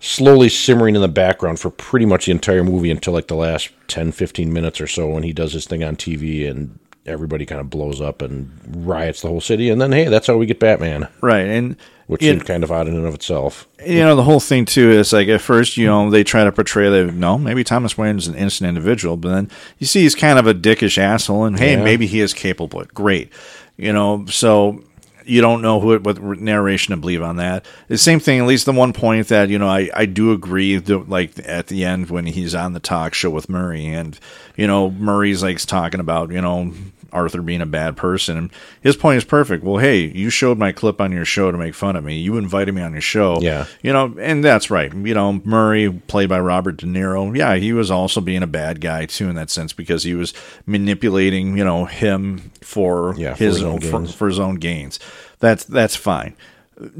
slowly 0.00 0.48
simmering 0.48 0.94
in 0.94 1.02
the 1.02 1.08
background 1.08 1.60
for 1.60 1.70
pretty 1.70 2.06
much 2.06 2.26
the 2.26 2.32
entire 2.32 2.64
movie 2.64 2.90
until 2.90 3.12
like 3.12 3.28
the 3.28 3.34
last 3.34 3.70
10, 3.88 4.12
15 4.12 4.52
minutes 4.52 4.80
or 4.80 4.86
so 4.86 5.10
when 5.10 5.22
he 5.22 5.32
does 5.32 5.52
his 5.52 5.66
thing 5.66 5.84
on 5.84 5.94
TV 5.94 6.50
and 6.50 6.78
everybody 7.06 7.44
kind 7.44 7.60
of 7.60 7.70
blows 7.70 8.00
up 8.00 8.22
and 8.22 8.50
riots 8.86 9.20
the 9.20 9.28
whole 9.28 9.40
city. 9.40 9.68
And 9.68 9.80
then, 9.80 9.92
hey, 9.92 10.06
that's 10.06 10.26
how 10.26 10.36
we 10.36 10.46
get 10.46 10.58
Batman. 10.58 11.08
Right. 11.20 11.46
And 11.46 11.76
which 12.10 12.22
seemed 12.22 12.44
kind 12.44 12.64
of 12.64 12.72
odd 12.72 12.88
in 12.88 12.94
and 12.96 13.06
of 13.06 13.14
itself. 13.14 13.66
You 13.86 14.00
know, 14.00 14.16
the 14.16 14.22
whole 14.24 14.40
thing 14.40 14.64
too 14.64 14.90
is 14.90 15.12
like 15.12 15.28
at 15.28 15.40
first, 15.40 15.76
you 15.76 15.86
know, 15.86 16.10
they 16.10 16.24
try 16.24 16.44
to 16.44 16.52
portray 16.52 16.88
that 16.90 17.14
no, 17.14 17.38
maybe 17.38 17.64
Thomas 17.64 17.96
Wayne 17.96 18.18
is 18.18 18.26
an 18.26 18.34
innocent 18.34 18.68
individual, 18.68 19.16
but 19.16 19.30
then 19.30 19.50
you 19.78 19.86
see 19.86 20.02
he's 20.02 20.14
kind 20.14 20.38
of 20.38 20.46
a 20.46 20.54
dickish 20.54 20.98
asshole, 20.98 21.44
and 21.44 21.58
hey, 21.58 21.72
Yeah. 21.72 21.84
maybe 21.84 22.06
he 22.06 22.20
is 22.20 22.34
capable. 22.34 22.82
Great, 22.92 23.32
you 23.76 23.92
know, 23.92 24.26
so 24.28 24.82
you 25.26 25.40
don't 25.40 25.62
know 25.62 25.78
who 25.78 25.98
what 26.00 26.20
narration 26.40 26.92
to 26.92 26.96
believe 26.96 27.22
on 27.22 27.36
that. 27.36 27.64
The 27.88 27.98
same 27.98 28.18
thing, 28.20 28.40
at 28.40 28.46
least 28.46 28.66
the 28.66 28.72
one 28.72 28.92
point 28.92 29.28
that 29.28 29.48
you 29.48 29.58
know, 29.58 29.68
I 29.68 29.88
I 29.94 30.06
do 30.06 30.32
agree 30.32 30.76
that 30.76 31.08
like 31.08 31.32
at 31.46 31.68
the 31.68 31.84
end 31.84 32.10
when 32.10 32.26
he's 32.26 32.54
on 32.54 32.72
the 32.72 32.80
talk 32.80 33.14
show 33.14 33.30
with 33.30 33.48
Murray, 33.48 33.86
and 33.86 34.18
you 34.56 34.66
know, 34.66 34.90
Murray's 34.90 35.42
like 35.42 35.58
talking 35.60 36.00
about 36.00 36.30
you 36.32 36.40
know. 36.40 36.72
Arthur 37.12 37.42
being 37.42 37.60
a 37.60 37.66
bad 37.66 37.96
person. 37.96 38.36
And 38.36 38.50
his 38.80 38.96
point 38.96 39.18
is 39.18 39.24
perfect. 39.24 39.64
Well, 39.64 39.78
hey, 39.78 40.00
you 40.06 40.30
showed 40.30 40.58
my 40.58 40.72
clip 40.72 41.00
on 41.00 41.12
your 41.12 41.24
show 41.24 41.50
to 41.50 41.58
make 41.58 41.74
fun 41.74 41.96
of 41.96 42.04
me. 42.04 42.18
You 42.18 42.36
invited 42.36 42.74
me 42.74 42.82
on 42.82 42.92
your 42.92 43.00
show. 43.00 43.38
Yeah. 43.40 43.66
You 43.82 43.92
know, 43.92 44.14
and 44.18 44.42
that's 44.44 44.70
right. 44.70 44.92
You 44.94 45.14
know, 45.14 45.40
Murray, 45.44 45.90
played 46.08 46.28
by 46.28 46.40
Robert 46.40 46.76
De 46.78 46.86
Niro, 46.86 47.36
yeah, 47.36 47.56
he 47.56 47.72
was 47.72 47.90
also 47.90 48.20
being 48.20 48.42
a 48.42 48.46
bad 48.46 48.80
guy 48.80 49.06
too 49.06 49.28
in 49.28 49.34
that 49.36 49.50
sense 49.50 49.72
because 49.72 50.02
he 50.04 50.14
was 50.14 50.32
manipulating, 50.66 51.56
you 51.56 51.64
know, 51.64 51.84
him 51.84 52.50
for 52.60 53.14
Yeah, 53.16 53.34
for 53.34 53.44
his, 53.44 53.56
his 53.56 53.64
own 53.64 53.80
for, 53.80 53.98
gains. 54.00 54.14
for 54.14 54.28
his 54.28 54.38
own 54.38 54.56
gains. 54.56 54.98
That's 55.40 55.64
that's 55.64 55.96
fine. 55.96 56.36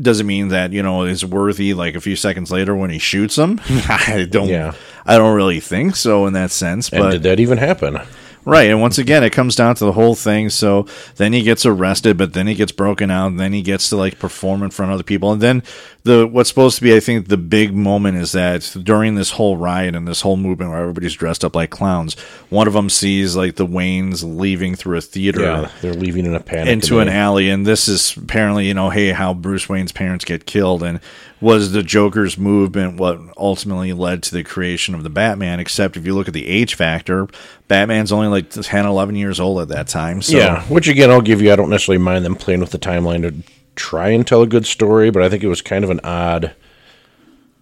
Doesn't 0.01 0.27
mean 0.27 0.49
that 0.49 0.73
you 0.73 0.83
know 0.83 1.05
is 1.05 1.25
worthy. 1.25 1.73
Like 1.73 1.94
a 1.94 2.01
few 2.01 2.14
seconds 2.16 2.51
later 2.51 2.75
when 2.75 2.90
he 2.90 2.99
shoots 2.99 3.37
him, 3.37 3.61
I 3.68 4.27
don't. 4.31 4.49
Yeah. 4.49 4.75
I 5.07 5.16
don't 5.16 5.35
really 5.35 5.61
think 5.61 5.96
so 5.96 6.27
in 6.27 6.35
that 6.35 6.51
sense. 6.51 6.90
And 6.90 7.03
but 7.03 7.11
did 7.12 7.23
that 7.23 7.40
even 7.40 7.57
happen? 7.57 7.99
Right, 8.46 8.70
and 8.70 8.81
once 8.81 8.96
again, 8.96 9.22
it 9.22 9.31
comes 9.31 9.55
down 9.55 9.74
to 9.76 9.85
the 9.85 9.92
whole 9.92 10.14
thing. 10.14 10.48
So 10.48 10.87
then 11.16 11.33
he 11.33 11.42
gets 11.42 11.66
arrested, 11.66 12.16
but 12.16 12.33
then 12.33 12.46
he 12.46 12.55
gets 12.55 12.72
broken 12.72 13.11
out, 13.11 13.26
and 13.26 13.38
then 13.38 13.53
he 13.53 13.61
gets 13.62 13.90
to 13.90 13.96
like 13.96 14.18
perform 14.18 14.62
in 14.62 14.70
front 14.70 14.90
of 14.90 14.94
other 14.94 15.03
people, 15.03 15.31
and 15.33 15.42
then 15.42 15.62
the 16.05 16.26
what's 16.26 16.48
supposed 16.48 16.76
to 16.76 16.83
be, 16.83 16.96
I 16.96 17.00
think, 17.00 17.29
the 17.29 17.37
big 17.37 17.74
moment 17.74 18.16
is 18.16 18.33
that 18.33 18.74
during 18.83 19.14
this 19.14 19.33
whole 19.33 19.59
riot 19.59 19.94
and 19.94 20.09
this 20.09 20.22
whole 20.22 20.38
movement 20.38 20.70
where 20.70 20.81
everybody's 20.81 21.14
dressed 21.14 21.44
up 21.44 21.55
like 21.55 21.68
clowns, 21.68 22.18
one 22.48 22.66
of 22.66 22.72
them 22.72 22.88
sees 22.88 23.37
like 23.37 23.57
the 23.57 23.66
Waynes 23.66 24.24
leaving 24.24 24.74
through 24.74 24.96
a 24.96 25.03
theater 25.03 25.42
Yeah, 25.42 25.70
they're 25.83 25.92
leaving 25.92 26.24
in 26.24 26.35
a 26.35 26.40
panic. 26.40 26.72
into 26.72 27.00
an 27.00 27.09
alley, 27.09 27.50
and 27.50 27.66
this 27.66 27.88
is 27.88 28.16
apparently, 28.16 28.66
you 28.66 28.74
know, 28.74 28.88
hey, 28.88 29.11
how 29.11 29.35
Bruce 29.35 29.68
Wayne's 29.68 29.92
parents 29.92 30.24
get 30.24 30.46
killed, 30.46 30.83
and 30.83 31.00
was 31.40 31.72
the 31.72 31.83
Joker's 31.83 32.37
movement 32.37 32.98
what 32.98 33.18
ultimately 33.37 33.92
led 33.92 34.22
to 34.24 34.35
the 34.35 34.44
creation 34.44 34.94
of 34.94 35.03
the 35.03 35.11
Batman? 35.11 35.61
Except 35.61 35.96
if 35.96 36.05
you 36.05 36.14
look 36.14 36.29
at 36.29 36.35
the 36.35 36.46
age 36.46 36.74
factor, 36.74 37.29
Batman's 37.68 38.12
only 38.12 38.29
like 38.29 38.50
10, 38.50 38.85
11 38.87 39.16
years 39.16 39.40
old 39.40 39.61
at 39.61 39.68
that 39.68 39.88
time. 39.88 40.22
So, 40.22 40.37
Yeah, 40.37 40.62
which 40.64 40.88
again, 40.88 41.11
I'll 41.11 41.20
give 41.20 41.40
you. 41.40 41.53
I 41.53 41.57
don't 41.57 41.70
necessarily 41.70 42.03
mind 42.03 42.24
them 42.24 42.37
playing 42.37 42.61
with 42.61 42.70
the 42.70 42.79
timeline 42.79 43.22
to 43.22 43.35
try 43.76 44.11
and 44.11 44.26
tell 44.26 44.42
a 44.42 44.46
good 44.46 44.66
story, 44.66 45.11
but 45.11 45.22
I 45.22 45.29
think 45.29 45.42
it 45.42 45.48
was 45.48 45.62
kind 45.62 45.85
of 45.85 45.90
an 45.90 46.00
odd, 46.05 46.55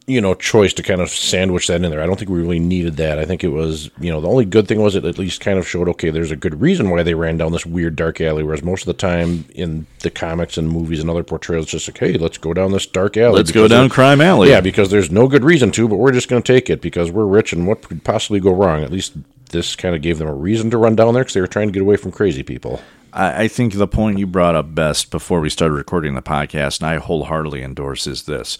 you 0.08 0.22
know, 0.22 0.32
choice 0.34 0.72
to 0.72 0.82
kind 0.82 1.02
of 1.02 1.10
sandwich 1.10 1.66
that 1.66 1.82
in 1.82 1.90
there. 1.90 2.02
I 2.02 2.06
don't 2.06 2.18
think 2.18 2.30
we 2.30 2.40
really 2.40 2.58
needed 2.58 2.96
that. 2.96 3.18
I 3.18 3.26
think 3.26 3.44
it 3.44 3.48
was, 3.48 3.90
you 4.00 4.10
know, 4.10 4.22
the 4.22 4.28
only 4.28 4.46
good 4.46 4.66
thing 4.66 4.80
was 4.80 4.96
it 4.96 5.04
at 5.04 5.18
least 5.18 5.40
kind 5.42 5.58
of 5.58 5.68
showed 5.68 5.88
okay, 5.90 6.08
there's 6.08 6.30
a 6.30 6.36
good 6.36 6.60
reason 6.60 6.88
why 6.88 7.02
they 7.02 7.12
ran 7.12 7.36
down 7.36 7.52
this 7.52 7.66
weird 7.66 7.94
dark 7.94 8.20
alley. 8.20 8.42
Whereas 8.42 8.62
most 8.62 8.82
of 8.82 8.86
the 8.86 8.94
time 8.94 9.44
in 9.54 9.86
the 10.00 10.10
comics 10.10 10.56
and 10.56 10.68
movies 10.68 11.00
and 11.00 11.10
other 11.10 11.22
portrayals, 11.22 11.66
it's 11.66 11.72
just 11.72 11.88
like, 11.88 11.98
hey, 11.98 12.14
let's 12.14 12.38
go 12.38 12.54
down 12.54 12.72
this 12.72 12.86
dark 12.86 13.18
alley. 13.18 13.36
let's 13.36 13.52
go 13.52 13.68
down 13.68 13.90
Crime 13.90 14.22
Alley. 14.22 14.48
Yeah, 14.48 14.62
because 14.62 14.90
there's 14.90 15.10
no 15.10 15.28
good 15.28 15.44
reason 15.44 15.70
to, 15.72 15.86
but 15.86 15.96
we're 15.96 16.12
just 16.12 16.28
going 16.28 16.42
to 16.42 16.52
take 16.52 16.70
it 16.70 16.80
because 16.80 17.10
we're 17.10 17.26
rich 17.26 17.52
and 17.52 17.66
what 17.66 17.82
could 17.82 18.02
possibly 18.02 18.40
go 18.40 18.52
wrong? 18.52 18.82
At 18.82 18.90
least 18.90 19.12
this 19.50 19.76
kind 19.76 19.94
of 19.94 20.00
gave 20.00 20.18
them 20.18 20.28
a 20.28 20.34
reason 20.34 20.70
to 20.70 20.78
run 20.78 20.96
down 20.96 21.12
there 21.12 21.22
because 21.22 21.34
they 21.34 21.40
were 21.42 21.46
trying 21.46 21.68
to 21.68 21.72
get 21.72 21.82
away 21.82 21.96
from 21.96 22.12
crazy 22.12 22.42
people. 22.42 22.80
I, 23.12 23.44
I 23.44 23.48
think 23.48 23.74
the 23.74 23.88
point 23.88 24.18
you 24.18 24.26
brought 24.26 24.54
up 24.54 24.74
best 24.74 25.10
before 25.10 25.40
we 25.40 25.50
started 25.50 25.74
recording 25.74 26.14
the 26.14 26.22
podcast, 26.22 26.80
and 26.80 26.88
I 26.88 26.96
wholeheartedly 26.96 27.62
endorse, 27.62 28.06
is 28.06 28.24
this: 28.24 28.58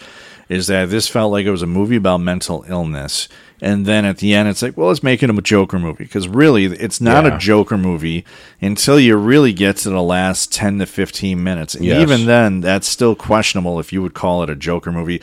is 0.49 0.67
that 0.69 0.91
this 0.91 1.09
felt 1.09 1.31
like 1.33 1.47
it 1.47 1.51
was 1.51 1.63
a 1.63 1.67
movie 1.67 1.97
about 1.97 2.19
mental 2.21 2.65
illness, 2.69 3.29
and 3.61 3.85
then 3.87 4.05
at 4.05 4.19
the 4.19 4.35
end, 4.35 4.49
it's 4.49 4.63
like, 4.63 4.77
well, 4.77 4.89
let's 4.89 5.03
make 5.03 5.23
it 5.23 5.29
a 5.31 5.43
Joker 5.43 5.79
movie 5.79 6.05
because 6.05 6.29
really, 6.29 6.65
it's 6.67 7.01
not 7.01 7.25
Yeah. 7.25 7.35
a 7.37 7.39
Joker 7.39 7.77
movie 7.77 8.25
until 8.61 8.99
you 9.01 9.17
really 9.17 9.53
get 9.53 9.77
to 9.79 9.91
the 9.91 10.03
last 10.03 10.53
ten 10.53 10.79
to 10.79 10.87
fifteen 10.87 11.43
minutes. 11.43 11.75
And 11.75 11.85
Yes. 11.85 12.01
even 12.01 12.27
then, 12.27 12.61
that's 12.61 12.89
still 12.89 13.15
questionable 13.15 13.79
if 13.81 13.93
you 13.93 14.01
would 14.03 14.15
call 14.15 14.43
it 14.43 14.51
a 14.51 14.55
Joker 14.57 14.93
movie. 14.93 15.21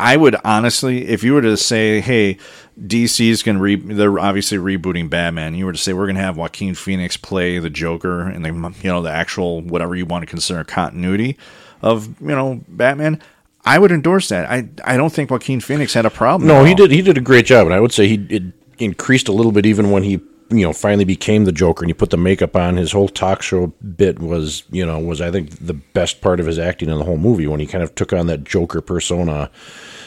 I 0.00 0.16
would 0.16 0.36
honestly, 0.44 1.08
if 1.08 1.24
you 1.24 1.32
were 1.34 1.42
to 1.42 1.56
say, 1.56 2.00
"Hey, 2.00 2.36
DC's 2.80 3.42
going 3.42 3.56
to 3.56 3.62
re," 3.62 3.74
they're 3.74 4.18
obviously 4.20 4.56
rebooting 4.58 5.10
Batman. 5.10 5.54
You 5.54 5.66
were 5.66 5.72
to 5.72 5.78
say 5.78 5.92
we're 5.92 6.06
going 6.06 6.14
to 6.16 6.22
have 6.22 6.36
Joaquin 6.36 6.74
Phoenix 6.76 7.16
play 7.16 7.58
the 7.58 7.70
Joker, 7.70 8.20
and 8.20 8.44
the 8.44 8.50
you 8.50 8.90
know 8.90 9.02
the 9.02 9.10
actual 9.10 9.60
whatever 9.60 9.96
you 9.96 10.06
want 10.06 10.22
to 10.22 10.26
consider 10.26 10.62
continuity 10.62 11.36
of 11.82 12.08
you 12.20 12.28
know 12.28 12.60
Batman. 12.68 13.20
I 13.68 13.78
would 13.78 13.92
endorse 13.92 14.30
that. 14.30 14.50
I 14.50 14.68
I 14.82 14.96
don't 14.96 15.12
think 15.12 15.30
Joaquin 15.30 15.60
Phoenix 15.60 15.92
had 15.92 16.06
a 16.06 16.10
problem. 16.10 16.48
No, 16.48 16.64
he 16.64 16.74
did. 16.74 16.90
He 16.90 17.02
did 17.02 17.18
a 17.18 17.20
great 17.20 17.44
job, 17.44 17.66
and 17.66 17.74
I 17.74 17.80
would 17.80 17.92
say 17.92 18.08
he 18.08 18.26
it 18.30 18.42
increased 18.78 19.28
a 19.28 19.32
little 19.32 19.52
bit 19.52 19.66
even 19.66 19.90
when 19.90 20.04
he 20.04 20.20
you 20.50 20.62
know 20.62 20.72
finally 20.72 21.04
became 21.04 21.44
the 21.44 21.52
Joker 21.52 21.84
and 21.84 21.90
he 21.90 21.94
put 21.94 22.08
the 22.08 22.16
makeup 22.16 22.56
on. 22.56 22.78
His 22.78 22.92
whole 22.92 23.08
talk 23.08 23.42
show 23.42 23.66
bit 23.96 24.20
was 24.20 24.62
you 24.70 24.86
know 24.86 24.98
was 24.98 25.20
I 25.20 25.30
think 25.30 25.50
the 25.58 25.74
best 25.74 26.22
part 26.22 26.40
of 26.40 26.46
his 26.46 26.58
acting 26.58 26.88
in 26.88 26.96
the 26.96 27.04
whole 27.04 27.18
movie 27.18 27.46
when 27.46 27.60
he 27.60 27.66
kind 27.66 27.84
of 27.84 27.94
took 27.94 28.14
on 28.14 28.26
that 28.28 28.44
Joker 28.44 28.80
persona, 28.80 29.50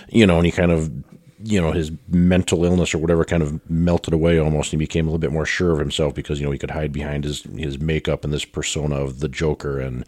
you 0.10 0.26
know, 0.26 0.38
and 0.38 0.46
he 0.48 0.52
kind 0.52 0.72
of 0.72 0.92
you 1.44 1.62
know 1.62 1.72
his 1.72 1.92
mental 2.08 2.66
illness 2.66 2.96
or 2.96 2.98
whatever 2.98 3.24
kind 3.24 3.44
of 3.44 3.70
melted 3.70 4.14
away 4.14 4.40
almost 4.40 4.74
and 4.74 4.82
he 4.82 4.86
became 4.86 5.06
a 5.06 5.10
little 5.10 5.20
bit 5.20 5.32
more 5.32 5.46
sure 5.46 5.72
of 5.72 5.80
himself 5.80 6.16
because 6.16 6.40
you 6.40 6.46
know 6.46 6.52
he 6.52 6.58
could 6.58 6.72
hide 6.72 6.92
behind 6.92 7.24
his 7.24 7.44
his 7.58 7.80
makeup 7.80 8.24
and 8.24 8.34
this 8.34 8.46
persona 8.46 8.96
of 8.96 9.20
the 9.20 9.30
Joker 9.30 9.80
and 9.80 10.04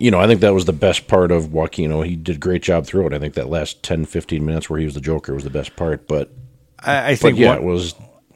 you 0.00 0.10
know, 0.10 0.18
I 0.18 0.26
think 0.26 0.40
that 0.40 0.54
was 0.54 0.64
the 0.64 0.72
best 0.72 1.06
part 1.06 1.30
of 1.30 1.52
Joaquin. 1.52 1.84
You 1.84 1.88
know, 1.88 2.02
he 2.02 2.16
did 2.16 2.36
a 2.36 2.38
great 2.38 2.62
job 2.62 2.86
through 2.86 3.06
it. 3.06 3.12
I 3.12 3.18
think 3.18 3.34
that 3.34 3.48
last 3.48 3.82
10, 3.82 4.06
15 4.06 4.44
minutes 4.44 4.68
where 4.68 4.78
he 4.80 4.84
was 4.86 4.94
the 4.94 5.00
Joker 5.00 5.34
was 5.34 5.44
the 5.44 5.50
best 5.50 5.76
part. 5.76 6.08
But, 6.08 6.30
I, 6.80 7.10
I 7.10 7.12
but 7.12 7.18
think 7.20 7.38
yeah, 7.38 7.50
one- 7.50 7.58
it 7.58 7.62
was. 7.64 7.94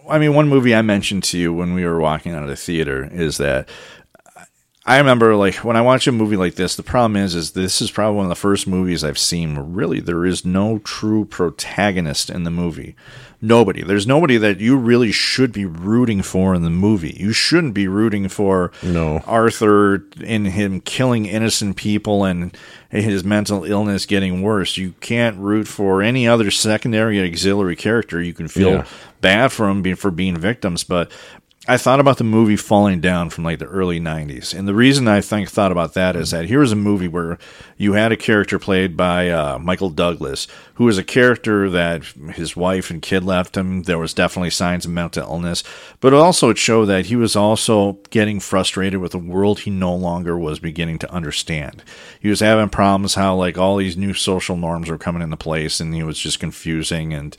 I 0.09 0.19
mean, 0.19 0.35
one 0.35 0.49
movie 0.51 0.75
I 0.75 0.83
mentioned 0.83 1.25
to 1.25 1.39
you 1.39 1.51
when 1.55 1.73
we 1.73 1.87
were 1.87 1.99
walking 1.99 2.33
out 2.35 2.43
of 2.43 2.49
the 2.51 2.57
theater 2.57 3.09
is 3.11 3.39
that 3.39 3.69
I 4.87 4.99
remember 4.99 5.35
like 5.35 5.57
when 5.57 5.77
I 5.77 5.81
watch 5.81 6.07
a 6.07 6.13
movie 6.13 6.37
like 6.37 6.57
this, 6.57 6.77
the 6.77 6.83
problem 6.83 7.17
is 7.17 7.35
is 7.35 7.53
this 7.53 7.81
is 7.81 7.91
probably 7.91 8.17
one 8.17 8.27
of 8.27 8.29
the 8.29 8.35
first 8.35 8.67
movies 8.67 9.03
I've 9.03 9.19
seen 9.19 9.55
where 9.55 9.65
really 9.65 9.99
there 10.01 10.27
is 10.27 10.45
no 10.45 10.79
true 10.81 11.25
protagonist 11.25 12.29
in 12.29 12.45
the 12.45 12.51
movie. 12.51 12.95
Nobody. 13.41 13.83
There's 13.83 14.07
nobody 14.07 14.37
that 14.39 14.61
you 14.61 14.77
really 14.77 15.11
should 15.13 15.53
be 15.53 15.65
rooting 15.65 16.23
for 16.23 16.55
in 16.55 16.63
the 16.63 16.71
movie. 16.71 17.17
You 17.19 17.33
shouldn't 17.33 17.73
be 17.75 17.89
rooting 17.89 18.29
for 18.29 18.73
No. 18.83 19.23
Arthur 19.27 20.05
in 20.21 20.47
him 20.47 20.81
killing 20.83 21.25
innocent 21.27 21.77
people 21.77 22.25
and 22.25 22.57
his 22.91 23.25
mental 23.25 23.65
illness 23.65 24.05
getting 24.07 24.43
worse. 24.43 24.77
You 24.77 24.95
can't 25.01 25.37
root 25.39 25.67
for 25.67 26.03
any 26.03 26.29
other 26.29 26.51
secondary 26.51 27.21
auxiliary 27.23 27.77
character. 27.77 28.21
You 28.23 28.33
can 28.35 28.49
feel 28.49 28.71
Yeah. 28.71 28.85
bad 29.23 29.53
for 29.53 29.69
him 29.69 29.95
for 29.97 30.11
being 30.11 30.37
victims, 30.37 30.85
but 30.85 31.11
I 31.67 31.79
thought 31.79 31.99
about 31.99 32.19
the 32.19 32.25
movie 32.25 32.57
Falling 32.57 33.01
Down 33.01 33.31
from 33.31 33.45
like 33.45 33.59
the 33.59 33.65
early 33.65 33.99
90s. 33.99 34.53
And 34.53 34.69
the 34.69 34.75
reason 34.75 35.09
I 35.09 35.23
think 35.23 35.49
thought 35.49 35.73
about 35.73 35.95
that 35.95 36.15
is 36.15 36.31
that 36.31 36.45
here 36.45 36.61
was 36.61 36.73
a 36.73 36.77
movie 36.77 37.09
where 37.09 37.39
you 37.79 37.95
had 37.95 38.13
a 38.13 38.19
character 38.19 38.59
played 38.59 38.99
by 38.99 39.31
uh, 39.31 39.59
Michael 39.59 39.89
Douglas, 39.89 40.47
who 40.75 40.85
was 40.85 40.99
a 40.99 41.05
character 41.05 41.71
that 41.71 42.05
his 42.35 42.55
wife 42.55 42.91
and 42.91 43.01
kid 43.01 43.25
left 43.25 43.57
him. 43.57 43.85
There 43.85 43.99
was 43.99 44.13
definitely 44.13 44.51
signs 44.51 44.85
of 44.85 44.91
mental 44.91 45.23
illness, 45.23 45.65
but 46.01 46.13
also 46.13 46.51
it 46.51 46.59
showed 46.59 46.87
that 46.87 47.07
he 47.07 47.17
was 47.17 47.35
also 47.35 47.95
getting 48.11 48.41
frustrated 48.41 49.01
with 49.01 49.15
a 49.15 49.19
world 49.19 49.61
he 49.61 49.71
no 49.71 49.95
longer 49.95 50.37
was 50.37 50.59
beginning 50.59 50.99
to 50.99 51.11
understand. 51.11 51.83
He 52.21 52.29
was 52.29 52.41
having 52.41 52.69
problems 52.69 53.15
how 53.15 53.37
like 53.37 53.57
all 53.57 53.79
these 53.79 53.97
new 53.97 54.13
social 54.13 54.59
norms 54.59 54.91
were 54.91 54.99
coming 54.99 55.23
into 55.23 55.39
place 55.39 55.81
and 55.81 55.95
he 55.95 56.03
was 56.03 56.19
just 56.19 56.41
confusing 56.41 57.15
and 57.15 57.35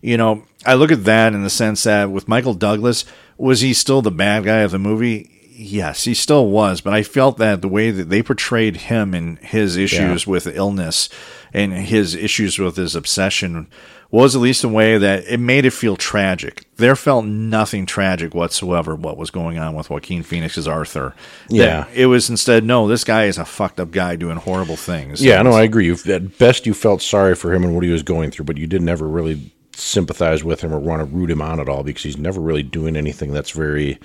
you 0.00 0.16
know, 0.16 0.44
I 0.64 0.74
look 0.74 0.92
at 0.92 1.04
that 1.04 1.34
in 1.34 1.42
the 1.42 1.50
sense 1.50 1.82
that 1.82 2.10
with 2.10 2.28
Michael 2.28 2.54
Douglas, 2.54 3.04
was 3.38 3.60
he 3.60 3.72
still 3.72 4.02
the 4.02 4.10
bad 4.10 4.44
guy 4.44 4.58
of 4.58 4.70
the 4.72 4.78
movie? 4.78 5.30
Yes, 5.60 6.04
he 6.04 6.14
still 6.14 6.48
was, 6.50 6.80
but 6.80 6.92
I 6.92 7.02
felt 7.02 7.38
that 7.38 7.62
the 7.62 7.68
way 7.68 7.90
that 7.90 8.08
they 8.10 8.22
portrayed 8.22 8.76
him 8.76 9.12
and 9.14 9.38
his 9.40 9.76
issues 9.76 10.24
with 10.24 10.46
illness 10.46 11.08
and 11.52 11.72
his 11.72 12.14
issues 12.14 12.58
with 12.60 12.76
his 12.76 12.94
obsession 12.94 13.66
was 14.10 14.36
at 14.36 14.40
least 14.40 14.62
a 14.64 14.68
way 14.68 14.96
that 14.98 15.24
it 15.26 15.38
made 15.40 15.64
it 15.66 15.70
feel 15.72 15.96
tragic. 15.96 16.64
There 16.76 16.94
felt 16.94 17.24
nothing 17.24 17.86
tragic 17.86 18.34
whatsoever 18.34 18.94
what 18.94 19.16
was 19.18 19.30
going 19.30 19.58
on 19.58 19.74
with 19.74 19.90
Joaquin 19.90 20.22
Phoenix's 20.22 20.68
Arthur. 20.68 21.14
That 21.48 21.56
Yeah. 21.56 21.84
it 21.92 22.06
was 22.06 22.30
instead 22.30 22.64
no, 22.64 22.86
this 22.86 23.02
guy 23.04 23.24
is 23.24 23.36
a 23.36 23.44
fucked 23.44 23.80
up 23.80 23.90
guy 23.90 24.14
doing 24.14 24.36
horrible 24.36 24.76
things. 24.76 25.22
Yeah, 25.24 25.42
no, 25.42 25.50
I 25.52 25.64
agree. 25.64 25.86
You, 25.86 25.96
at 26.06 26.38
best, 26.38 26.66
you 26.66 26.72
felt 26.72 27.02
sorry 27.02 27.34
for 27.34 27.52
him 27.52 27.64
and 27.64 27.74
what 27.74 27.82
he 27.84 27.90
was 27.90 28.04
going 28.04 28.30
through, 28.30 28.44
but 28.46 28.56
you 28.58 28.66
didn't 28.68 28.88
ever 28.88 29.08
really 29.08 29.50
sympathize 29.78 30.42
with 30.44 30.60
him 30.62 30.72
or 30.74 30.78
want 30.78 31.00
to 31.00 31.04
root 31.16 31.30
him 31.30 31.40
on 31.42 31.60
at 31.60 31.68
all 31.68 31.82
because 31.82 32.02
he's 32.02 32.18
never 32.18 32.40
really 32.40 32.62
doing 32.62 32.96
anything 32.96 33.32
that's 33.32 33.50
very 33.50 33.98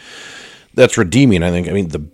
that's 0.74 0.98
redeeming. 0.98 1.44
I 1.44 1.50
think. 1.52 1.68
I 1.68 1.72
mean, 1.72 1.90
the 1.90 2.06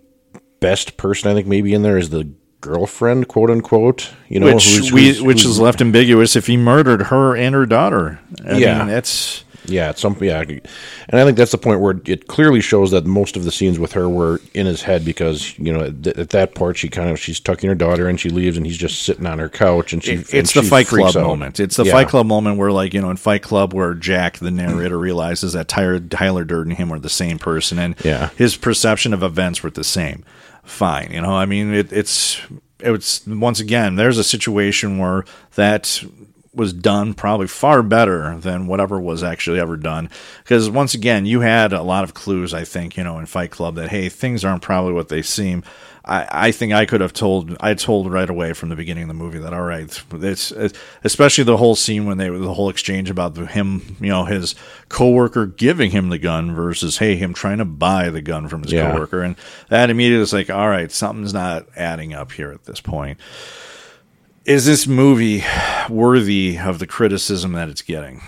best 0.59 0.97
person 0.97 1.29
I 1.31 1.33
think 1.33 1.47
maybe 1.47 1.73
in 1.73 1.81
there 1.83 1.97
is 1.97 2.09
the 2.09 2.29
girlfriend, 2.61 3.27
quote 3.27 3.49
unquote. 3.49 4.09
You 4.27 4.39
know, 4.41 4.47
which 4.53 4.65
who's- 4.75 4.91
we 4.91 5.07
who's- 5.07 5.21
which 5.21 5.41
who's- 5.43 5.55
is 5.55 5.59
left 5.59 5.81
ambiguous 5.81 6.35
if 6.35 6.47
he 6.47 6.57
murdered 6.57 7.03
her 7.03 7.35
and 7.35 7.55
her 7.55 7.65
daughter. 7.65 8.19
I 8.45 8.57
Yeah. 8.57 8.79
mean, 8.79 8.87
that's 8.87 9.43
Yeah, 9.69 9.91
it's 9.91 10.01
some 10.01 10.17
yeah, 10.21 10.41
and 10.41 10.61
I 11.19 11.23
think 11.23 11.37
that's 11.37 11.51
the 11.51 11.57
point 11.57 11.79
where 11.81 11.99
it 12.05 12.27
clearly 12.27 12.61
shows 12.61 12.91
that 12.91 13.05
most 13.05 13.37
of 13.37 13.43
the 13.43 13.51
scenes 13.51 13.79
with 13.79 13.93
her 13.93 14.07
were 14.09 14.39
in 14.53 14.65
his 14.65 14.81
head 14.81 15.05
because 15.05 15.57
you 15.59 15.71
know 15.73 15.81
at, 15.85 16.07
at 16.07 16.29
that 16.31 16.55
part 16.55 16.77
she 16.77 16.89
kind 16.89 17.09
of 17.09 17.19
she's 17.19 17.39
tucking 17.39 17.67
her 17.69 17.75
daughter 17.75 18.07
and 18.07 18.19
she 18.19 18.29
leaves 18.29 18.57
and 18.57 18.65
he's 18.65 18.77
just 18.77 19.03
sitting 19.03 19.25
on 19.25 19.39
her 19.39 19.49
couch 19.49 19.93
and 19.93 20.03
she 20.03 20.13
It- 20.13 20.17
and 20.33 20.33
it's 20.33 20.53
the 20.53 20.61
she 20.63 20.69
Fight 20.69 20.87
Club 20.87 21.15
out. 21.15 21.23
moment. 21.25 21.59
It's 21.59 21.75
the 21.75 21.85
Yeah. 21.85 21.91
Fight 21.93 22.07
Club 22.09 22.25
moment 22.25 22.57
where, 22.57 22.71
like, 22.71 22.93
you 22.93 23.01
know, 23.01 23.09
in 23.11 23.17
Fight 23.17 23.41
Club, 23.43 23.73
where 23.73 23.93
Jack, 23.93 24.37
the 24.39 24.51
narrator, 24.51 24.97
realizes 24.97 25.53
that 25.53 25.67
Tyler, 25.67 25.99
Tyler 25.99 26.43
Durden 26.43 26.71
and 26.71 26.77
him 26.77 26.91
are 26.93 26.99
the 26.99 27.09
same 27.09 27.37
person, 27.39 27.79
and 27.79 27.95
Yeah. 28.03 28.29
his 28.37 28.55
perception 28.55 29.13
of 29.13 29.23
events 29.23 29.63
were 29.63 29.69
the 29.69 29.83
same. 29.83 30.23
Fine, 30.63 31.11
you 31.13 31.21
know, 31.21 31.31
I 31.35 31.45
mean, 31.45 31.73
it, 31.73 31.91
it's 31.91 32.39
it's 32.79 33.25
once 33.27 33.59
again, 33.59 33.95
there's 33.95 34.17
a 34.17 34.23
situation 34.23 34.97
where 34.99 35.25
that 35.55 36.01
was 36.53 36.73
done 36.73 37.13
probably 37.13 37.47
far 37.47 37.83
better 37.83 38.37
than 38.39 38.65
whatever 38.67 38.99
was 38.99 39.21
actually 39.23 39.59
ever 39.59 39.77
done. 39.77 40.09
Because 40.43 40.69
once 40.69 40.93
again 40.93 41.25
you 41.25 41.41
had 41.41 41.73
a 41.73 41.83
lot 41.83 42.03
of 42.03 42.13
clues 42.15 42.53
i 42.53 42.63
think 42.63 42.97
you 42.97 43.03
know 43.03 43.19
in 43.19 43.25
fight 43.27 43.51
club 43.51 43.75
that 43.75 43.89
hey 43.89 44.09
things 44.09 44.43
aren't 44.43 44.61
probably 44.63 44.93
what 44.93 45.09
they 45.09 45.21
seem. 45.21 45.63
I, 46.05 46.47
I 46.47 46.51
think 46.51 46.73
I 46.73 46.85
could 46.85 47.01
have 47.01 47.13
told 47.13 47.55
I 47.59 47.75
told 47.75 48.11
right 48.11 48.29
away 48.29 48.53
from 48.53 48.69
the 48.69 48.75
beginning 48.75 49.03
of 49.03 49.09
the 49.09 49.13
movie 49.13 49.37
that 49.37 49.53
all 49.53 49.61
right 49.61 49.83
it's, 50.13 50.51
it's 50.51 50.79
especially 51.03 51.43
the 51.43 51.57
whole 51.57 51.75
scene 51.75 52.05
when 52.05 52.17
they 52.17 52.29
the 52.29 52.53
whole 52.53 52.69
exchange 52.69 53.11
about 53.11 53.35
the, 53.35 53.45
him 53.45 53.97
you 53.99 54.07
know 54.09 54.25
his 54.25 54.55
coworker 54.87 55.45
giving 55.45 55.91
him 55.91 56.09
the 56.09 56.17
gun 56.17 56.55
versus 56.55 56.97
hey 56.97 57.15
him 57.15 57.33
trying 57.33 57.59
to 57.59 57.65
buy 57.65 58.09
the 58.09 58.21
gun 58.21 58.47
from 58.47 58.63
his 58.63 58.71
Yeah. 58.71 58.91
coworker. 58.91 59.21
And 59.21 59.35
that 59.67 59.89
immediately 59.91 60.21
was 60.21 60.33
like 60.33 60.49
all 60.49 60.69
right 60.69 60.91
something's 60.91 61.33
not 61.33 61.67
adding 61.75 62.13
up 62.15 62.31
here 62.31 62.51
at 62.51 62.63
this 62.63 62.81
point 62.81 63.19
is 64.45 64.65
this 64.65 64.87
movie 64.87 65.43
worthy 65.89 66.57
of 66.57 66.79
the 66.79 66.87
criticism 66.87 67.53
that 67.53 67.69
it's 67.69 67.81
getting 67.81 68.21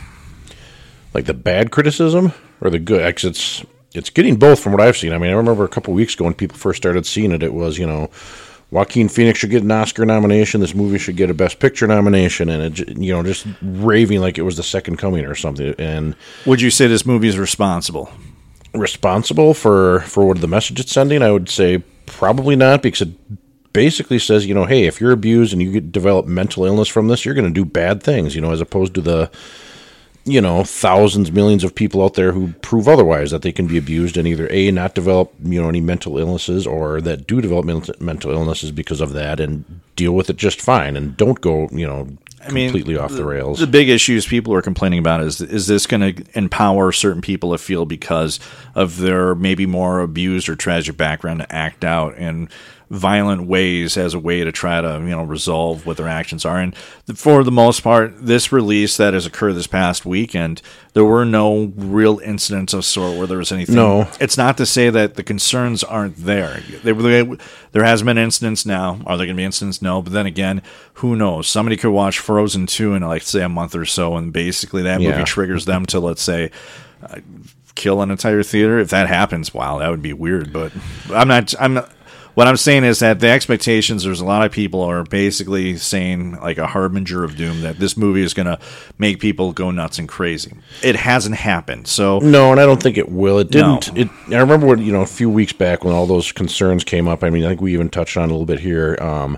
like 1.14 1.26
the 1.26 1.34
bad 1.34 1.72
criticism 1.72 2.34
or 2.62 2.70
the 2.70 2.80
good. 2.80 3.02
Actually, 3.02 3.32
it's 3.32 3.66
it's 3.94 4.10
getting 4.10 4.38
both 4.38 4.62
from 4.62 4.72
what 4.72 4.82
I've 4.82 4.98
seen. 4.98 5.14
I 5.14 5.18
mean, 5.18 5.32
I 5.32 5.34
remember 5.34 5.66
a 5.66 5.70
couple 5.70 5.94
weeks 5.94 6.14
ago 6.14 6.26
when 6.26 6.34
people 6.34 6.58
first 6.58 6.78
started 6.78 7.06
seeing 7.06 7.32
it, 7.32 7.44
it 7.44 7.54
was 7.54 7.78
you 7.78 7.86
know. 7.86 8.10
Joaquin 8.70 9.10
Phoenix 9.10 9.38
should 9.38 9.50
get 9.50 9.64
an 9.64 9.72
Oscar 9.72 10.06
nomination. 10.06 10.62
This 10.62 10.74
movie 10.74 10.98
should 10.98 11.18
get 11.18 11.30
a 11.30 11.34
Best 11.34 11.60
Picture 11.60 11.88
nomination, 11.88 12.48
and 12.48 12.80
it, 12.80 12.98
you 12.98 13.12
know, 13.12 13.22
just 13.22 13.46
raving 13.62 14.22
like 14.22 14.38
it 14.38 14.44
was 14.44 14.56
the 14.56 14.64
second 14.64 14.96
coming 14.96 15.26
or 15.26 15.36
something. 15.36 15.76
And 15.78 16.16
would 16.46 16.62
you 16.62 16.72
say 16.72 16.88
this 16.88 17.06
movie 17.06 17.28
is 17.28 17.38
responsible 17.38 18.10
responsible 18.74 19.54
for 19.54 20.00
for 20.02 20.26
what 20.26 20.40
the 20.40 20.48
message 20.48 20.80
it's 20.80 20.94
sending? 20.94 21.22
I 21.22 21.32
would 21.32 21.50
say 21.50 21.84
probably 22.06 22.56
not 22.56 22.82
because 22.82 23.02
it 23.02 23.10
basically 23.74 24.20
says, 24.20 24.46
you 24.46 24.54
know, 24.54 24.66
hey, 24.66 24.86
if 24.86 25.00
you're 25.00 25.12
abused 25.12 25.54
and 25.54 25.62
you 25.62 25.72
get 25.72 25.92
develop 25.92 26.26
mental 26.26 26.66
illness 26.66 26.88
from 26.88 27.08
this, 27.08 27.26
you're 27.26 27.36
going 27.36 27.48
to 27.48 27.54
do 27.54 27.66
bad 27.66 28.04
things, 28.04 28.36
you 28.36 28.42
know, 28.42 28.52
as 28.52 28.62
opposed 28.62 28.94
to 28.96 29.02
the 29.02 29.32
you 30.24 30.40
know 30.40 30.64
thousands 30.64 31.32
millions 31.32 31.64
of 31.64 31.74
people 31.74 32.04
out 32.04 32.14
there 32.14 32.32
who 32.32 32.54
prove 32.62 32.88
otherwise 32.88 33.32
that 33.32 33.42
they 33.42 33.52
can 33.52 33.66
be 33.66 33.78
abused 33.78 34.18
and 34.18 34.28
either 34.28 34.48
a 34.52 34.70
not 34.70 34.94
develop 34.94 35.34
you 35.44 35.60
know 35.60 35.68
any 35.68 35.82
mental 35.82 36.20
illnesses 36.20 36.68
or 36.68 37.02
that 37.02 37.26
do 37.26 37.42
develop 37.42 37.66
mental- 37.66 38.32
illnesses 38.32 38.70
because 38.72 39.02
of 39.02 39.14
that 39.14 39.40
and 39.40 39.82
deal 39.96 40.14
with 40.14 40.30
it 40.30 40.38
just 40.38 40.62
fine 40.62 40.96
and 40.96 41.18
don't 41.18 41.42
go 41.42 41.68
you 41.72 41.88
know 41.88 42.08
mean, 42.50 42.70
completely 42.70 42.98
off 42.98 43.12
the 43.12 43.26
rails. 43.26 43.60
The 43.60 43.68
big 43.68 43.90
issues 43.90 44.26
people 44.26 44.54
are 44.54 44.62
complaining 44.62 45.00
about 45.00 45.22
is 45.22 45.42
is 45.42 45.68
this 45.68 45.86
going 45.86 46.16
to 46.16 46.38
empower 46.38 46.92
certain 46.92 47.22
people 47.22 47.52
to 47.52 47.58
feel 47.58 47.86
because 47.86 48.40
of 48.76 48.98
their 48.98 49.36
maybe 49.36 49.66
more 49.66 50.00
abused 50.00 50.50
or 50.50 50.56
tragic 50.56 50.98
background 50.98 51.40
to 51.40 51.56
act 51.56 51.84
out 51.84 52.16
in 52.18 52.50
violent 52.92 53.48
ways 53.48 53.96
as 53.96 54.14
a 54.14 54.20
way 54.20 54.44
to 54.44 54.52
try 54.52 54.82
to 54.82 55.00
you 55.00 55.10
know 55.10 55.24
resolve 55.24 55.86
what 55.86 55.96
their 55.96 56.10
actions 56.10 56.44
are 56.44 56.58
and 56.60 56.76
for 57.16 57.42
the 57.42 57.52
most 57.52 57.82
part 57.82 58.14
this 58.26 58.52
release 58.52 58.98
that 58.98 59.14
has 59.14 59.26
occurred 59.26 59.54
this 59.54 59.66
past 59.66 60.06
weekend 60.06 60.62
there 60.92 61.06
were 61.06 61.24
no 61.24 61.72
real 61.78 62.20
incidents 62.20 62.74
of 62.74 62.84
sort 62.84 63.18
where 63.18 63.26
there 63.28 63.38
was 63.38 63.50
anything 63.54 63.76
No. 63.76 64.10
it's 64.20 64.38
not 64.38 64.58
to 64.58 64.66
say 64.66 64.90
that 64.90 65.16
the 65.16 65.24
concerns 65.24 65.86
aren't 65.86 66.18
there. 66.18 66.60
There, 66.84 66.94
there, 66.94 67.26
there 67.72 67.84
has 67.86 68.04
been 68.04 68.18
incidents 68.18 68.66
now. 68.66 69.00
Are 69.06 69.16
there 69.16 69.26
going 69.26 69.38
to 69.38 69.40
be 69.40 69.46
incidents? 69.46 69.82
No. 69.82 70.02
But 70.02 70.12
then 70.12 70.26
again, 70.26 70.62
who 70.96 71.16
knows? 71.16 71.48
Somebody 71.48 71.78
could 71.78 71.92
watch 71.92 72.20
Frozen 72.20 72.66
2 72.68 72.94
in, 72.96 73.04
like, 73.04 73.22
say, 73.22 73.42
a 73.42 73.48
month 73.48 73.74
or 73.74 73.86
so, 73.86 74.18
and 74.18 74.34
basically 74.34 74.82
that 74.84 75.00
movie 75.00 75.24
triggers 75.24 75.64
them 75.64 75.86
to, 75.86 76.02
let's 76.02 76.22
say, 76.22 76.52
uh, 77.10 77.20
kill 77.76 78.02
an 78.02 78.12
entire 78.12 78.44
theater. 78.44 78.78
If 78.80 78.90
that 78.90 79.08
happens, 79.08 79.54
wow, 79.54 79.78
that 79.80 79.90
would 79.90 80.02
be 80.02 80.12
weird. 80.12 80.52
But 80.52 80.74
I'm 81.10 81.30
not. 81.30 81.54
I'm 81.58 81.76
not. 81.76 81.90
What 82.34 82.48
I'm 82.48 82.58
saying 82.58 82.84
is 82.84 83.00
that 83.00 83.20
the 83.20 83.30
expectations, 83.30 84.04
there's 84.04 84.22
a 84.22 84.26
lot 84.26 84.46
of 84.46 84.52
people 84.52 84.82
are 84.82 85.04
basically 85.04 85.76
saying, 85.78 86.40
like 86.40 86.58
a 86.58 86.68
harbinger 86.68 87.24
of 87.24 87.36
doom, 87.36 87.62
that 87.62 87.78
this 87.78 87.98
movie 87.98 88.24
is 88.24 88.34
going 88.34 88.46
to 88.46 88.60
make 88.98 89.20
people 89.20 89.52
go 89.52 89.72
nuts 89.72 90.00
and 90.00 90.08
crazy. 90.08 90.54
It 90.82 90.96
hasn't 90.96 91.36
happened. 91.36 91.88
So, 91.88 92.20
No, 92.20 92.52
and 92.52 92.60
I 92.60 92.66
don't 92.66 92.82
think 92.82 92.98
it 92.98 93.10
will. 93.10 93.40
It 93.40 93.52
didn't. 93.52 93.94
No. 93.94 94.02
It. 94.02 94.10
I 94.34 94.40
remember 94.40 94.68
when 94.68 94.80
you 94.80 94.92
know 94.92 95.02
a 95.02 95.08
few 95.08 95.30
weeks 95.30 95.54
back 95.54 95.84
when 95.84 95.94
all 95.94 96.06
those 96.06 96.32
concerns 96.32 96.84
came 96.84 97.08
up. 97.08 97.24
I 97.24 97.30
mean, 97.30 97.44
I 97.44 97.50
think 97.50 97.62
we 97.62 97.74
even 97.74 97.90
touched 97.90 98.16
on 98.18 98.24
it 98.24 98.28
a 98.28 98.34
little 98.34 98.46
bit 98.46 98.60
here. 98.60 98.98
Um, 99.02 99.38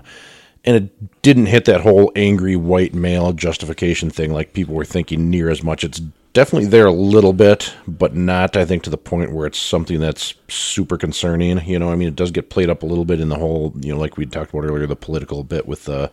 and 0.64 0.76
it 0.76 1.22
didn't 1.22 1.46
hit 1.46 1.66
that 1.66 1.82
whole 1.82 2.10
angry 2.16 2.56
white 2.56 2.94
male 2.94 3.32
justification 3.32 4.10
thing 4.10 4.32
like 4.32 4.54
people 4.54 4.74
were 4.74 4.84
thinking 4.84 5.30
near 5.30 5.50
as 5.50 5.62
much. 5.62 5.84
It's 5.84 6.00
definitely 6.34 6.68
there 6.68 6.84
a 6.86 6.92
little 6.92 7.32
bit, 7.32 7.72
but 7.88 8.14
not. 8.14 8.56
I 8.56 8.66
think 8.66 8.82
to 8.82 8.90
the 8.90 8.98
point 8.98 9.32
where 9.32 9.46
it's 9.46 9.58
something 9.58 9.98
that's 10.00 10.34
super 10.48 10.98
concerning. 10.98 11.64
You 11.64 11.78
know, 11.78 11.90
I 11.90 11.96
mean, 11.96 12.08
it 12.08 12.16
does 12.16 12.30
get 12.30 12.50
played 12.50 12.68
up 12.68 12.82
a 12.82 12.86
little 12.86 13.06
bit 13.06 13.20
in 13.20 13.30
the 13.30 13.36
whole. 13.38 13.72
You 13.80 13.94
know, 13.94 14.00
like 14.00 14.18
we 14.18 14.26
talked 14.26 14.52
about 14.52 14.64
earlier, 14.64 14.86
the 14.86 14.96
political 14.96 15.42
bit 15.44 15.66
with 15.66 15.84
the 15.86 16.10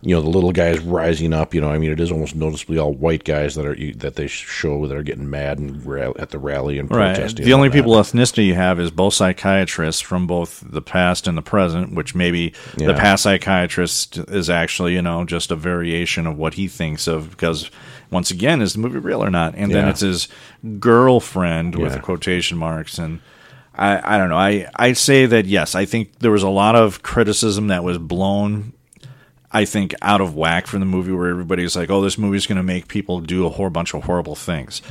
you 0.00 0.14
know 0.14 0.22
the 0.22 0.28
little 0.30 0.52
guys 0.52 0.78
rising 0.78 1.32
up. 1.32 1.54
You 1.54 1.60
know, 1.60 1.70
I 1.70 1.78
mean, 1.78 1.90
it 1.90 1.98
is 1.98 2.12
almost 2.12 2.36
noticeably 2.36 2.78
all 2.78 2.92
white 2.94 3.24
guys 3.24 3.56
that 3.56 3.66
are 3.66 3.74
that 3.96 4.14
they 4.14 4.28
show 4.28 4.86
that 4.86 4.96
are 4.96 5.02
getting 5.02 5.28
mad 5.28 5.58
and 5.58 5.84
ra- 5.84 6.12
at 6.18 6.30
the 6.30 6.38
rally 6.38 6.78
and 6.78 6.88
Right. 6.88 7.16
protesting. 7.16 7.44
The 7.44 7.50
and 7.50 7.56
only 7.58 7.70
people 7.70 7.94
that. 7.94 8.04
ethnicity 8.04 8.46
you 8.46 8.54
have 8.54 8.78
is 8.78 8.92
both 8.92 9.14
psychiatrists 9.14 10.00
from 10.00 10.28
both 10.28 10.62
the 10.64 10.82
past 10.82 11.26
and 11.26 11.36
the 11.36 11.42
present, 11.42 11.94
which 11.94 12.14
maybe 12.14 12.52
the 12.76 12.94
past 12.94 13.24
psychiatrist 13.24 14.18
is 14.28 14.48
actually, 14.48 14.94
you 14.94 15.02
know, 15.02 15.24
just 15.24 15.50
a 15.50 15.56
variation 15.56 16.28
of 16.28 16.38
what 16.38 16.54
he 16.54 16.68
thinks 16.68 17.08
of 17.08 17.30
because 17.30 17.68
once 18.10 18.30
again, 18.30 18.60
is 18.62 18.72
the 18.72 18.78
movie 18.78 18.98
real 18.98 19.22
or 19.22 19.30
not? 19.30 19.54
And 19.56 19.72
then 19.72 19.88
it's 19.88 20.00
his 20.00 20.28
girlfriend 20.78 21.74
with 21.76 21.90
Yeah. 21.92 21.96
the 21.96 22.02
quotation 22.02 22.58
marks 22.58 22.98
and 22.98 23.20
I, 23.74 24.16
I 24.16 24.18
don't 24.18 24.28
know. 24.28 24.36
I, 24.38 24.66
I 24.74 24.92
say 24.94 25.26
that 25.26 25.46
yes, 25.46 25.76
I 25.76 25.84
think 25.84 26.18
there 26.18 26.32
was 26.32 26.42
a 26.42 26.48
lot 26.48 26.74
of 26.74 27.02
criticism 27.02 27.68
that 27.68 27.84
was 27.84 27.98
blown 27.98 28.72
I 29.52 29.64
think 29.64 29.94
out 30.02 30.20
of 30.20 30.34
whack 30.34 30.66
from 30.66 30.80
the 30.80 30.86
movie 30.86 31.12
where 31.12 31.30
everybody's 31.30 31.74
like, 31.74 31.88
"Oh, 31.88 32.02
this 32.02 32.18
movie's 32.18 32.46
going 32.46 32.56
to 32.58 32.62
make 32.62 32.86
people 32.86 33.20
do 33.20 33.46
a 33.46 33.48
whole 33.48 33.70
bunch 33.70 33.94
of 33.94 34.02
horrible 34.04 34.34
things." 34.34 34.82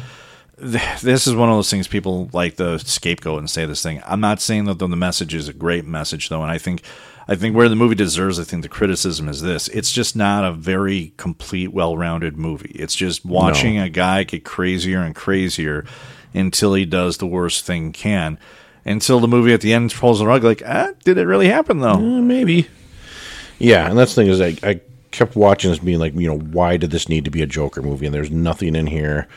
Th- 0.60 0.82
This 1.02 1.28
is 1.28 1.36
one 1.36 1.50
of 1.50 1.56
those 1.56 1.70
things 1.70 1.88
people 1.88 2.30
like 2.34 2.56
the 2.56 2.78
scapegoat 2.80 3.39
and 3.39 3.50
say 3.50 3.65
this 3.65 3.84
thing. 3.84 4.02
I'm 4.06 4.22
not 4.22 4.41
saying 4.41 4.65
that 4.65 4.80
the 4.80 4.88
message 4.88 5.34
is 5.34 5.48
a 5.48 5.54
great 5.54 5.86
message 5.86 6.30
though, 6.30 6.41
and 6.41 6.52
I 6.52 6.58
think 6.58 6.82
I 7.28 7.36
think 7.36 7.56
where 7.56 7.67
the 7.67 7.76
movie 7.76 7.96
deserves, 7.96 8.39
I 8.39 8.43
think 8.46 8.63
the 8.63 8.70
criticism 8.70 9.28
is 9.28 9.41
this: 9.41 9.67
it's 9.70 9.91
just 9.91 10.15
not 10.15 10.46
a 10.46 10.52
very 10.54 11.13
complete, 11.17 11.74
well-rounded 11.74 12.38
movie. 12.38 12.72
It's 12.76 12.96
just 12.96 13.26
watching 13.26 13.78
a 13.78 13.89
guy 13.89 14.24
get 14.24 14.46
crazier 14.46 15.02
and 15.02 15.13
crazier 15.13 15.86
until 16.34 16.74
he 16.74 16.86
does 16.86 17.17
the 17.17 17.28
worst 17.28 17.65
thing 17.65 17.91
can. 17.91 18.39
Until 18.86 19.20
the 19.20 19.28
movie 19.28 19.54
at 19.54 19.60
the 19.60 19.74
end 19.74 19.93
pulls 19.93 20.20
the 20.20 20.26
rug, 20.26 20.46
like, 20.46 20.63
ah, 20.65 20.91
did 21.04 21.17
it 21.17 21.26
really 21.26 21.50
happen 21.50 21.80
though? 21.80 21.96
Uh, 21.96 22.22
maybe. 22.22 22.67
Yeah, 23.60 23.89
and 23.89 23.98
that's 23.98 24.15
the 24.15 24.22
thing 24.22 24.32
is, 24.32 24.39
I, 24.39 24.56
I 24.70 24.80
kept 25.12 25.36
watching 25.36 25.72
this, 25.72 25.80
being 25.80 26.00
like, 26.00 26.13
you 26.13 26.28
know, 26.28 26.38
why 26.38 26.78
did 26.78 26.91
this 26.91 27.10
need 27.10 27.26
to 27.26 27.32
be 27.32 27.41
a 27.41 27.48
Joker 27.48 27.82
movie? 27.82 28.06
And 28.06 28.15
there's 28.15 28.32
nothing 28.32 28.76
in 28.76 28.88
here. 28.88 29.28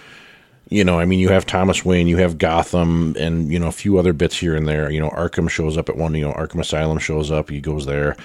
You 0.71 0.85
know, 0.85 1.01
I 1.01 1.05
mean, 1.05 1.19
you 1.19 1.29
have 1.31 1.47
Thomas 1.47 1.85
Wayne, 1.85 2.07
you 2.07 2.19
have 2.19 2.39
Gotham, 2.39 3.17
and 3.19 3.53
you 3.53 3.59
know 3.59 3.67
a 3.67 3.73
few 3.73 3.99
other 3.99 4.13
bits 4.13 4.39
here 4.39 4.55
and 4.55 4.69
there. 4.69 4.89
You 4.89 5.01
know, 5.01 5.11
Arkham 5.11 5.51
shows 5.51 5.77
up 5.77 5.89
at 5.89 5.97
one. 5.97 6.15
You 6.15 6.29
know, 6.29 6.33
Arkham 6.33 6.61
Asylum 6.61 6.99
shows 6.99 7.31
up. 7.31 7.51
He 7.51 7.61
goes 7.61 7.87
there. 7.87 8.17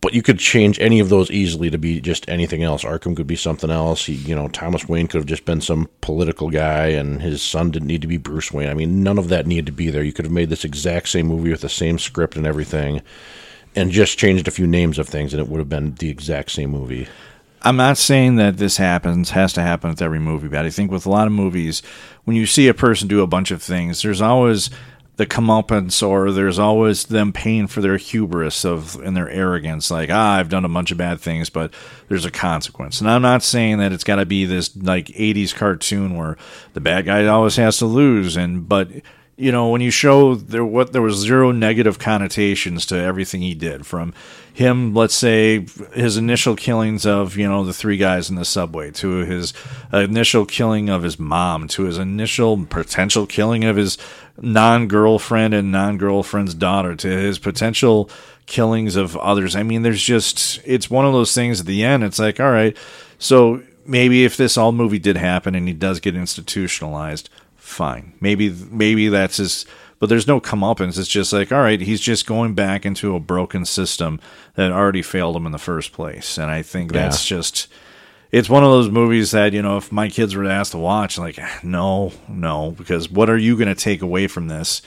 But 0.00 0.14
you 0.14 0.22
could 0.22 0.38
change 0.38 0.80
any 0.80 0.98
of 1.00 1.10
those 1.10 1.30
easily 1.30 1.68
to 1.68 1.76
be 1.76 2.00
just 2.00 2.26
anything 2.30 2.62
else. 2.62 2.82
Arkham 2.82 3.14
could 3.14 3.26
be 3.26 3.36
something 3.36 3.70
else. 3.70 4.06
He, 4.06 4.14
you 4.14 4.34
know, 4.34 4.48
Thomas 4.48 4.88
Wayne 4.88 5.06
could 5.06 5.18
have 5.18 5.26
just 5.26 5.44
been 5.44 5.60
some 5.60 5.90
political 6.00 6.48
guy, 6.48 6.86
and 6.86 7.20
his 7.20 7.42
son 7.42 7.70
didn't 7.70 7.88
need 7.88 8.00
to 8.00 8.08
be 8.08 8.16
Bruce 8.16 8.50
Wayne. 8.50 8.70
I 8.70 8.74
mean, 8.74 9.02
none 9.02 9.18
of 9.18 9.28
that 9.28 9.46
needed 9.46 9.66
to 9.66 9.72
be 9.72 9.90
there. 9.90 10.02
You 10.02 10.14
could 10.14 10.24
have 10.24 10.32
made 10.32 10.48
this 10.48 10.64
exact 10.64 11.10
same 11.10 11.26
movie 11.26 11.50
with 11.50 11.60
the 11.60 11.68
same 11.68 11.98
script 11.98 12.36
and 12.36 12.46
everything, 12.46 13.02
and 13.76 13.90
just 13.90 14.18
changed 14.18 14.48
a 14.48 14.52
few 14.52 14.66
names 14.66 14.98
of 14.98 15.06
things, 15.06 15.34
and 15.34 15.42
it 15.42 15.48
would 15.48 15.58
have 15.58 15.68
been 15.68 15.94
the 15.96 16.08
exact 16.08 16.52
same 16.52 16.70
movie. 16.70 17.06
I'm 17.62 17.76
not 17.76 17.98
saying 17.98 18.36
that 18.36 18.56
this 18.56 18.78
happens, 18.78 19.30
has 19.30 19.52
to 19.54 19.62
happen 19.62 19.90
with 19.90 20.00
every 20.00 20.18
movie, 20.18 20.48
but 20.48 20.64
I 20.64 20.70
think 20.70 20.90
with 20.90 21.06
a 21.06 21.10
lot 21.10 21.26
of 21.26 21.32
movies, 21.32 21.82
when 22.24 22.36
you 22.36 22.46
see 22.46 22.68
a 22.68 22.74
person 22.74 23.08
do 23.08 23.22
a 23.22 23.26
bunch 23.26 23.50
of 23.50 23.62
things, 23.62 24.02
there's 24.02 24.22
always 24.22 24.70
the 25.20 25.26
comeuppance 25.26 26.06
or 26.06 26.32
there's 26.32 26.58
always 26.58 27.04
them 27.04 27.30
paying 27.30 27.66
for 27.66 27.82
their 27.82 27.98
hubris 27.98 28.64
of 28.64 28.96
and 29.02 29.14
their 29.14 29.28
arrogance 29.28 29.90
like 29.90 30.08
ah 30.10 30.36
i've 30.36 30.48
done 30.48 30.64
a 30.64 30.68
bunch 30.68 30.90
of 30.90 30.96
bad 30.96 31.20
things 31.20 31.50
but 31.50 31.74
there's 32.08 32.24
a 32.24 32.30
consequence. 32.30 33.02
And 33.02 33.10
i'm 33.10 33.20
not 33.20 33.42
saying 33.42 33.76
that 33.80 33.92
it's 33.92 34.02
got 34.02 34.16
to 34.16 34.24
be 34.24 34.46
this 34.46 34.74
like 34.74 35.08
80s 35.08 35.54
cartoon 35.54 36.16
where 36.16 36.38
the 36.72 36.80
bad 36.80 37.04
guy 37.04 37.26
always 37.26 37.56
has 37.56 37.76
to 37.80 37.84
lose 37.84 38.34
and 38.34 38.66
but 38.66 38.88
you 39.40 39.50
know, 39.50 39.68
when 39.70 39.80
you 39.80 39.90
show 39.90 40.34
there 40.34 40.64
what 40.64 40.92
there 40.92 41.00
was 41.00 41.16
zero 41.16 41.50
negative 41.50 41.98
connotations 41.98 42.84
to 42.86 42.96
everything 42.96 43.40
he 43.40 43.54
did 43.54 43.86
from 43.86 44.12
him, 44.52 44.92
let's 44.92 45.14
say 45.14 45.66
his 45.94 46.18
initial 46.18 46.54
killings 46.54 47.06
of, 47.06 47.38
you 47.38 47.48
know, 47.48 47.64
the 47.64 47.72
three 47.72 47.96
guys 47.96 48.28
in 48.28 48.36
the 48.36 48.44
subway 48.44 48.90
to 48.90 49.24
his 49.24 49.54
initial 49.94 50.44
killing 50.44 50.90
of 50.90 51.02
his 51.02 51.18
mom 51.18 51.68
to 51.68 51.84
his 51.84 51.96
initial 51.96 52.66
potential 52.66 53.26
killing 53.26 53.64
of 53.64 53.76
his 53.76 53.96
non-girlfriend 54.42 55.54
and 55.54 55.72
non-girlfriend's 55.72 56.52
daughter 56.52 56.94
to 56.94 57.08
his 57.08 57.38
potential 57.38 58.10
killings 58.44 58.94
of 58.94 59.16
others. 59.16 59.56
I 59.56 59.62
mean, 59.62 59.82
there's 59.82 60.02
just 60.02 60.60
it's 60.66 60.90
one 60.90 61.06
of 61.06 61.14
those 61.14 61.34
things 61.34 61.60
at 61.60 61.66
the 61.66 61.82
end 61.82 62.04
it's 62.04 62.18
like, 62.18 62.40
all 62.40 62.52
right, 62.52 62.76
so 63.18 63.62
maybe 63.86 64.24
if 64.24 64.36
this 64.36 64.58
all 64.58 64.72
movie 64.72 64.98
did 64.98 65.16
happen 65.16 65.54
and 65.54 65.66
he 65.66 65.72
does 65.72 65.98
get 65.98 66.14
institutionalized, 66.14 67.30
fine. 67.70 68.14
Maybe 68.20 68.50
maybe 68.70 69.08
that's 69.08 69.38
his 69.38 69.66
but 70.00 70.08
there's 70.08 70.26
no 70.26 70.40
comeuppance. 70.40 70.98
It's 70.98 71.08
just 71.08 71.32
like, 71.32 71.52
all 71.52 71.60
right, 71.60 71.80
he's 71.80 72.00
just 72.00 72.26
going 72.26 72.54
back 72.54 72.86
into 72.86 73.14
a 73.14 73.20
broken 73.20 73.66
system 73.66 74.18
that 74.54 74.72
already 74.72 75.02
failed 75.02 75.36
him 75.36 75.44
in 75.44 75.52
the 75.52 75.58
first 75.58 75.92
place. 75.92 76.38
And 76.38 76.50
I 76.50 76.62
think 76.62 76.92
that's 76.92 77.30
yeah. 77.30 77.36
just 77.36 77.68
it's 78.32 78.48
one 78.48 78.64
of 78.64 78.70
those 78.70 78.90
movies 78.90 79.32
that, 79.32 79.52
you 79.52 79.60
know, 79.60 79.76
if 79.76 79.92
my 79.92 80.08
kids 80.08 80.34
were 80.34 80.46
asked 80.46 80.72
to 80.72 80.78
watch, 80.78 81.18
like, 81.18 81.38
no, 81.64 82.12
no, 82.28 82.70
because 82.70 83.10
what 83.10 83.28
are 83.28 83.36
you 83.36 83.56
going 83.56 83.68
to 83.68 83.74
take 83.74 84.02
away 84.02 84.26
from 84.26 84.48
this? 84.48 84.82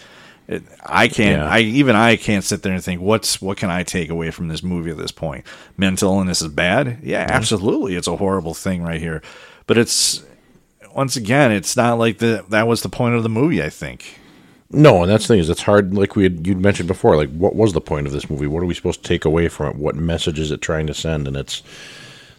It, 0.48 0.64
I 0.84 1.08
can't. 1.08 1.42
Yeah. 1.42 1.50
I 1.50 1.60
even 1.60 1.96
I 1.96 2.16
can't 2.16 2.44
sit 2.44 2.64
there 2.64 2.74
and 2.74 2.84
think 2.84 3.00
what's 3.00 3.42
what 3.42 3.58
can 3.58 3.70
I 3.70 3.84
take 3.84 4.10
away 4.10 4.32
from 4.32 4.48
this 4.48 4.64
movie 4.64 4.92
at 4.92 4.98
this 4.98 5.12
point. 5.12 5.46
Mental 5.78 6.12
illness 6.12 6.42
is 6.42 6.50
bad. 6.50 7.00
Yeah, 7.02 7.24
mm-hmm. 7.24 7.36
absolutely, 7.36 7.96
it's 7.96 8.08
a 8.08 8.18
horrible 8.18 8.54
thing 8.54 8.84
right 8.84 9.00
here. 9.00 9.22
But 9.68 9.78
it's 9.78 10.24
once 10.96 11.16
again, 11.16 11.52
it's 11.52 11.76
not 11.76 11.98
like 11.98 12.20
the 12.20 12.46
that 12.50 12.68
was 12.68 12.82
the 12.82 12.90
point 12.90 13.16
of 13.16 13.24
the 13.24 13.30
movie. 13.30 13.64
I 13.64 13.70
think. 13.70 14.20
No, 14.76 15.04
and 15.04 15.12
that's 15.12 15.26
the 15.26 15.36
thing 15.36 15.40
is 15.40 15.50
it's 15.50 15.62
hard. 15.62 15.94
Like 15.94 16.16
we 16.16 16.24
had, 16.24 16.48
you'd 16.48 16.60
mentioned 16.60 16.88
before, 16.88 17.16
like 17.16 17.30
what 17.30 17.56
was 17.56 17.74
the 17.74 17.82
point 17.82 18.08
of 18.08 18.14
this 18.14 18.30
movie? 18.30 18.48
What 18.48 18.64
are 18.64 18.66
we 18.66 18.74
supposed 18.74 19.04
to 19.04 19.08
take 19.08 19.24
away 19.24 19.48
from 19.48 19.68
it? 19.68 19.76
What 19.76 19.96
message 19.96 20.40
is 20.40 20.50
it 20.50 20.62
trying 20.62 20.88
to 20.88 20.96
send? 20.96 21.28
And 21.28 21.38
it's 21.38 21.62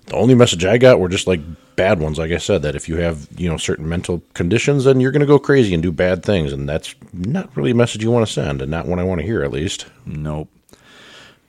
the 0.06 0.16
only 0.16 0.34
message 0.34 0.64
I 0.64 0.76
got 0.76 0.98
were 0.98 1.08
just 1.08 1.28
like 1.28 1.40
bad 1.76 2.00
ones. 2.00 2.18
Like 2.18 2.32
I 2.32 2.38
said, 2.38 2.62
that 2.62 2.74
if 2.74 2.88
you 2.88 2.96
have 2.96 3.28
you 3.36 3.48
know 3.48 3.56
certain 3.56 3.88
mental 3.88 4.22
conditions, 4.34 4.84
then 4.84 5.00
you're 5.00 5.12
going 5.12 5.20
to 5.20 5.26
go 5.26 5.38
crazy 5.38 5.74
and 5.74 5.82
do 5.82 5.92
bad 5.92 6.24
things, 6.24 6.52
and 6.52 6.68
that's 6.68 6.94
not 7.12 7.56
really 7.56 7.70
a 7.70 7.76
message 7.76 8.02
you 8.02 8.10
want 8.10 8.26
to 8.26 8.32
send, 8.32 8.60
and 8.60 8.70
not 8.70 8.86
one 8.86 8.98
I 8.98 9.04
want 9.04 9.20
to 9.20 9.26
hear 9.26 9.44
at 9.44 9.52
least. 9.52 9.86
Nope, 10.04 10.50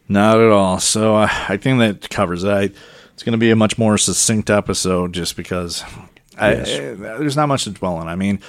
not 0.07 0.39
at 0.39 0.51
all. 0.51 0.79
So 0.79 1.15
uh, 1.15 1.29
I 1.49 1.57
think 1.57 1.79
that 1.79 2.09
covers 2.09 2.43
that. 2.43 2.71
It's 3.13 3.23
going 3.23 3.33
to 3.33 3.37
be 3.37 3.49
a 3.49 3.55
much 3.55 3.77
more 3.77 3.97
succinct 3.97 4.49
episode, 4.49 5.13
just 5.13 5.35
because 5.35 5.83
Yes. 6.37 6.69
I, 6.69 6.93
there's 7.17 7.35
not 7.35 7.47
much 7.47 7.63
to 7.65 7.71
dwell 7.71 7.95
on. 7.95 8.07
I 8.07 8.15
mean, 8.15 8.39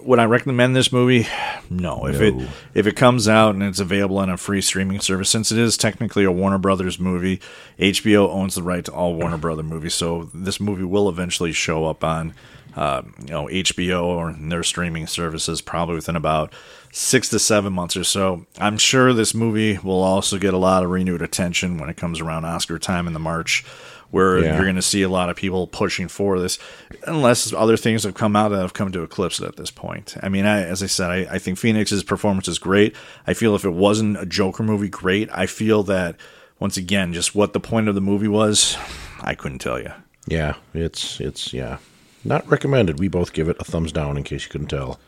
would 0.00 0.18
I 0.18 0.24
recommend 0.24 0.74
this 0.74 0.92
movie? 0.92 1.26
No. 1.68 2.06
If 2.06 2.20
no. 2.20 2.26
it 2.26 2.48
if 2.74 2.86
it 2.86 2.96
comes 2.96 3.28
out 3.28 3.54
and 3.54 3.62
it's 3.62 3.80
available 3.80 4.18
on 4.18 4.30
a 4.30 4.36
free 4.36 4.60
streaming 4.60 5.00
service, 5.00 5.30
since 5.30 5.52
it 5.52 5.58
is 5.58 5.76
technically 5.76 6.24
a 6.24 6.32
Warner 6.32 6.58
Brothers 6.58 6.98
movie, 6.98 7.40
HBO 7.78 8.28
owns 8.28 8.54
the 8.54 8.62
right 8.62 8.84
to 8.84 8.92
all 8.92 9.14
Warner 9.14 9.38
Brother 9.38 9.62
movies, 9.62 9.94
so 9.94 10.30
this 10.34 10.60
movie 10.60 10.84
will 10.84 11.08
eventually 11.08 11.52
show 11.52 11.86
up 11.86 12.02
on 12.04 12.34
uh, 12.76 13.02
you 13.20 13.26
know 13.26 13.46
HBO 13.46 14.04
or 14.04 14.32
their 14.32 14.62
streaming 14.62 15.06
services 15.06 15.60
probably 15.60 15.96
within 15.96 16.16
about 16.16 16.52
six 16.92 17.28
to 17.30 17.38
seven 17.38 17.72
months 17.72 17.96
or 17.96 18.04
so. 18.04 18.46
I'm 18.58 18.78
sure 18.78 19.12
this 19.12 19.34
movie 19.34 19.78
will 19.78 20.02
also 20.02 20.38
get 20.38 20.54
a 20.54 20.58
lot 20.58 20.82
of 20.82 20.90
renewed 20.90 21.22
attention 21.22 21.78
when 21.78 21.88
it 21.88 21.96
comes 21.96 22.20
around 22.20 22.44
Oscar 22.44 22.78
time 22.78 23.06
in 23.06 23.12
the 23.12 23.20
March 23.20 23.64
where 24.10 24.38
yeah. 24.38 24.54
you're 24.54 24.64
going 24.64 24.76
to 24.76 24.82
see 24.82 25.02
a 25.02 25.08
lot 25.08 25.30
of 25.30 25.36
people 25.36 25.66
pushing 25.66 26.08
for 26.08 26.40
this, 26.40 26.58
unless 27.06 27.52
other 27.52 27.76
things 27.76 28.04
have 28.04 28.14
come 28.14 28.34
out 28.34 28.48
that 28.48 28.60
have 28.60 28.72
come 28.72 28.92
to 28.92 29.02
eclipse 29.02 29.40
it 29.40 29.46
at 29.46 29.56
this 29.56 29.70
point. 29.70 30.16
I 30.22 30.28
mean, 30.28 30.46
I, 30.46 30.62
as 30.62 30.82
I 30.82 30.86
said, 30.86 31.10
I, 31.10 31.34
I 31.34 31.38
think 31.38 31.58
Phoenix's 31.58 32.02
performance 32.02 32.48
is 32.48 32.58
great. 32.58 32.94
I 33.26 33.34
feel 33.34 33.54
if 33.54 33.64
it 33.64 33.70
wasn't 33.70 34.20
a 34.20 34.26
Joker 34.26 34.62
movie, 34.62 34.88
great. 34.88 35.28
I 35.32 35.46
feel 35.46 35.82
that 35.84 36.16
once 36.58 36.76
again, 36.76 37.12
just 37.12 37.34
what 37.34 37.52
the 37.52 37.60
point 37.60 37.88
of 37.88 37.94
the 37.94 38.00
movie 38.00 38.28
was, 38.28 38.76
I 39.20 39.34
couldn't 39.34 39.58
tell 39.60 39.80
you. 39.80 39.92
Yeah, 40.26 40.54
it's 40.74 41.20
it's 41.20 41.52
yeah, 41.52 41.78
not 42.24 42.48
recommended. 42.48 42.98
We 42.98 43.08
both 43.08 43.32
give 43.32 43.48
it 43.48 43.56
a 43.58 43.64
thumbs 43.64 43.92
down 43.92 44.16
in 44.16 44.22
case 44.22 44.44
you 44.44 44.50
couldn't 44.50 44.68
tell. 44.68 45.00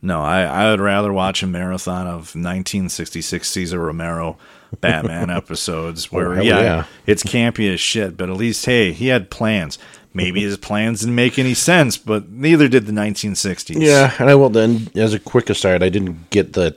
No, 0.00 0.20
I, 0.20 0.42
I 0.42 0.70
would 0.70 0.80
rather 0.80 1.12
watch 1.12 1.42
a 1.42 1.46
marathon 1.46 2.06
of 2.06 2.34
1966 2.34 3.48
Cesar 3.48 3.78
Romero 3.78 4.36
Batman 4.80 5.30
episodes 5.30 6.08
oh, 6.10 6.16
where, 6.16 6.32
oh, 6.34 6.42
yeah, 6.42 6.60
yeah, 6.60 6.84
it's 7.06 7.22
campy 7.22 7.72
as 7.72 7.80
shit, 7.80 8.16
but 8.16 8.28
at 8.28 8.36
least, 8.36 8.66
hey, 8.66 8.92
he 8.92 9.08
had 9.08 9.30
plans. 9.30 9.78
Maybe 10.16 10.42
his 10.42 10.56
plans 10.56 11.00
didn't 11.00 11.16
make 11.16 11.40
any 11.40 11.54
sense, 11.54 11.98
but 11.98 12.30
neither 12.30 12.68
did 12.68 12.86
the 12.86 12.92
1960s. 12.92 13.80
Yeah, 13.80 14.14
and 14.20 14.30
I 14.30 14.36
will 14.36 14.48
then, 14.48 14.88
as 14.94 15.12
a 15.12 15.18
quick 15.18 15.50
aside, 15.50 15.82
I 15.82 15.88
didn't 15.88 16.30
get 16.30 16.52
the 16.52 16.76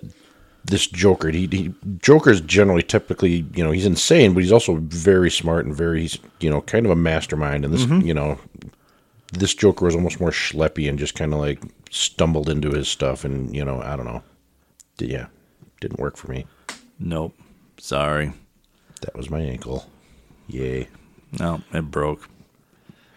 this 0.66 0.88
Joker. 0.88 1.30
He, 1.30 1.48
he 1.48 1.74
Joker's 2.02 2.41
generally 2.41 2.84
typically, 2.84 3.45
you 3.54 3.64
know, 3.64 3.72
he's 3.72 3.86
insane, 3.86 4.34
but 4.34 4.43
he's 4.43 4.52
also 4.52 4.76
very 4.76 5.32
smart 5.32 5.66
and 5.66 5.74
very, 5.74 6.02
he's, 6.02 6.18
you 6.39 6.50
know, 6.50 6.62
kind 6.62 6.86
of 6.86 6.91
a 6.91 6.95
mastermind. 6.95 7.64
And 7.64 7.74
this, 7.74 7.86
mm-hmm. 7.86 8.06
you 8.06 8.14
know, 8.14 8.39
this 9.34 9.54
Joker 9.54 9.86
was 9.86 9.95
almost 9.95 10.20
more 10.20 10.32
schleppy 10.32 10.89
and 10.89 11.00
just 11.00 11.16
kind 11.16 11.34
of 11.34 11.39
like 11.39 11.62
stumbled 11.89 12.50
into 12.50 12.70
his 12.72 12.88
stuff, 12.88 13.26
and 13.26 13.56
you 13.56 13.64
know, 13.64 13.82
I 13.82 13.95
don't 13.95 14.06
know. 14.06 14.24
Yeah, 15.00 15.28
didn't 15.82 16.00
work 16.00 16.18
for 16.18 16.32
me. 16.32 16.45
Nope. 17.00 17.36
Sorry. 17.78 18.34
That 19.02 19.16
was 19.16 19.30
my 19.30 19.40
ankle. 19.40 19.86
Yay. 20.48 20.88
No, 21.40 21.62
it 21.74 21.92
broke. 21.92 22.28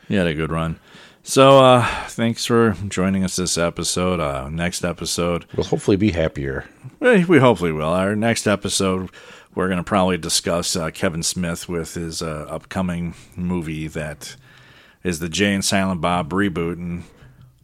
You 0.09 0.19
had 0.19 0.27
a 0.27 0.35
good 0.35 0.51
run. 0.51 0.79
So, 1.23 1.59
uh, 1.63 1.87
thanks 2.09 2.45
for 2.47 2.75
joining 2.89 3.25
us 3.25 3.37
this 3.37 3.57
episode. 3.59 4.21
Uh, 4.21 4.49
next 4.49 4.85
episode, 4.85 5.45
we'll 5.55 5.67
hopefully 5.67 5.97
be 5.97 6.13
happier. 6.13 6.69
We, 6.99 7.25
we 7.25 7.39
hopefully 7.39 7.73
will. 7.73 7.91
Our 7.91 8.17
next 8.17 8.47
episode, 8.47 9.11
we're 9.55 9.69
going 9.69 9.79
to 9.79 9.85
probably 9.85 10.17
discuss 10.17 10.75
uh, 10.77 10.91
Kevin 10.91 11.23
Smith 11.23 11.69
with 11.69 11.95
his 11.95 12.23
uh, 12.23 12.47
upcoming 12.49 13.15
movie 13.37 13.87
that 13.89 14.37
is 15.05 15.19
the 15.21 15.29
Jay 15.29 15.55
and 15.55 15.65
Silent 15.65 16.01
Bob 16.01 16.31
reboot, 16.31 16.75
and 16.75 17.05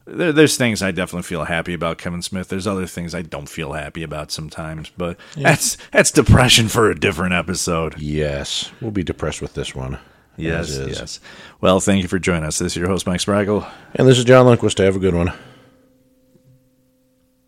there, 0.06 0.32
there's 0.32 0.56
things 0.56 0.82
I 0.82 0.90
definitely 0.92 1.24
feel 1.24 1.44
happy 1.44 1.74
about 1.74 1.98
Kevin 1.98 2.22
Smith. 2.22 2.48
There's 2.48 2.66
other 2.66 2.86
things 2.86 3.14
I 3.14 3.22
don't 3.22 3.48
feel 3.48 3.72
happy 3.72 4.02
about 4.02 4.30
sometimes, 4.30 4.90
but 4.96 5.18
yeah. 5.34 5.50
that's 5.50 5.76
that's 5.92 6.10
depression 6.10 6.68
for 6.68 6.90
a 6.90 6.98
different 6.98 7.34
episode. 7.34 7.98
Yes, 7.98 8.70
we'll 8.80 8.90
be 8.90 9.02
depressed 9.02 9.42
with 9.42 9.54
this 9.54 9.74
one. 9.74 9.98
Yes, 10.36 10.78
yes. 10.78 11.20
Well, 11.60 11.80
thank 11.80 12.02
you 12.02 12.08
for 12.08 12.18
joining 12.18 12.44
us. 12.44 12.58
This 12.58 12.72
is 12.72 12.76
your 12.76 12.88
host 12.88 13.06
Mike 13.06 13.20
Spragle, 13.20 13.70
and 13.94 14.06
this 14.06 14.18
is 14.18 14.24
John 14.24 14.46
Lundquist. 14.46 14.82
Have 14.84 14.96
a 14.96 15.00
good 15.00 15.14
one. 15.14 15.32